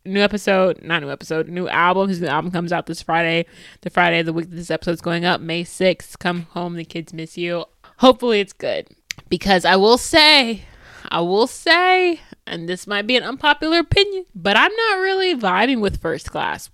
new 0.05 0.21
episode, 0.21 0.81
not 0.81 1.01
new 1.01 1.11
episode, 1.11 1.47
new 1.47 1.67
album. 1.67 2.09
His 2.09 2.21
new 2.21 2.27
album 2.27 2.51
comes 2.51 2.71
out 2.71 2.85
this 2.85 3.01
Friday, 3.01 3.45
the 3.81 3.89
Friday 3.89 4.19
of 4.19 4.25
the 4.25 4.33
week 4.33 4.49
that 4.49 4.55
this 4.55 4.71
episode's 4.71 5.01
going 5.01 5.25
up, 5.25 5.41
May 5.41 5.63
6th. 5.63 6.17
Come 6.19 6.43
home, 6.51 6.75
the 6.75 6.85
kids 6.85 7.13
miss 7.13 7.37
you. 7.37 7.65
Hopefully 7.97 8.39
it's 8.39 8.53
good. 8.53 8.87
Because 9.29 9.65
I 9.65 9.75
will 9.75 9.97
say, 9.97 10.63
I 11.09 11.21
will 11.21 11.47
say, 11.47 12.19
and 12.45 12.69
this 12.69 12.87
might 12.87 13.07
be 13.07 13.15
an 13.15 13.23
unpopular 13.23 13.79
opinion, 13.79 14.25
but 14.33 14.57
I'm 14.57 14.73
not 14.75 14.99
really 14.99 15.35
vibing 15.35 15.81
with 15.81 16.01
first 16.01 16.31
class. 16.31 16.69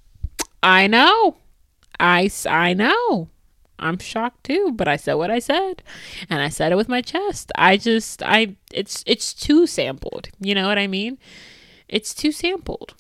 I 0.64 0.88
know. 0.88 1.38
I, 2.00 2.30
I 2.48 2.74
know. 2.74 3.30
I'm 3.82 3.98
shocked 3.98 4.44
too, 4.44 4.72
but 4.74 4.88
I 4.88 4.96
said 4.96 5.16
what 5.16 5.32
I 5.32 5.40
said 5.40 5.84
and 6.30 6.42
I 6.42 6.50
said 6.50 6.72
it 6.72 6.76
with 6.76 6.90
my 6.90 7.02
chest. 7.02 7.52
I 7.56 7.78
just 7.78 8.22
I 8.24 8.56
it's 8.72 9.04
it's 9.08 9.34
too 9.34 9.68
sampled. 9.68 10.30
You 10.40 10.56
know 10.56 10.68
what 10.68 10.78
I 10.78 10.88
mean? 10.88 11.18
It's 11.90 12.14
too 12.14 12.32
sampled. 12.32 12.94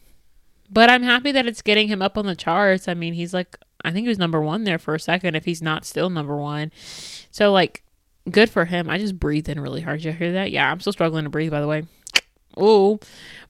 But 0.69 0.89
I'm 0.89 1.03
happy 1.03 1.31
that 1.33 1.47
it's 1.47 1.61
getting 1.61 1.89
him 1.89 2.01
up 2.01 2.17
on 2.17 2.25
the 2.25 2.35
charts. 2.35 2.87
I 2.87 2.93
mean, 2.93 3.13
he's 3.13 3.33
like, 3.33 3.57
I 3.83 3.91
think 3.91 4.05
he 4.05 4.09
was 4.09 4.17
number 4.17 4.41
one 4.41 4.63
there 4.63 4.79
for 4.79 4.95
a 4.95 4.99
second, 4.99 5.35
if 5.35 5.43
he's 5.43 5.61
not 5.61 5.85
still 5.85 6.09
number 6.09 6.37
one. 6.37 6.71
So, 7.29 7.51
like, 7.51 7.83
good 8.29 8.49
for 8.49 8.65
him. 8.65 8.89
I 8.89 8.97
just 8.97 9.19
breathed 9.19 9.49
in 9.49 9.59
really 9.59 9.81
hard. 9.81 10.03
You 10.03 10.13
hear 10.13 10.31
that? 10.31 10.51
Yeah, 10.51 10.71
I'm 10.71 10.79
still 10.79 10.93
struggling 10.93 11.25
to 11.25 11.29
breathe, 11.29 11.51
by 11.51 11.59
the 11.59 11.67
way. 11.67 11.83
Ooh. 12.57 12.99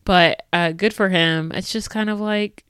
But 0.04 0.48
uh, 0.52 0.72
good 0.72 0.94
for 0.96 1.10
him. 1.10 1.52
It's 1.54 1.72
just 1.72 1.92
kind 1.92 2.10
of 2.10 2.20
like, 2.20 2.64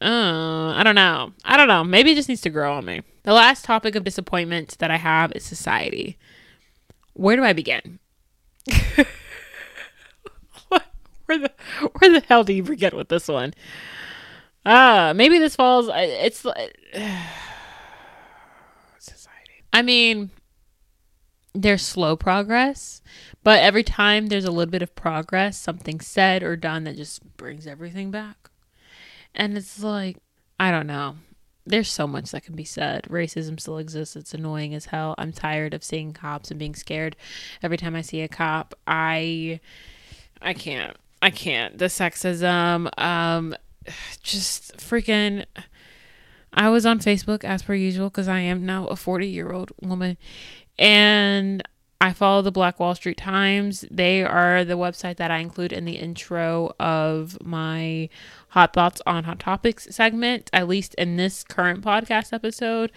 uh, 0.00 0.74
I 0.76 0.82
don't 0.84 0.94
know. 0.94 1.32
I 1.44 1.56
don't 1.56 1.68
know. 1.68 1.82
Maybe 1.82 2.12
it 2.12 2.16
just 2.16 2.28
needs 2.28 2.42
to 2.42 2.50
grow 2.50 2.74
on 2.74 2.84
me. 2.84 3.02
The 3.28 3.34
last 3.34 3.66
topic 3.66 3.94
of 3.94 4.04
disappointment 4.04 4.78
that 4.78 4.90
I 4.90 4.96
have 4.96 5.32
is 5.32 5.44
society. 5.44 6.16
Where 7.12 7.36
do 7.36 7.44
I 7.44 7.52
begin? 7.52 7.98
where 10.68 10.78
the 11.26 11.52
where 11.98 12.10
the 12.10 12.24
hell 12.26 12.42
do 12.42 12.54
you 12.54 12.62
begin 12.62 12.96
with 12.96 13.10
this 13.10 13.28
one? 13.28 13.52
Ah, 14.64 15.08
uh, 15.10 15.14
maybe 15.14 15.38
this 15.38 15.54
falls. 15.54 15.90
It's 15.92 16.46
uh, 16.46 16.54
society. 18.98 19.62
I 19.74 19.82
mean, 19.82 20.30
there's 21.52 21.82
slow 21.82 22.16
progress, 22.16 23.02
but 23.44 23.62
every 23.62 23.84
time 23.84 24.28
there's 24.28 24.46
a 24.46 24.50
little 24.50 24.70
bit 24.70 24.80
of 24.80 24.94
progress, 24.94 25.58
something 25.58 26.00
said 26.00 26.42
or 26.42 26.56
done 26.56 26.84
that 26.84 26.96
just 26.96 27.36
brings 27.36 27.66
everything 27.66 28.10
back. 28.10 28.48
And 29.34 29.54
it's 29.54 29.82
like, 29.82 30.16
I 30.58 30.70
don't 30.70 30.86
know. 30.86 31.16
There's 31.68 31.90
so 31.90 32.06
much 32.06 32.30
that 32.30 32.44
can 32.44 32.56
be 32.56 32.64
said. 32.64 33.04
Racism 33.04 33.60
still 33.60 33.78
exists. 33.78 34.16
It's 34.16 34.32
annoying 34.32 34.74
as 34.74 34.86
hell. 34.86 35.14
I'm 35.18 35.32
tired 35.32 35.74
of 35.74 35.84
seeing 35.84 36.12
cops 36.12 36.50
and 36.50 36.58
being 36.58 36.74
scared 36.74 37.14
every 37.62 37.76
time 37.76 37.94
I 37.94 38.00
see 38.00 38.22
a 38.22 38.28
cop. 38.28 38.74
I 38.86 39.60
I 40.40 40.54
can't. 40.54 40.96
I 41.20 41.30
can't. 41.30 41.76
The 41.78 41.86
sexism, 41.86 42.88
um, 42.98 43.54
just 44.22 44.76
freaking. 44.76 45.44
I 46.52 46.70
was 46.70 46.86
on 46.86 47.00
Facebook 47.00 47.44
as 47.44 47.62
per 47.62 47.74
usual 47.74 48.08
because 48.08 48.28
I 48.28 48.40
am 48.40 48.64
now 48.64 48.86
a 48.86 48.96
40 48.96 49.26
year 49.28 49.52
old 49.52 49.72
woman 49.82 50.16
and 50.78 51.62
I 52.00 52.12
follow 52.12 52.42
the 52.42 52.52
Black 52.52 52.78
Wall 52.78 52.94
Street 52.94 53.16
Times. 53.16 53.84
They 53.90 54.22
are 54.22 54.64
the 54.64 54.78
website 54.78 55.16
that 55.16 55.32
I 55.32 55.38
include 55.38 55.72
in 55.72 55.84
the 55.84 55.96
intro 55.96 56.72
of 56.78 57.36
my 57.44 58.08
Hot 58.50 58.72
Thoughts 58.72 59.02
on 59.04 59.24
Hot 59.24 59.40
Topics 59.40 59.88
segment, 59.90 60.48
at 60.52 60.68
least 60.68 60.94
in 60.94 61.16
this 61.16 61.42
current 61.42 61.84
podcast 61.84 62.32
episode. 62.32 62.92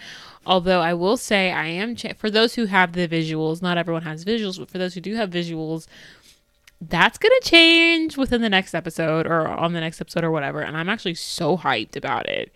Although 0.46 0.82
I 0.82 0.94
will 0.94 1.18
say, 1.18 1.52
I 1.52 1.66
am, 1.66 1.96
for 1.96 2.30
those 2.30 2.54
who 2.54 2.66
have 2.66 2.94
the 2.94 3.08
visuals, 3.08 3.60
not 3.60 3.78
everyone 3.80 4.04
has 4.04 4.24
visuals, 4.24 4.60
but 4.60 4.70
for 4.70 4.78
those 4.78 4.94
who 4.94 5.02
do 5.02 5.16
have 5.16 5.32
visuals, 5.32 5.88
that's 6.80 7.18
going 7.18 7.34
to 7.42 7.50
change 7.50 8.18
within 8.18 8.42
the 8.42 8.50
next 8.50 8.76
episode 8.76 9.26
or 9.26 9.48
on 9.48 9.74
the 9.74 9.82
next 9.82 10.00
episode 10.00 10.24
or 10.24 10.30
whatever. 10.30 10.62
And 10.62 10.78
I'm 10.78 10.90
actually 10.90 11.16
so 11.16 11.58
hyped 11.58 11.96
about 11.96 12.28
it. 12.28 12.56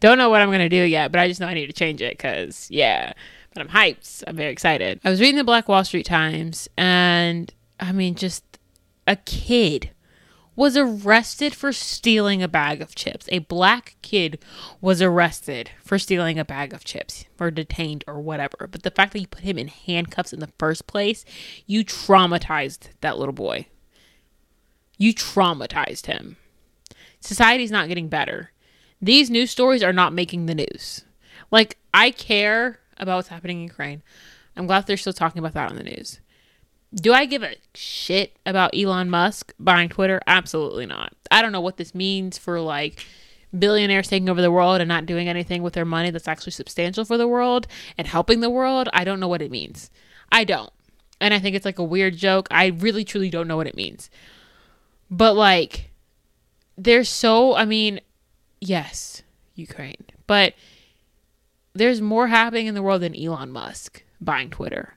Don't 0.00 0.18
know 0.18 0.30
what 0.30 0.40
I'm 0.40 0.48
going 0.48 0.58
to 0.58 0.68
do 0.68 0.82
yet, 0.82 1.12
but 1.12 1.20
I 1.20 1.28
just 1.28 1.40
know 1.40 1.46
I 1.46 1.54
need 1.54 1.66
to 1.68 1.72
change 1.72 2.02
it 2.02 2.16
because, 2.16 2.68
yeah. 2.72 3.12
I'm 3.62 3.68
hyped. 3.68 4.24
I'm 4.26 4.36
very 4.36 4.52
excited. 4.52 5.00
I 5.04 5.10
was 5.10 5.20
reading 5.20 5.36
the 5.36 5.44
Black 5.44 5.68
Wall 5.68 5.84
Street 5.84 6.06
Times, 6.06 6.68
and 6.76 7.52
I 7.80 7.92
mean, 7.92 8.14
just 8.14 8.44
a 9.06 9.16
kid 9.16 9.90
was 10.56 10.76
arrested 10.76 11.54
for 11.54 11.70
stealing 11.70 12.42
a 12.42 12.48
bag 12.48 12.80
of 12.80 12.94
chips. 12.94 13.28
A 13.30 13.40
black 13.40 13.96
kid 14.00 14.42
was 14.80 15.02
arrested 15.02 15.70
for 15.84 15.98
stealing 15.98 16.38
a 16.38 16.44
bag 16.46 16.72
of 16.72 16.82
chips 16.82 17.26
or 17.38 17.50
detained 17.50 18.02
or 18.06 18.18
whatever. 18.20 18.66
But 18.70 18.82
the 18.82 18.90
fact 18.90 19.12
that 19.12 19.20
you 19.20 19.26
put 19.26 19.42
him 19.42 19.58
in 19.58 19.68
handcuffs 19.68 20.32
in 20.32 20.40
the 20.40 20.52
first 20.58 20.86
place, 20.86 21.26
you 21.66 21.84
traumatized 21.84 22.88
that 23.02 23.18
little 23.18 23.34
boy. 23.34 23.66
You 24.96 25.12
traumatized 25.12 26.06
him. 26.06 26.38
Society's 27.20 27.70
not 27.70 27.88
getting 27.88 28.08
better. 28.08 28.52
These 29.00 29.28
news 29.28 29.50
stories 29.50 29.82
are 29.82 29.92
not 29.92 30.14
making 30.14 30.46
the 30.46 30.54
news. 30.54 31.04
Like, 31.50 31.76
I 31.92 32.10
care 32.10 32.80
about 32.98 33.16
what's 33.16 33.28
happening 33.28 33.58
in 33.58 33.64
Ukraine. 33.64 34.02
I'm 34.56 34.66
glad 34.66 34.86
they're 34.86 34.96
still 34.96 35.12
talking 35.12 35.38
about 35.38 35.54
that 35.54 35.70
on 35.70 35.76
the 35.76 35.82
news. 35.82 36.20
Do 36.94 37.12
I 37.12 37.26
give 37.26 37.42
a 37.42 37.56
shit 37.74 38.36
about 38.46 38.74
Elon 38.74 39.10
Musk 39.10 39.52
buying 39.58 39.88
Twitter? 39.88 40.20
Absolutely 40.26 40.86
not. 40.86 41.12
I 41.30 41.42
don't 41.42 41.52
know 41.52 41.60
what 41.60 41.76
this 41.76 41.94
means 41.94 42.38
for 42.38 42.60
like 42.60 43.04
billionaires 43.56 44.08
taking 44.08 44.28
over 44.28 44.40
the 44.40 44.50
world 44.50 44.80
and 44.80 44.88
not 44.88 45.06
doing 45.06 45.28
anything 45.28 45.62
with 45.62 45.74
their 45.74 45.84
money 45.84 46.10
that's 46.10 46.28
actually 46.28 46.52
substantial 46.52 47.04
for 47.04 47.18
the 47.18 47.28
world 47.28 47.66
and 47.98 48.06
helping 48.06 48.40
the 48.40 48.50
world. 48.50 48.88
I 48.92 49.04
don't 49.04 49.20
know 49.20 49.28
what 49.28 49.42
it 49.42 49.50
means. 49.50 49.90
I 50.32 50.44
don't. 50.44 50.72
And 51.20 51.32
I 51.34 51.38
think 51.38 51.56
it's 51.56 51.64
like 51.64 51.78
a 51.78 51.84
weird 51.84 52.16
joke. 52.16 52.48
I 52.50 52.66
really 52.66 53.04
truly 53.04 53.30
don't 53.30 53.48
know 53.48 53.56
what 53.56 53.66
it 53.66 53.76
means. 53.76 54.10
But 55.10 55.34
like 55.34 55.90
there's 56.76 57.08
so 57.08 57.54
I 57.54 57.64
mean, 57.64 58.00
yes, 58.60 59.22
Ukraine. 59.54 60.04
But 60.26 60.54
there's 61.78 62.00
more 62.00 62.28
happening 62.28 62.66
in 62.66 62.74
the 62.74 62.82
world 62.82 63.02
than 63.02 63.16
Elon 63.16 63.50
Musk 63.50 64.02
buying 64.20 64.50
Twitter. 64.50 64.94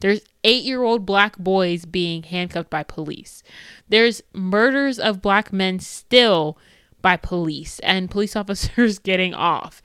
There's 0.00 0.20
eight 0.44 0.64
year 0.64 0.82
old 0.82 1.04
black 1.04 1.36
boys 1.38 1.84
being 1.84 2.22
handcuffed 2.22 2.70
by 2.70 2.82
police. 2.82 3.42
There's 3.88 4.22
murders 4.32 4.98
of 4.98 5.22
black 5.22 5.52
men 5.52 5.80
still 5.80 6.56
by 7.02 7.16
police 7.16 7.78
and 7.80 8.10
police 8.10 8.36
officers 8.36 8.98
getting 8.98 9.34
off. 9.34 9.82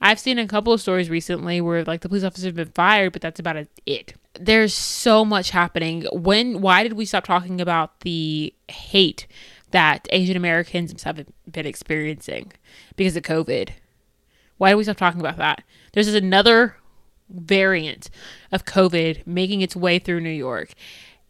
I've 0.00 0.20
seen 0.20 0.38
a 0.38 0.46
couple 0.46 0.74
of 0.74 0.80
stories 0.80 1.08
recently 1.08 1.60
where 1.60 1.82
like 1.84 2.02
the 2.02 2.08
police 2.08 2.24
officers 2.24 2.44
have 2.44 2.54
been 2.54 2.72
fired, 2.72 3.12
but 3.12 3.22
that's 3.22 3.40
about 3.40 3.56
it. 3.86 4.14
There's 4.38 4.74
so 4.74 5.24
much 5.24 5.50
happening. 5.50 6.06
When 6.12 6.60
why 6.60 6.82
did 6.82 6.92
we 6.92 7.06
stop 7.06 7.24
talking 7.24 7.60
about 7.60 8.00
the 8.00 8.52
hate 8.68 9.26
that 9.70 10.06
Asian 10.10 10.36
Americans 10.36 11.02
have 11.02 11.26
been 11.50 11.66
experiencing 11.66 12.52
because 12.96 13.16
of 13.16 13.22
COVID? 13.22 13.70
Why 14.58 14.70
do 14.70 14.76
we 14.76 14.84
stop 14.84 14.96
talking 14.96 15.20
about 15.20 15.36
that? 15.36 15.62
There's 15.92 16.08
another 16.08 16.76
variant 17.28 18.10
of 18.52 18.64
COVID 18.64 19.26
making 19.26 19.60
its 19.60 19.76
way 19.76 19.98
through 19.98 20.20
New 20.20 20.30
York. 20.30 20.72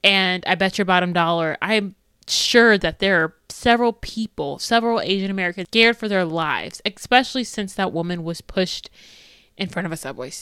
And 0.04 0.44
I 0.46 0.54
bet 0.54 0.78
your 0.78 0.84
bottom 0.84 1.12
dollar, 1.12 1.56
I'm 1.60 1.94
sure 2.28 2.76
that 2.78 2.98
there 2.98 3.22
are 3.22 3.34
several 3.48 3.92
people, 3.92 4.58
several 4.58 5.00
Asian 5.00 5.30
Americans 5.30 5.68
scared 5.68 5.96
for 5.96 6.08
their 6.08 6.24
lives, 6.24 6.80
especially 6.84 7.44
since 7.44 7.74
that 7.74 7.92
woman 7.92 8.24
was 8.24 8.40
pushed 8.40 8.90
in 9.56 9.68
front 9.68 9.86
of 9.86 9.92
a 9.92 9.96
subway. 9.96 10.32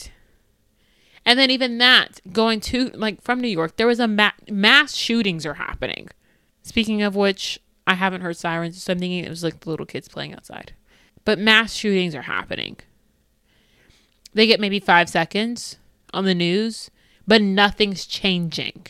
And 1.26 1.39
then 1.39 1.51
even 1.51 1.78
that 1.78 2.20
going 2.32 2.61
to 2.62 2.91
like 2.91 3.22
from 3.22 3.41
New 3.41 3.49
York, 3.49 3.76
there 3.76 3.87
was 3.87 4.01
a 4.01 4.09
ma- 4.09 4.32
mass 4.51 4.95
shootings 4.95 5.47
are 5.47 5.55
happening. 5.55 6.09
Speaking 6.62 7.03
of 7.03 7.16
which, 7.16 7.59
I 7.87 7.95
haven't 7.95 8.22
heard 8.22 8.37
sirens, 8.37 8.82
so 8.82 8.93
I'm 8.93 8.99
thinking 8.99 9.24
it 9.24 9.30
was 9.30 9.45
like 9.45 9.61
the 9.61 9.70
little 9.70 9.87
kids 9.87 10.09
playing 10.09 10.35
outside. 10.35 10.74
But 11.24 11.38
mass 11.38 11.72
shootings 11.72 12.14
are 12.14 12.22
happening. 12.22 12.76
They 14.34 14.46
get 14.46 14.60
maybe 14.60 14.80
five 14.80 15.08
seconds 15.08 15.78
on 16.12 16.24
the 16.24 16.34
news, 16.34 16.90
but 17.26 17.40
nothing's 17.40 18.06
changing. 18.06 18.86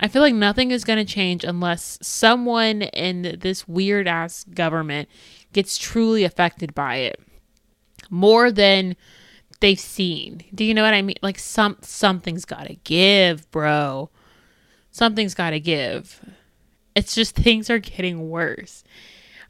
I 0.00 0.08
feel 0.08 0.22
like 0.22 0.34
nothing 0.34 0.72
is 0.72 0.84
going 0.84 0.98
to 0.98 1.12
change 1.12 1.44
unless 1.44 1.98
someone 2.02 2.82
in 2.82 3.38
this 3.40 3.68
weird 3.68 4.08
ass 4.08 4.44
government 4.44 5.08
gets 5.52 5.78
truly 5.78 6.24
affected 6.24 6.74
by 6.74 6.96
it 6.96 7.20
more 8.10 8.50
than 8.50 8.96
they've 9.60 9.78
seen. 9.78 10.42
Do 10.54 10.64
you 10.64 10.74
know 10.74 10.82
what 10.82 10.94
I 10.94 11.02
mean? 11.02 11.16
Like 11.22 11.38
some 11.38 11.76
something's 11.82 12.44
got 12.44 12.66
to 12.66 12.74
give, 12.74 13.50
bro. 13.50 14.10
Something's 14.90 15.34
got 15.34 15.50
to 15.50 15.60
give. 15.60 16.20
It's 16.94 17.14
just 17.14 17.34
things 17.36 17.70
are 17.70 17.78
getting 17.78 18.28
worse. 18.28 18.84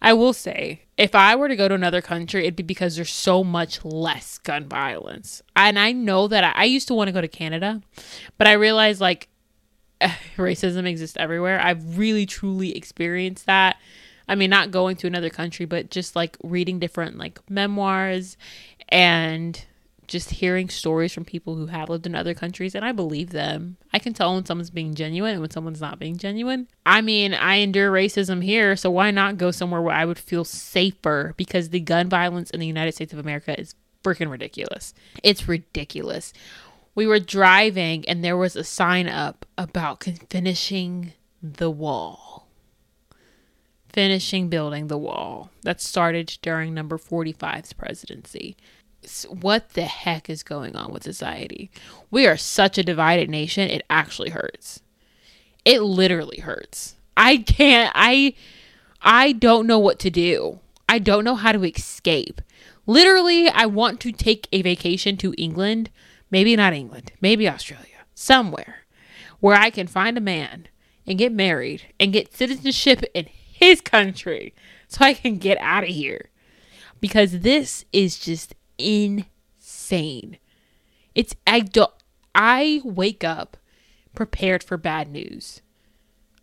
I 0.05 0.13
will 0.15 0.33
say, 0.33 0.83
if 0.97 1.15
I 1.15 1.37
were 1.37 1.47
to 1.47 1.55
go 1.55 1.69
to 1.69 1.75
another 1.75 2.03
country, 2.03 2.43
it'd 2.43 2.57
be 2.57 2.65
because 2.65 2.97
there's 2.97 3.09
so 3.09 3.45
much 3.45 3.85
less 3.85 4.37
gun 4.39 4.69
violence. 4.69 5.43
And 5.55 5.79
I 5.79 5.93
know 5.93 6.27
that 6.27 6.43
I, 6.43 6.63
I 6.63 6.65
used 6.65 6.89
to 6.89 6.95
want 6.95 7.07
to 7.07 7.13
go 7.13 7.21
to 7.21 7.29
Canada, 7.29 7.81
but 8.37 8.49
I 8.49 8.55
realized 8.55 9.01
like 9.01 9.29
racism 10.37 10.89
exists 10.89 11.17
everywhere. 11.17 11.61
I've 11.61 11.99
really 11.99 12.27
truly 12.27 12.77
experienced 12.77 13.47
that. 13.47 13.77
I 14.29 14.35
mean, 14.35 14.51
not 14.51 14.73
going 14.73 14.97
to 14.97 15.07
another 15.07 15.31
country, 15.31 15.67
but 15.67 15.91
just 15.91 16.17
like 16.17 16.37
reading 16.43 16.81
different 16.81 17.17
like 17.17 17.39
memoirs 17.49 18.37
and 18.89 19.65
just 20.13 20.31
hearing 20.31 20.69
stories 20.69 21.13
from 21.13 21.25
people 21.25 21.57
who 21.57 21.67
have 21.67 21.89
lived 21.89 22.07
in 22.07 22.15
other 22.15 22.35
countries 22.35 22.75
and 22.75 22.85
I 22.85 22.93
believe 22.93 23.31
them. 23.31 23.79
I 23.95 23.99
can 23.99 24.13
tell 24.13 24.35
when 24.35 24.45
someone's 24.45 24.69
being 24.69 24.95
genuine 24.95 25.33
and 25.33 25.41
when 25.41 25.51
someone's 25.51 25.81
not 25.81 25.99
being 25.99 26.19
genuine. 26.19 26.69
I 26.85 27.01
mean, 27.01 27.33
I 27.33 27.57
endure 27.57 27.91
racism 27.91 28.45
here, 28.45 28.77
so 28.77 28.91
why 28.91 29.11
not 29.11 29.39
go 29.39 29.51
somewhere 29.51 29.81
where 29.81 29.95
I 29.95 30.05
would 30.05 30.19
feel 30.19 30.45
safer 30.45 31.33
because 31.39 31.71
the 31.71 31.81
gun 31.81 32.11
violence 32.11 32.51
in 32.51 32.61
the 32.61 32.67
United 32.67 32.93
States 32.93 33.15
of 33.15 33.19
America 33.19 33.59
is 33.59 33.75
freaking 34.05 34.31
ridiculous. 34.31 34.93
It's 35.23 35.49
ridiculous. 35.49 36.35
We 36.95 37.07
were 37.07 37.19
driving 37.19 38.07
and 38.07 38.23
there 38.23 38.37
was 38.37 38.55
a 38.55 38.65
sign 38.65 39.09
up 39.09 39.47
about 39.57 40.05
finishing 40.29 41.15
the 41.43 41.71
wall. 41.71 42.49
Finishing 43.95 44.49
building 44.49 44.89
the 44.89 44.99
wall 44.99 45.51
that 45.63 45.81
started 45.81 46.39
during 46.43 46.75
number 46.75 46.99
45's 46.99 47.73
presidency 47.73 48.57
what 49.29 49.71
the 49.71 49.83
heck 49.83 50.31
is 50.31 50.43
going 50.43 50.77
on 50.77 50.93
with 50.93 51.03
society? 51.03 51.71
We 52.11 52.27
are 52.27 52.37
such 52.37 52.79
a 52.79 52.83
divided 52.83 53.29
nation, 53.29 53.69
it 53.69 53.83
actually 53.91 54.31
hurts. 54.31 54.83
It 55.65 55.83
literally 55.83 56.41
hurts. 56.41 56.97
I 57.17 57.39
can't 57.39 57.93
I 57.95 58.35
I 59.01 59.33
don't 59.33 59.67
know 59.67 59.79
what 59.79 59.99
to 60.01 60.11
do. 60.11 60.61
I 60.89 60.99
don't 60.99 61.25
know 61.25 61.37
how 61.37 61.53
to 61.53 61.65
escape. 61.65 62.41
Literally, 62.87 63.49
I 63.49 63.67
want 63.67 64.01
to 64.01 64.13
take 64.13 64.49
a 64.53 64.63
vacation 64.63 65.17
to 65.19 65.35
England, 65.39 65.91
maybe 66.31 66.57
not 66.57 66.73
England, 66.73 67.13
maybe 67.21 67.49
Australia, 67.49 68.05
somewhere 68.15 68.83
where 69.43 69.57
I 69.57 69.71
can 69.71 69.89
find 69.89 70.17
a 70.17 70.21
man 70.21 70.69
and 71.05 71.19
get 71.19 71.33
married 71.33 71.83
and 71.99 72.13
get 72.13 72.33
citizenship 72.33 73.03
in 73.13 73.27
his 73.27 73.81
country 73.81 74.55
so 74.87 75.05
I 75.05 75.15
can 75.15 75.39
get 75.39 75.59
out 75.59 75.83
of 75.83 75.89
here. 75.89 76.31
Because 77.01 77.41
this 77.41 77.85
is 77.93 78.19
just 78.19 78.55
insane. 78.83 80.39
It's 81.15 81.35
I 81.47 81.61
don't 81.61 81.93
I 82.35 82.81
wake 82.85 83.25
up 83.25 83.57
prepared 84.15 84.63
for 84.63 84.77
bad 84.77 85.09
news. 85.11 85.61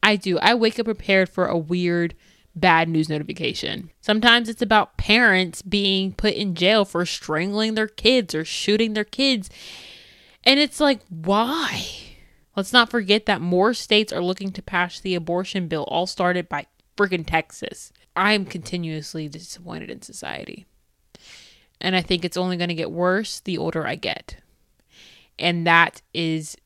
I 0.01 0.15
do. 0.15 0.39
I 0.39 0.53
wake 0.55 0.79
up 0.79 0.85
prepared 0.85 1.29
for 1.29 1.47
a 1.47 1.57
weird 1.57 2.15
bad 2.55 2.89
news 2.89 3.09
notification. 3.09 3.91
Sometimes 4.01 4.49
it's 4.49 4.61
about 4.61 4.97
parents 4.97 5.61
being 5.61 6.13
put 6.13 6.33
in 6.33 6.55
jail 6.55 6.85
for 6.85 7.05
strangling 7.05 7.75
their 7.75 7.87
kids 7.87 8.33
or 8.33 8.45
shooting 8.45 8.93
their 8.93 9.03
kids. 9.03 9.49
And 10.43 10.59
it's 10.59 10.79
like, 10.79 11.01
why? 11.09 11.85
Let's 12.55 12.73
not 12.73 12.89
forget 12.89 13.25
that 13.25 13.41
more 13.41 13.73
states 13.73 14.11
are 14.11 14.23
looking 14.23 14.51
to 14.53 14.61
pass 14.61 14.99
the 14.99 15.15
abortion 15.15 15.67
bill, 15.67 15.83
all 15.83 16.07
started 16.07 16.49
by 16.49 16.65
freaking 16.97 17.25
Texas. 17.25 17.93
I 18.15 18.33
am 18.33 18.45
continuously 18.45 19.27
disappointed 19.29 19.89
in 19.89 20.01
society. 20.01 20.65
And 21.81 21.95
I 21.95 22.01
think 22.01 22.25
it's 22.25 22.37
only 22.37 22.57
going 22.57 22.69
to 22.69 22.75
get 22.75 22.91
worse 22.91 23.39
the 23.39 23.57
older 23.57 23.87
I 23.87 23.95
get. 23.95 24.37
And 25.37 25.65
that 25.65 26.01
is 26.13 26.57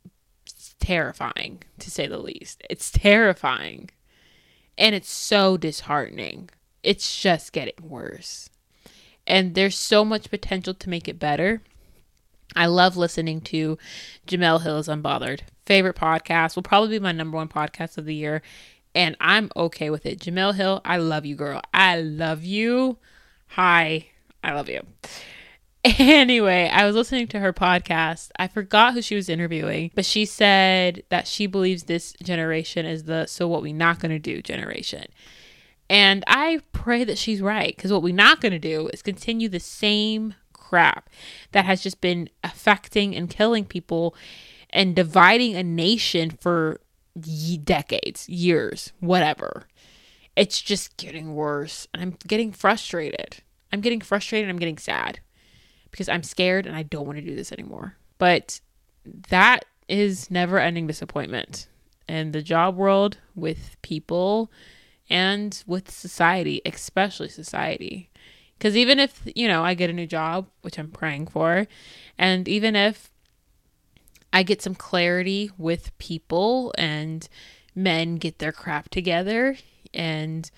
terrifying, 0.80 1.64
to 1.80 1.92
say 1.92 2.08
the 2.08 2.18
least. 2.18 2.64
It's 2.70 2.92
terrifying. 2.92 3.90
And 4.78 4.96
it's 4.96 5.12
so 5.12 5.56
disheartening. 5.58 6.50
It's 6.82 7.22
just 7.22 7.54
getting 7.54 7.88
worse. 7.88 8.50
And 9.26 9.56
there's 9.56 9.78
so 9.78 10.04
much 10.04 10.30
potential 10.30 10.74
to 10.74 10.90
make 10.90 11.08
it 11.08 11.20
better. 11.20 11.62
I 12.56 12.66
love 12.66 12.98
listening 12.98 13.42
to 13.42 13.78
Jemele 14.28 14.62
Hill's 14.64 14.88
Unbothered. 14.88 15.42
Favorite 15.66 15.96
podcast 15.96 16.56
will 16.56 16.64
probably 16.64 16.98
be 16.98 17.04
my 17.04 17.12
number 17.12 17.38
one 17.38 17.48
podcast 17.48 17.98
of 17.98 18.06
the 18.06 18.16
year. 18.16 18.42
And 18.94 19.16
I'm 19.20 19.50
okay 19.56 19.90
with 19.90 20.06
it. 20.06 20.20
Jemele 20.20 20.56
Hill, 20.56 20.82
I 20.84 20.98
love 20.98 21.26
you, 21.26 21.36
girl. 21.36 21.62
I 21.74 22.00
love 22.00 22.44
you. 22.44 22.98
Hi. 23.50 24.08
I 24.44 24.54
love 24.54 24.70
you. 24.70 24.82
Anyway, 26.00 26.70
I 26.72 26.86
was 26.86 26.96
listening 26.96 27.28
to 27.28 27.40
her 27.42 27.52
podcast. 27.52 28.32
I 28.40 28.48
forgot 28.48 28.94
who 28.94 29.02
she 29.02 29.16
was 29.16 29.28
interviewing, 29.28 29.92
but 29.94 30.06
she 30.06 30.24
said 30.24 31.04
that 31.10 31.28
she 31.28 31.46
believes 31.46 31.84
this 31.84 32.14
generation 32.24 32.86
is 32.86 33.04
the 33.04 33.26
so 33.26 33.50
what 33.50 33.62
we 33.62 33.74
not 33.74 34.00
going 34.00 34.14
to 34.14 34.18
do 34.18 34.42
generation. 34.42 35.08
And 35.90 36.24
I 36.26 36.62
pray 36.72 37.04
that 37.04 37.18
she's 37.18 37.42
right 37.42 37.76
because 37.76 37.92
what 37.92 38.02
we're 38.02 38.16
not 38.16 38.40
going 38.40 38.54
to 38.54 38.60
do 38.60 38.88
is 38.94 39.02
continue 39.02 39.50
the 39.50 39.60
same 39.60 40.36
crap 40.54 41.10
that 41.52 41.66
has 41.66 41.84
just 41.84 42.00
been 42.00 42.30
affecting 42.46 43.14
and 43.14 43.30
killing 43.30 43.66
people 43.66 44.16
and 44.70 44.96
dividing 44.96 45.56
a 45.56 45.64
nation 45.64 46.32
for 46.32 46.80
decades, 47.64 48.28
years, 48.30 48.94
whatever. 49.02 49.68
It's 50.36 50.62
just 50.62 50.98
getting 50.98 51.36
worse. 51.36 51.88
And 51.94 52.02
I'm 52.02 52.18
getting 52.26 52.52
frustrated. 52.52 53.44
I'm 53.74 53.82
getting 53.82 54.02
frustrated. 54.02 54.50
I'm 54.50 54.60
getting 54.60 54.78
sad 54.78 55.20
because 55.90 56.08
I'm 56.08 56.22
scared 56.22 56.68
and 56.68 56.76
I 56.76 56.84
don't 56.84 57.08
want 57.08 57.18
to 57.18 57.26
do 57.26 57.36
this 57.36 57.52
anymore. 57.52 57.98
But 58.20 58.62
that 59.30 59.66
is 59.90 60.30
never 60.30 60.60
ending 60.60 60.86
disappointment 60.86 61.68
in 62.08 62.32
the 62.32 62.44
job 62.44 62.78
world 62.78 63.18
with 63.34 63.76
people 63.82 64.52
and 65.10 65.64
with 65.66 65.90
society, 65.90 66.62
especially 66.66 67.30
society. 67.30 68.12
Because 68.58 68.78
even 68.78 69.00
if, 69.00 69.24
you 69.36 69.48
know, 69.48 69.64
I 69.64 69.74
get 69.74 69.90
a 69.90 69.94
new 69.94 70.08
job, 70.08 70.48
which 70.62 70.78
I'm 70.78 70.92
praying 70.92 71.28
for, 71.28 71.68
and 72.16 72.48
even 72.48 72.76
if 72.76 73.12
I 74.32 74.44
get 74.44 74.62
some 74.62 74.76
clarity 74.76 75.50
with 75.58 75.98
people 75.98 76.74
and 76.78 77.28
men 77.74 78.18
get 78.18 78.38
their 78.38 78.52
crap 78.52 78.90
together 78.90 79.58
and, 79.96 80.50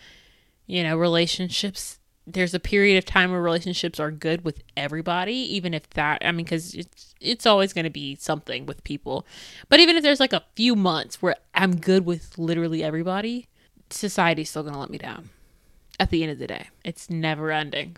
you 0.68 0.84
know, 0.84 0.98
relationships 0.98 2.00
there's 2.28 2.54
a 2.54 2.60
period 2.60 2.98
of 2.98 3.06
time 3.06 3.32
where 3.32 3.42
relationships 3.42 4.00
are 4.00 4.12
good 4.12 4.44
with 4.44 4.64
everybody 4.76 5.34
even 5.34 5.74
if 5.74 5.90
that 5.92 6.22
i 6.26 6.32
mean 6.32 6.46
because 6.46 6.74
it's 6.74 7.16
it's 7.22 7.46
always 7.46 7.74
going 7.74 7.84
to 7.84 7.90
be 7.90 8.16
something 8.16 8.66
with 8.66 8.84
people. 8.84 9.26
But 9.70 9.80
even 9.80 9.96
if 9.96 10.04
there's 10.04 10.20
like 10.20 10.34
a 10.34 10.44
few 10.56 10.76
months 10.76 11.22
where 11.22 11.36
i'm 11.54 11.78
good 11.78 12.06
with 12.06 12.38
literally 12.38 12.84
everybody 12.84 13.48
society's 13.90 14.50
still 14.50 14.64
going 14.64 14.74
to 14.74 14.80
let 14.80 14.90
me 14.90 14.98
down 14.98 15.30
at 16.00 16.10
the 16.10 16.24
end 16.24 16.32
of 16.32 16.40
the 16.40 16.48
day. 16.48 16.70
It's 16.84 17.10
never 17.10 17.52
ending. 17.52 17.98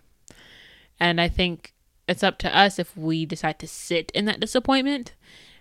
And 0.99 1.21
i 1.21 1.27
think 1.27 1.73
it's 2.07 2.23
up 2.23 2.37
to 2.39 2.57
us 2.57 2.79
if 2.79 2.95
we 2.95 3.25
decide 3.25 3.59
to 3.59 3.67
sit 3.67 4.11
in 4.11 4.25
that 4.25 4.39
disappointment 4.39 5.13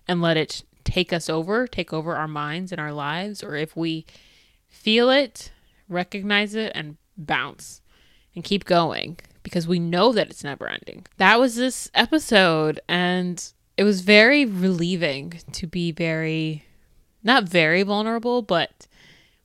and 0.07 0.23
let 0.23 0.37
it 0.37 0.63
take 0.85 1.13
us 1.13 1.29
over 1.29 1.67
take 1.67 1.93
over 1.93 2.15
our 2.15 2.29
minds 2.29 2.71
and 2.71 2.81
our 2.81 2.93
lives 2.93 3.43
or 3.43 3.57
if 3.57 3.77
we 3.77 4.07
feel 4.69 5.11
it 5.11 5.51
recognize 5.89 6.55
it 6.55 6.71
and 6.75 6.97
bounce 7.17 7.81
and 8.37 8.45
keep 8.45 8.65
going 8.65 9.19
because 9.43 9.67
we 9.67 9.81
know 9.81 10.13
that 10.13 10.29
it's 10.29 10.45
never 10.45 10.69
ending. 10.69 11.07
That 11.17 11.41
was 11.41 11.57
this 11.57 11.91
episode, 11.95 12.79
and 12.89 13.43
it 13.77 13.85
was 13.85 14.03
very 14.03 14.45
relieving 14.45 15.41
to 15.53 15.67
be 15.67 15.91
very, 15.91 16.65
not 17.25 17.49
very 17.49 17.83
vulnerable, 17.83 18.43
but 18.43 18.87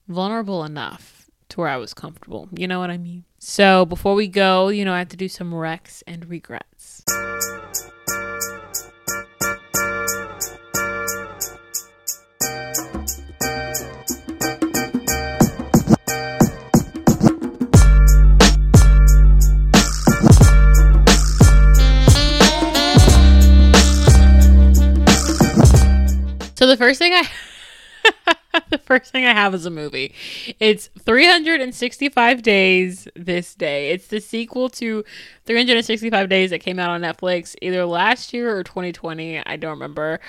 vulnerable 0.08 0.64
enough 0.64 1.30
to 1.50 1.60
where 1.60 1.70
I 1.70 1.78
was 1.78 1.94
comfortable. 1.94 2.50
You 2.56 2.68
know 2.68 2.80
what 2.80 2.92
I 2.92 2.98
mean? 2.98 3.24
So 3.40 3.86
before 3.86 4.14
we 4.14 4.28
go, 4.28 4.68
you 4.68 4.86
know, 4.86 4.94
I 4.94 5.00
have 5.00 5.10
to 5.10 5.18
do 5.18 5.30
some 5.30 5.52
recs 5.52 6.04
and 6.06 6.30
regrets. 6.30 7.04
Thing 27.12 27.26
I 27.26 28.36
the 28.70 28.78
first 28.78 29.12
thing 29.12 29.26
I 29.26 29.34
have 29.34 29.54
is 29.54 29.66
a 29.66 29.70
movie. 29.70 30.14
It's 30.60 30.90
365 31.00 32.42
Days 32.42 33.08
This 33.16 33.54
Day. 33.56 33.92
It's 33.92 34.08
the 34.08 34.20
sequel 34.20 34.70
to 34.70 35.04
365 35.46 36.30
Days 36.30 36.50
that 36.50 36.60
came 36.60 36.80
out 36.80 36.90
on 36.90 37.02
Netflix 37.02 37.56
either 37.62 37.86
last 37.86 38.34
year 38.34 38.56
or 38.56 38.64
2020. 38.64 39.46
I 39.46 39.56
don't 39.56 39.72
remember. 39.72 40.20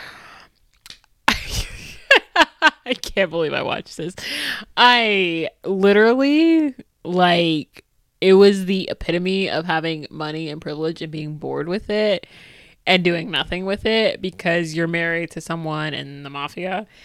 I 1.28 2.94
can't 2.94 3.30
believe 3.30 3.54
I 3.54 3.62
watched 3.62 3.96
this. 3.96 4.14
I 4.76 5.48
literally 5.64 6.74
like 7.04 7.84
it 8.20 8.34
was 8.34 8.66
the 8.66 8.88
epitome 8.90 9.50
of 9.50 9.64
having 9.64 10.06
money 10.10 10.48
and 10.48 10.60
privilege 10.60 11.02
and 11.02 11.10
being 11.10 11.36
bored 11.38 11.68
with 11.68 11.90
it 11.90 12.26
and 12.86 13.04
doing 13.04 13.30
nothing 13.30 13.64
with 13.64 13.86
it 13.86 14.20
because 14.20 14.74
you're 14.74 14.88
married 14.88 15.30
to 15.32 15.40
someone 15.40 15.94
in 15.94 16.22
the 16.22 16.30
mafia. 16.30 16.86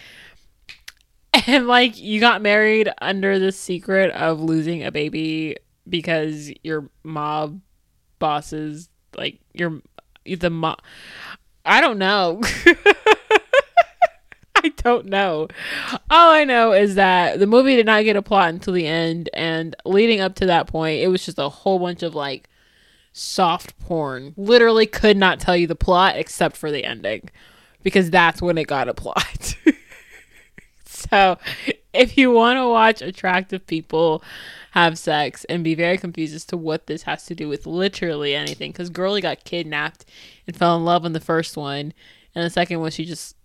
And 1.46 1.68
like 1.68 1.98
you 1.98 2.20
got 2.20 2.42
married 2.42 2.90
under 3.00 3.38
the 3.38 3.52
secret 3.52 4.10
of 4.10 4.40
losing 4.40 4.82
a 4.82 4.90
baby 4.90 5.56
because 5.88 6.50
your 6.64 6.90
mob 7.04 7.60
bosses 8.18 8.88
like 9.16 9.38
your 9.52 9.80
the 10.26 10.50
mob 10.50 10.80
I 11.64 11.80
don't 11.80 11.98
know. 11.98 12.40
I 14.56 14.70
don't 14.78 15.06
know. 15.06 15.48
All 16.10 16.32
I 16.32 16.44
know 16.44 16.72
is 16.72 16.96
that 16.96 17.38
the 17.38 17.46
movie 17.46 17.76
did 17.76 17.86
not 17.86 18.04
get 18.04 18.16
a 18.16 18.22
plot 18.22 18.48
until 18.48 18.72
the 18.72 18.86
end, 18.86 19.30
and 19.34 19.76
leading 19.84 20.20
up 20.20 20.34
to 20.36 20.46
that 20.46 20.66
point, 20.66 21.00
it 21.00 21.08
was 21.08 21.24
just 21.24 21.38
a 21.38 21.48
whole 21.48 21.78
bunch 21.78 22.02
of 22.02 22.14
like 22.14 22.48
soft 23.18 23.78
porn. 23.78 24.34
Literally 24.36 24.86
could 24.86 25.16
not 25.16 25.40
tell 25.40 25.56
you 25.56 25.66
the 25.66 25.74
plot 25.74 26.16
except 26.16 26.56
for 26.56 26.70
the 26.70 26.84
ending 26.84 27.30
because 27.82 28.10
that's 28.10 28.42
when 28.42 28.58
it 28.58 28.66
got 28.66 28.88
a 28.88 28.94
plot. 28.94 29.56
so, 30.84 31.38
if 31.92 32.16
you 32.16 32.30
want 32.30 32.58
to 32.58 32.68
watch 32.68 33.02
attractive 33.02 33.66
people 33.66 34.22
have 34.72 34.98
sex 34.98 35.44
and 35.46 35.64
be 35.64 35.74
very 35.74 35.98
confused 35.98 36.34
as 36.34 36.44
to 36.44 36.56
what 36.56 36.86
this 36.86 37.02
has 37.02 37.24
to 37.26 37.34
do 37.34 37.48
with 37.48 37.66
literally 37.66 38.34
anything, 38.34 38.70
because 38.72 38.90
Girlie 38.90 39.20
got 39.20 39.44
kidnapped 39.44 40.04
and 40.46 40.56
fell 40.56 40.76
in 40.76 40.84
love 40.84 41.04
in 41.04 41.12
the 41.12 41.20
first 41.20 41.56
one, 41.56 41.92
and 42.34 42.44
the 42.44 42.50
second 42.50 42.80
one 42.80 42.90
she 42.90 43.04
just 43.04 43.36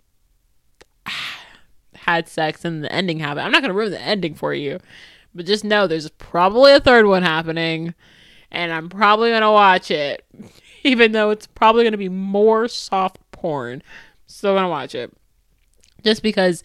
had 1.95 2.27
sex 2.27 2.65
and 2.65 2.83
the 2.83 2.91
ending 2.91 3.19
happened. 3.19 3.45
I'm 3.45 3.51
not 3.51 3.61
going 3.61 3.69
to 3.69 3.77
ruin 3.77 3.91
the 3.91 4.01
ending 4.01 4.35
for 4.35 4.53
you, 4.53 4.79
but 5.33 5.45
just 5.45 5.63
know 5.63 5.87
there's 5.87 6.09
probably 6.09 6.73
a 6.73 6.79
third 6.79 7.05
one 7.05 7.23
happening, 7.23 7.95
and 8.53 8.71
I'm 8.71 8.87
probably 8.87 9.31
going 9.31 9.41
to 9.41 9.51
watch 9.51 9.91
it, 9.91 10.25
even 10.83 11.11
though 11.11 11.31
it's 11.31 11.47
probably 11.47 11.83
going 11.83 11.93
to 11.93 11.97
be 11.97 12.09
more 12.09 12.67
soft 12.67 13.19
porn. 13.31 13.83
Still 14.27 14.53
going 14.53 14.63
to 14.63 14.69
watch 14.69 14.95
it. 14.95 15.11
Just 16.03 16.21
because 16.21 16.63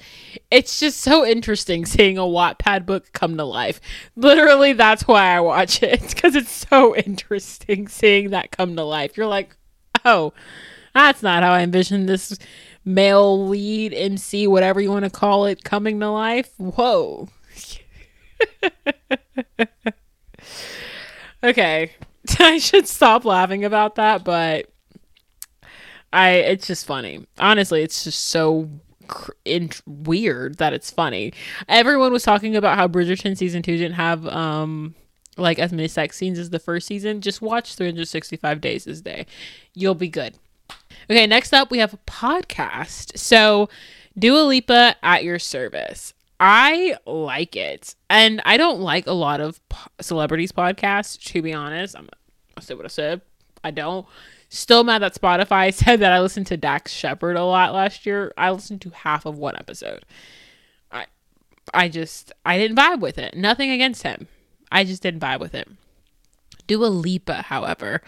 it's 0.50 0.80
just 0.80 1.00
so 1.00 1.24
interesting 1.24 1.86
seeing 1.86 2.18
a 2.18 2.22
Wattpad 2.22 2.86
book 2.86 3.12
come 3.12 3.36
to 3.36 3.44
life. 3.44 3.80
Literally, 4.16 4.72
that's 4.72 5.06
why 5.06 5.34
I 5.34 5.40
watch 5.40 5.82
it. 5.82 6.00
Because 6.18 6.34
it's 6.34 6.66
so 6.68 6.94
interesting 6.94 7.88
seeing 7.88 8.30
that 8.30 8.50
come 8.50 8.76
to 8.76 8.82
life. 8.82 9.16
You're 9.16 9.26
like, 9.26 9.56
oh, 10.04 10.32
that's 10.94 11.22
not 11.22 11.42
how 11.42 11.52
I 11.52 11.62
envisioned 11.62 12.08
this 12.08 12.36
male 12.84 13.48
lead 13.48 13.94
MC, 13.94 14.46
whatever 14.46 14.80
you 14.80 14.90
want 14.90 15.04
to 15.04 15.10
call 15.10 15.46
it, 15.46 15.62
coming 15.62 16.00
to 16.00 16.10
life. 16.10 16.50
Whoa. 16.58 17.28
Okay. 21.42 21.92
I 22.38 22.58
should 22.58 22.86
stop 22.86 23.24
laughing 23.24 23.64
about 23.64 23.94
that, 23.96 24.24
but 24.24 24.70
I 26.12 26.30
it's 26.30 26.66
just 26.66 26.86
funny. 26.86 27.26
Honestly, 27.38 27.82
it's 27.82 28.04
just 28.04 28.26
so 28.26 28.68
cr- 29.06 29.32
in- 29.44 29.70
weird 29.86 30.58
that 30.58 30.72
it's 30.72 30.90
funny. 30.90 31.32
Everyone 31.68 32.12
was 32.12 32.22
talking 32.22 32.56
about 32.56 32.76
how 32.76 32.88
Bridgerton 32.88 33.36
season 33.36 33.62
2 33.62 33.76
didn't 33.76 33.94
have 33.94 34.26
um 34.26 34.94
like 35.36 35.58
as 35.58 35.72
many 35.72 35.88
sex 35.88 36.16
scenes 36.16 36.38
as 36.38 36.50
the 36.50 36.58
first 36.58 36.86
season. 36.86 37.20
Just 37.20 37.40
watch 37.40 37.74
365 37.74 38.60
days 38.60 38.84
this 38.84 39.00
day. 39.00 39.26
You'll 39.74 39.94
be 39.94 40.08
good. 40.08 40.34
Okay, 41.10 41.26
next 41.26 41.52
up 41.52 41.70
we 41.70 41.78
have 41.78 41.94
a 41.94 41.98
podcast. 41.98 43.16
So, 43.16 43.68
Dua 44.18 44.40
Lipa 44.42 44.96
at 45.02 45.24
your 45.24 45.38
service. 45.38 46.12
I 46.40 46.96
like 47.06 47.56
it. 47.56 47.94
And 48.08 48.40
I 48.44 48.56
don't 48.56 48.80
like 48.80 49.06
a 49.06 49.12
lot 49.12 49.40
of 49.40 49.66
po- 49.68 49.90
celebrities 50.00 50.52
podcasts, 50.52 51.22
to 51.32 51.42
be 51.42 51.52
honest. 51.52 51.96
I'm 51.96 52.08
I 52.56 52.60
said 52.60 52.76
what 52.76 52.86
I 52.86 52.88
said. 52.88 53.20
I 53.62 53.70
don't. 53.70 54.06
Still 54.48 54.84
mad 54.84 55.02
that 55.02 55.14
Spotify 55.14 55.72
said 55.74 56.00
that 56.00 56.12
I 56.12 56.20
listened 56.20 56.46
to 56.48 56.56
Dax 56.56 56.92
Shepard 56.92 57.36
a 57.36 57.44
lot 57.44 57.74
last 57.74 58.06
year. 58.06 58.32
I 58.36 58.50
listened 58.50 58.80
to 58.82 58.90
half 58.90 59.26
of 59.26 59.38
one 59.38 59.56
episode. 59.56 60.04
I 60.90 61.06
I 61.74 61.88
just 61.88 62.32
I 62.44 62.58
didn't 62.58 62.76
vibe 62.76 63.00
with 63.00 63.18
it. 63.18 63.36
Nothing 63.36 63.70
against 63.70 64.02
him. 64.02 64.28
I 64.70 64.84
just 64.84 65.02
didn't 65.02 65.20
vibe 65.20 65.40
with 65.40 65.54
it. 65.54 65.68
Dua 66.66 66.86
Lipa, 66.86 67.42
however, 67.42 68.02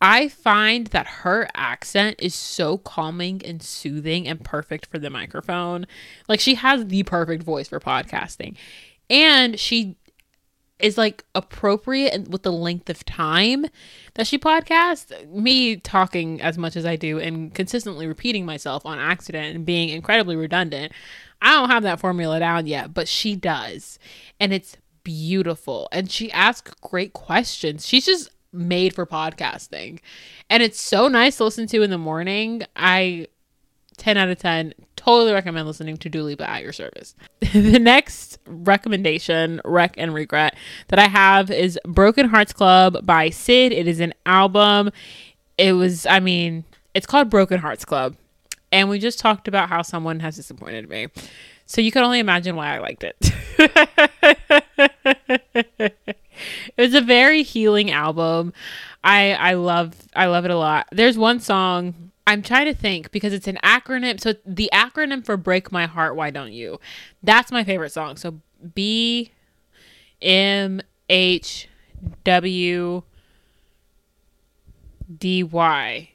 I 0.00 0.28
find 0.28 0.88
that 0.88 1.06
her 1.06 1.48
accent 1.54 2.16
is 2.20 2.34
so 2.34 2.78
calming 2.78 3.42
and 3.44 3.62
soothing 3.62 4.28
and 4.28 4.44
perfect 4.44 4.86
for 4.86 4.98
the 4.98 5.10
microphone. 5.10 5.86
Like 6.28 6.40
she 6.40 6.54
has 6.54 6.86
the 6.86 7.02
perfect 7.02 7.42
voice 7.42 7.68
for 7.68 7.80
podcasting. 7.80 8.56
And 9.10 9.58
she 9.58 9.96
is 10.78 10.96
like 10.96 11.24
appropriate 11.34 12.28
with 12.28 12.44
the 12.44 12.52
length 12.52 12.88
of 12.88 13.04
time 13.04 13.66
that 14.14 14.26
she 14.26 14.38
podcasts. 14.38 15.28
Me 15.28 15.76
talking 15.76 16.40
as 16.40 16.56
much 16.56 16.76
as 16.76 16.86
I 16.86 16.94
do 16.94 17.18
and 17.18 17.52
consistently 17.52 18.06
repeating 18.06 18.46
myself 18.46 18.86
on 18.86 18.98
accident 18.98 19.56
and 19.56 19.66
being 19.66 19.88
incredibly 19.88 20.36
redundant. 20.36 20.92
I 21.42 21.52
don't 21.52 21.70
have 21.70 21.82
that 21.82 22.00
formula 22.00 22.38
down 22.38 22.66
yet, 22.66 22.94
but 22.94 23.08
she 23.08 23.34
does. 23.34 23.98
And 24.38 24.52
it's 24.52 24.76
beautiful. 25.02 25.88
And 25.90 26.10
she 26.10 26.30
asks 26.30 26.72
great 26.80 27.12
questions. 27.12 27.86
She's 27.86 28.06
just 28.06 28.30
made 28.52 28.94
for 28.94 29.06
podcasting. 29.06 30.00
And 30.48 30.62
it's 30.62 30.80
so 30.80 31.08
nice 31.08 31.36
to 31.36 31.44
listen 31.44 31.66
to 31.68 31.82
in 31.82 31.90
the 31.90 31.98
morning. 31.98 32.62
I 32.76 33.26
10 33.98 34.16
out 34.16 34.28
of 34.28 34.38
10 34.38 34.74
totally 34.96 35.32
recommend 35.32 35.66
listening 35.66 35.96
to 35.96 36.08
Dua 36.08 36.22
Lipa 36.22 36.48
at 36.48 36.62
your 36.62 36.72
service. 36.72 37.14
the 37.52 37.78
next 37.78 38.38
recommendation, 38.46 39.60
Wreck 39.64 39.94
and 39.98 40.14
regret 40.14 40.56
that 40.88 40.98
I 40.98 41.08
have 41.08 41.50
is 41.50 41.78
Broken 41.84 42.28
Hearts 42.28 42.52
Club 42.52 43.04
by 43.04 43.30
Syd. 43.30 43.72
It 43.72 43.88
is 43.88 44.00
an 44.00 44.14
album. 44.24 44.90
It 45.56 45.72
was 45.72 46.06
I 46.06 46.20
mean, 46.20 46.64
it's 46.94 47.06
called 47.06 47.30
Broken 47.30 47.58
Hearts 47.60 47.84
Club. 47.84 48.16
And 48.70 48.88
we 48.88 48.98
just 48.98 49.18
talked 49.18 49.48
about 49.48 49.68
how 49.68 49.82
someone 49.82 50.20
has 50.20 50.36
disappointed 50.36 50.88
me. 50.88 51.08
So 51.64 51.80
you 51.80 51.90
can 51.90 52.02
only 52.02 52.18
imagine 52.18 52.56
why 52.56 52.74
I 52.74 52.78
liked 52.78 53.04
it. 53.04 53.16
it 56.76 56.82
was 56.82 56.94
a 56.94 57.00
very 57.00 57.42
healing 57.42 57.90
album. 57.90 58.52
I 59.04 59.32
I 59.34 59.54
love 59.54 59.94
I 60.14 60.26
love 60.26 60.44
it 60.44 60.50
a 60.50 60.56
lot. 60.56 60.88
There's 60.92 61.18
one 61.18 61.40
song 61.40 62.10
I'm 62.26 62.42
trying 62.42 62.66
to 62.66 62.74
think 62.74 63.10
because 63.10 63.32
it's 63.32 63.48
an 63.48 63.58
acronym. 63.64 64.20
So 64.20 64.34
the 64.44 64.68
acronym 64.72 65.24
for 65.24 65.36
"Break 65.36 65.72
My 65.72 65.86
Heart, 65.86 66.16
Why 66.16 66.30
Don't 66.30 66.52
You"? 66.52 66.78
That's 67.22 67.50
my 67.50 67.64
favorite 67.64 67.92
song. 67.92 68.16
So 68.16 68.40
B 68.74 69.32
M 70.20 70.82
H 71.08 71.68
W 72.24 73.02
D 75.18 75.42
Y. 75.42 76.10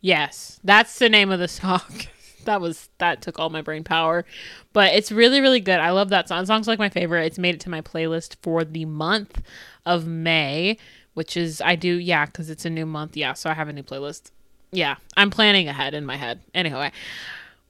Yes, 0.00 0.58
that's 0.64 0.98
the 0.98 1.08
name 1.08 1.30
of 1.30 1.38
the 1.38 1.48
song. 1.48 1.82
that 2.44 2.60
was 2.60 2.88
that 2.98 3.22
took 3.22 3.38
all 3.38 3.50
my 3.50 3.62
brain 3.62 3.84
power, 3.84 4.24
but 4.72 4.92
it's 4.94 5.12
really 5.12 5.40
really 5.40 5.60
good. 5.60 5.80
I 5.80 5.90
love 5.90 6.08
that 6.10 6.28
song. 6.28 6.40
The 6.40 6.46
song's 6.46 6.68
like 6.68 6.78
my 6.78 6.88
favorite. 6.88 7.24
It's 7.26 7.38
made 7.38 7.54
it 7.54 7.60
to 7.62 7.70
my 7.70 7.80
playlist 7.80 8.36
for 8.42 8.64
the 8.64 8.84
month 8.84 9.42
of 9.86 10.06
May, 10.06 10.76
which 11.14 11.36
is 11.36 11.60
I 11.60 11.76
do 11.76 11.94
yeah 11.96 12.26
because 12.26 12.50
it's 12.50 12.64
a 12.64 12.70
new 12.70 12.86
month. 12.86 13.16
Yeah, 13.16 13.32
so 13.34 13.50
I 13.50 13.54
have 13.54 13.68
a 13.68 13.72
new 13.72 13.82
playlist. 13.82 14.30
Yeah, 14.72 14.96
I'm 15.16 15.30
planning 15.30 15.68
ahead 15.68 15.94
in 15.94 16.06
my 16.06 16.16
head. 16.16 16.40
Anyway, 16.54 16.92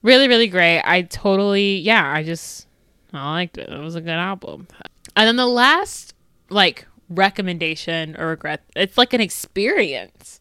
really 0.01 0.27
really 0.27 0.47
great. 0.47 0.81
I 0.81 1.03
totally 1.03 1.77
yeah. 1.77 2.11
I 2.11 2.23
just 2.23 2.67
I 3.13 3.31
liked 3.31 3.57
it. 3.57 3.69
It 3.69 3.79
was 3.79 3.95
a 3.95 4.01
good 4.01 4.09
album. 4.09 4.67
And 5.15 5.27
then 5.27 5.35
the 5.35 5.47
last 5.47 6.13
like 6.49 6.85
recommendation 7.09 8.15
or 8.17 8.27
regret, 8.27 8.61
it's 8.75 8.97
like 8.97 9.13
an 9.13 9.21
experience. 9.21 10.39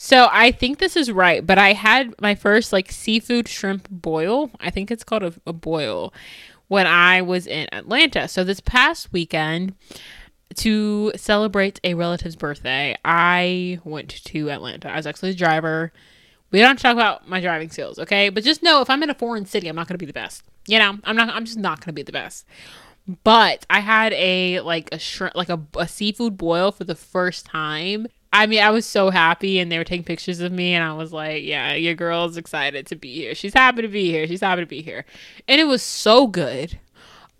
So 0.00 0.28
I 0.30 0.52
think 0.52 0.78
this 0.78 0.96
is 0.96 1.10
right, 1.10 1.44
but 1.44 1.58
I 1.58 1.72
had 1.72 2.14
my 2.20 2.36
first 2.36 2.72
like 2.72 2.92
seafood 2.92 3.48
shrimp 3.48 3.88
boil. 3.90 4.52
I 4.60 4.70
think 4.70 4.92
it's 4.92 5.02
called 5.02 5.24
a, 5.24 5.34
a 5.44 5.52
boil 5.52 6.14
when 6.68 6.86
I 6.86 7.20
was 7.20 7.48
in 7.48 7.66
Atlanta. 7.72 8.28
So 8.28 8.44
this 8.44 8.60
past 8.60 9.12
weekend, 9.12 9.74
to 10.54 11.12
celebrate 11.16 11.80
a 11.82 11.94
relative's 11.94 12.36
birthday, 12.36 12.96
I 13.04 13.80
went 13.82 14.10
to 14.26 14.50
Atlanta. 14.50 14.88
I 14.88 14.96
was 14.96 15.06
actually 15.06 15.32
the 15.32 15.38
driver. 15.38 15.92
We 16.52 16.60
don't 16.60 16.78
talk 16.78 16.94
about 16.94 17.28
my 17.28 17.40
driving 17.40 17.68
skills, 17.68 17.98
okay? 17.98 18.28
But 18.28 18.44
just 18.44 18.62
know 18.62 18.80
if 18.80 18.88
I'm 18.88 19.02
in 19.02 19.10
a 19.10 19.14
foreign 19.14 19.46
city, 19.46 19.66
I'm 19.66 19.74
not 19.74 19.88
to 19.88 19.98
be 19.98 20.06
the 20.06 20.12
best. 20.12 20.44
You 20.68 20.78
know, 20.78 20.96
I'm 21.02 21.16
not. 21.16 21.28
I'm 21.30 21.44
just 21.44 21.58
not 21.58 21.82
to 21.82 21.92
be 21.92 22.02
the 22.02 22.12
best. 22.12 22.46
But 23.24 23.66
I 23.68 23.80
had 23.80 24.12
a 24.12 24.60
like 24.60 24.90
a 24.92 24.98
shrimp, 25.00 25.34
like 25.34 25.48
a, 25.48 25.60
a 25.76 25.88
seafood 25.88 26.38
boil 26.38 26.70
for 26.70 26.84
the 26.84 26.94
first 26.94 27.46
time 27.46 28.06
I 28.32 28.46
mean, 28.46 28.60
I 28.60 28.70
was 28.70 28.84
so 28.84 29.10
happy, 29.10 29.58
and 29.58 29.72
they 29.72 29.78
were 29.78 29.84
taking 29.84 30.04
pictures 30.04 30.40
of 30.40 30.52
me, 30.52 30.74
and 30.74 30.84
I 30.84 30.92
was 30.92 31.12
like, 31.12 31.44
"Yeah, 31.44 31.74
your 31.74 31.94
girl's 31.94 32.36
excited 32.36 32.86
to 32.86 32.96
be 32.96 33.14
here. 33.14 33.34
She's 33.34 33.54
happy 33.54 33.82
to 33.82 33.88
be 33.88 34.10
here. 34.10 34.26
She's 34.26 34.42
happy 34.42 34.62
to 34.62 34.66
be 34.66 34.82
here." 34.82 35.04
And 35.46 35.60
it 35.60 35.64
was 35.64 35.82
so 35.82 36.26
good. 36.26 36.78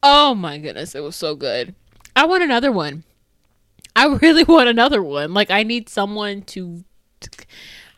Oh 0.03 0.35
my 0.35 0.59
goodness, 0.59 0.95
it 0.95 1.03
was 1.03 1.17
so 1.17 1.35
good. 1.35 1.75
I 2.17 2.25
want 2.27 2.43
another 2.43 2.73
one. 2.73 3.05
I 3.95 4.07
really 4.23 4.45
want 4.45 4.69
another 4.69 5.03
one. 5.03 5.35
Like, 5.35 5.51
I 5.51 5.63
need 5.63 5.89
someone 5.89 6.43
to. 6.43 6.85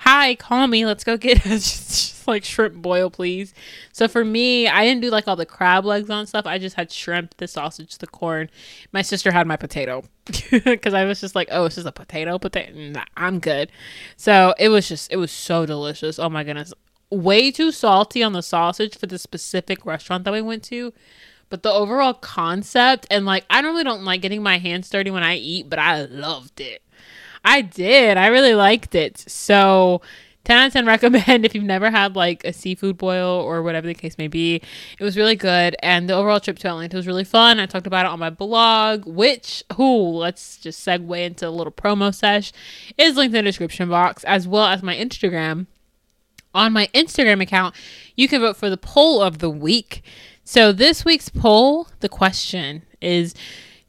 Hi, 0.05 0.35
call 0.35 0.67
me. 0.67 0.87
Let's 0.87 1.05
go 1.05 1.17
get 1.19 1.43
just 1.43 2.27
like 2.27 2.43
shrimp 2.45 2.77
boil, 2.77 3.11
please. 3.11 3.53
So 3.93 4.09
for 4.09 4.25
me, 4.25 4.67
I 4.67 4.85
didn't 4.85 5.03
do 5.03 5.11
like 5.11 5.29
all 5.29 5.37
the 5.37 5.45
crab 5.47 5.85
legs 5.85 6.09
on 6.09 6.27
stuff. 6.27 6.47
I 6.47 6.59
just 6.59 6.77
had 6.77 6.91
shrimp, 6.91 7.37
the 7.37 7.47
sausage, 7.47 7.99
the 7.99 8.07
corn. 8.07 8.49
My 8.93 9.03
sister 9.03 9.31
had 9.31 9.47
my 9.47 9.57
potato 9.57 10.05
because 10.51 10.95
I 10.95 11.05
was 11.05 11.21
just 11.21 11.35
like, 11.35 11.49
oh, 11.51 11.67
it's 11.67 11.75
just 11.75 11.87
a 11.87 11.93
potato, 11.93 12.39
potato. 12.39 12.73
Nah, 12.75 13.05
I'm 13.17 13.41
good. 13.41 13.71
So 14.17 14.55
it 14.59 14.71
was 14.71 14.89
just, 14.89 15.13
it 15.13 15.17
was 15.17 15.31
so 15.31 15.67
delicious. 15.67 16.19
Oh 16.19 16.31
my 16.31 16.45
goodness. 16.45 16.73
Way 17.11 17.51
too 17.51 17.71
salty 17.73 18.23
on 18.23 18.33
the 18.33 18.43
sausage 18.43 18.97
for 18.97 19.07
the 19.07 19.19
specific 19.19 19.85
restaurant 19.85 20.25
that 20.25 20.33
we 20.33 20.41
went 20.41 20.63
to. 20.65 20.93
but 21.51 21.63
the 21.63 21.73
overall 21.73 22.15
concept 22.15 23.07
and 23.11 23.27
like 23.27 23.45
I 23.51 23.61
normally 23.61 23.85
don't 23.85 24.05
like 24.05 24.23
getting 24.23 24.43
my 24.43 24.59
hands 24.59 24.89
dirty 24.89 25.11
when 25.11 25.23
I 25.25 25.37
eat, 25.37 25.69
but 25.69 25.79
I 25.79 26.03
loved 26.05 26.61
it. 26.61 26.83
I 27.45 27.63
did. 27.63 28.17
I 28.17 28.29
really 28.29 28.55
liked 28.55 28.95
it. 28.95 29.19
So 29.19 30.03
10 30.45 30.59
out 30.59 30.67
of 30.69 30.73
10 30.73 30.87
recommend 31.05 31.45
if 31.45 31.55
you've 31.55 31.65
never 31.65 31.91
had 31.91 32.17
like 32.17 32.45
a 32.45 32.53
seafood 32.53 32.97
boil 32.99 33.41
or 33.41 33.63
whatever 33.63 33.87
the 33.87 33.95
case 33.95 34.19
may 34.19 34.29
be. 34.29 34.57
It 34.99 35.05
was 35.05 35.17
really 35.17 35.37
good. 35.37 35.77
And 35.83 36.09
the 36.09 36.15
overall 36.15 36.41
trip 36.41 36.59
to 36.61 36.69
Atlanta 36.69 36.97
was 36.97 37.07
really 37.07 37.25
fun. 37.25 37.61
I 37.61 37.67
talked 37.67 37.87
about 37.87 38.07
it 38.07 38.11
on 38.11 38.19
my 38.19 38.31
blog, 38.31 39.07
which, 39.07 39.63
who, 39.77 40.09
let's 40.11 40.57
just 40.59 40.85
segue 40.85 41.25
into 41.25 41.49
a 41.49 41.51
little 41.51 41.73
promo 41.73 42.15
sesh, 42.15 42.53
is 42.97 43.17
linked 43.17 43.35
in 43.35 43.45
the 43.45 43.49
description 43.49 43.89
box, 43.89 44.25
as 44.25 44.49
well 44.49 44.67
as 44.67 44.83
my 44.83 44.97
Instagram. 44.97 45.67
On 46.53 46.73
my 46.73 46.89
Instagram 46.93 47.41
account, 47.41 47.77
you 48.17 48.27
can 48.27 48.41
vote 48.41 48.57
for 48.57 48.69
the 48.69 48.77
poll 48.77 49.23
of 49.23 49.39
the 49.39 49.51
week. 49.51 50.03
So 50.43 50.73
this 50.73 51.05
week's 51.05 51.29
poll, 51.29 51.87
the 52.01 52.09
question 52.09 52.83
is 53.01 53.35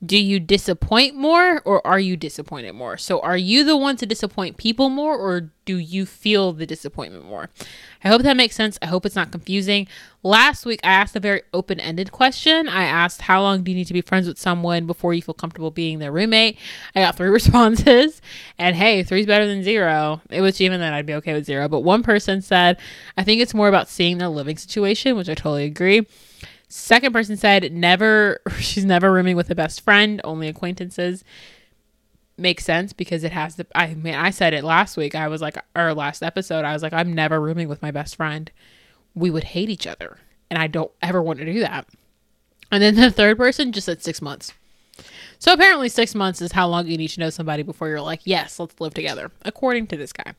do 0.04 0.18
you 0.18 0.40
disappoint 0.40 1.16
more 1.16 1.62
or 1.62 1.86
are 1.86 2.00
you 2.00 2.18
disappointed 2.18 2.74
more? 2.74 2.98
So, 2.98 3.20
are 3.20 3.38
you 3.38 3.64
the 3.64 3.78
one 3.78 3.98
to 3.98 4.06
disappoint 4.06 4.58
people 4.58 4.90
more 4.90 5.16
or 5.16 5.52
do 5.66 5.78
you 5.78 6.08
feel 6.08 6.54
the 6.54 6.66
disappointment 6.66 7.26
more? 7.26 7.50
I 8.04 8.08
hope 8.08 8.24
that 8.24 8.36
makes 8.36 8.56
sense. 8.56 8.80
I 8.82 8.88
hope 8.88 9.06
it's 9.06 9.16
not 9.16 9.32
confusing. 9.32 9.88
Last 10.24 10.66
week, 10.66 10.80
I 10.84 10.92
asked 10.92 11.16
a 11.16 11.20
very 11.20 11.44
open 11.54 11.80
ended 11.80 12.12
question. 12.12 12.68
I 12.68 12.84
asked, 12.84 13.22
How 13.22 13.44
long 13.44 13.64
do 13.64 13.70
you 13.72 13.78
need 13.78 13.86
to 13.88 13.94
be 13.94 14.02
friends 14.02 14.28
with 14.28 14.40
someone 14.40 14.88
before 14.88 15.14
you 15.14 15.22
feel 15.22 15.36
comfortable 15.36 15.70
being 15.70 16.00
their 16.00 16.12
roommate? 16.12 16.58
I 16.96 17.02
got 17.02 17.16
three 17.16 17.30
responses, 17.30 18.24
and 18.58 18.76
hey, 18.76 19.04
three's 19.04 19.28
better 19.28 19.46
than 19.46 19.64
zero. 19.64 20.22
It 20.32 20.42
was 20.42 20.60
even 20.60 20.80
that 20.80 20.94
I'd 20.94 21.06
be 21.06 21.14
okay 21.16 21.34
with 21.34 21.46
zero. 21.46 21.68
But 21.68 21.82
one 21.82 22.02
person 22.02 22.42
said, 22.42 22.78
I 23.18 23.24
think 23.24 23.40
it's 23.40 23.54
more 23.54 23.68
about 23.68 23.88
seeing 23.88 24.18
their 24.18 24.30
living 24.30 24.58
situation, 24.58 25.16
which 25.16 25.30
I 25.30 25.36
totally 25.36 25.66
agree. 25.66 26.08
Second 26.72 27.12
person 27.12 27.36
said 27.36 27.70
never 27.74 28.40
she's 28.60 28.86
never 28.86 29.12
rooming 29.12 29.36
with 29.36 29.50
a 29.50 29.56
best 29.56 29.82
friend, 29.82 30.22
only 30.24 30.48
acquaintances. 30.48 31.24
Makes 32.38 32.64
sense 32.64 32.94
because 32.94 33.24
it 33.26 33.34
has 33.34 33.56
the 33.56 33.68
I 33.76 33.94
mean 33.94 34.16
I 34.16 34.30
said 34.30 34.54
it 34.54 34.64
last 34.64 34.96
week. 34.96 35.14
I 35.14 35.28
was 35.28 35.42
like 35.42 35.58
or 35.76 35.94
last 35.94 36.24
episode, 36.24 36.64
I 36.64 36.74
was 36.74 36.82
like, 36.82 36.94
I'm 36.94 37.14
never 37.14 37.42
rooming 37.42 37.68
with 37.68 37.82
my 37.82 37.92
best 37.92 38.16
friend. 38.16 38.50
We 39.14 39.30
would 39.30 39.44
hate 39.44 39.70
each 39.70 39.86
other. 39.86 40.18
And 40.50 40.58
I 40.58 40.68
don't 40.68 40.92
ever 41.02 41.22
want 41.22 41.40
to 41.40 41.46
do 41.46 41.60
that. 41.60 41.88
And 42.72 42.82
then 42.82 42.96
the 42.96 43.12
third 43.12 43.38
person 43.38 43.74
just 43.74 43.86
said 43.86 44.02
six 44.02 44.22
months. 44.22 44.54
So 45.40 45.52
apparently, 45.52 45.90
six 45.90 46.16
months 46.16 46.42
is 46.42 46.54
how 46.54 46.68
long 46.68 46.88
you 46.88 46.98
need 46.98 47.10
to 47.10 47.20
know 47.20 47.30
somebody 47.30 47.64
before 47.64 47.90
you're 47.90 48.00
like, 48.02 48.22
yes, 48.26 48.60
let's 48.60 48.80
live 48.80 48.94
together, 48.94 49.32
according 49.44 49.88
to 49.88 49.98
this 49.98 50.14
guy. 50.14 50.36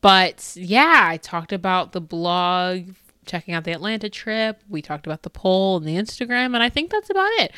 But 0.00 0.52
yeah, 0.54 1.02
I 1.04 1.16
talked 1.16 1.52
about 1.52 1.92
the 1.92 2.00
blog 2.00 2.90
checking 3.28 3.54
out 3.54 3.64
the 3.64 3.72
Atlanta 3.72 4.08
trip. 4.08 4.62
We 4.68 4.82
talked 4.82 5.06
about 5.06 5.22
the 5.22 5.30
poll 5.30 5.76
and 5.76 5.86
the 5.86 5.96
Instagram, 5.96 6.54
and 6.54 6.62
I 6.62 6.68
think 6.68 6.90
that's 6.90 7.10
about 7.10 7.30
it. 7.38 7.52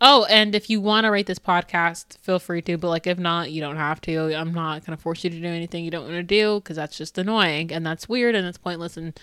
Oh, 0.00 0.24
and 0.30 0.54
if 0.54 0.70
you 0.70 0.80
want 0.80 1.04
to 1.04 1.10
rate 1.10 1.26
this 1.26 1.38
podcast, 1.38 2.18
feel 2.18 2.38
free 2.38 2.62
to, 2.62 2.78
but 2.78 2.88
like 2.88 3.06
if 3.06 3.18
not, 3.18 3.50
you 3.50 3.60
don't 3.60 3.76
have 3.76 4.00
to. 4.02 4.34
I'm 4.34 4.54
not 4.54 4.86
going 4.86 4.96
to 4.96 5.02
force 5.02 5.24
you 5.24 5.30
to 5.30 5.40
do 5.40 5.46
anything 5.46 5.84
you 5.84 5.90
don't 5.90 6.04
want 6.04 6.14
to 6.14 6.22
do 6.22 6.60
because 6.60 6.76
that's 6.76 6.96
just 6.96 7.18
annoying 7.18 7.72
and 7.72 7.84
that's 7.84 8.08
weird 8.08 8.34
and 8.34 8.46
it's 8.46 8.58
pointless. 8.58 8.96
And 8.96 9.18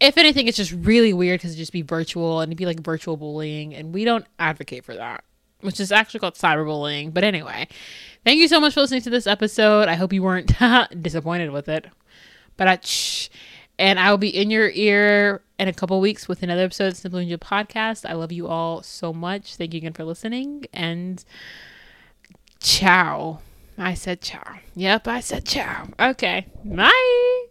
if 0.00 0.18
anything, 0.18 0.48
it's 0.48 0.56
just 0.56 0.72
really 0.72 1.12
weird 1.12 1.40
because 1.40 1.52
it'd 1.52 1.58
just 1.58 1.72
be 1.72 1.82
virtual 1.82 2.40
and 2.40 2.50
it'd 2.50 2.58
be 2.58 2.66
like 2.66 2.80
virtual 2.80 3.16
bullying, 3.16 3.74
and 3.74 3.94
we 3.94 4.04
don't 4.04 4.26
advocate 4.38 4.84
for 4.84 4.94
that. 4.94 5.22
Which 5.62 5.80
is 5.80 5.90
actually 5.90 6.20
called 6.20 6.34
cyberbullying. 6.34 7.14
But 7.14 7.24
anyway, 7.24 7.66
thank 8.24 8.38
you 8.38 8.46
so 8.46 8.60
much 8.60 8.74
for 8.74 8.82
listening 8.82 9.00
to 9.02 9.10
this 9.10 9.26
episode. 9.26 9.88
I 9.88 9.94
hope 9.94 10.12
you 10.12 10.22
weren't 10.22 10.52
disappointed 11.02 11.50
with 11.50 11.68
it. 11.68 11.86
But 12.56 12.68
uh, 12.68 12.70
I, 12.72 12.78
shh, 12.82 13.30
and 13.78 13.98
I 13.98 14.10
will 14.10 14.18
be 14.18 14.34
in 14.34 14.50
your 14.50 14.70
ear 14.70 15.42
in 15.58 15.68
a 15.68 15.72
couple 15.72 16.00
weeks 16.00 16.28
with 16.28 16.42
another 16.42 16.64
episode 16.64 16.88
of 16.88 16.96
Simply 16.96 17.26
Jamilah 17.26 17.38
Podcast. 17.38 18.08
I 18.08 18.14
love 18.14 18.32
you 18.32 18.46
all 18.46 18.82
so 18.82 19.12
much. 19.12 19.56
Thank 19.56 19.74
you 19.74 19.78
again 19.78 19.92
for 19.92 20.04
listening. 20.04 20.66
And 20.72 21.24
ciao. 22.60 23.40
I 23.78 23.94
said 23.94 24.20
ciao. 24.20 24.58
Yep, 24.74 25.08
I 25.08 25.20
said 25.20 25.44
ciao. 25.44 25.88
Okay. 26.00 26.46
Bye. 26.64 27.46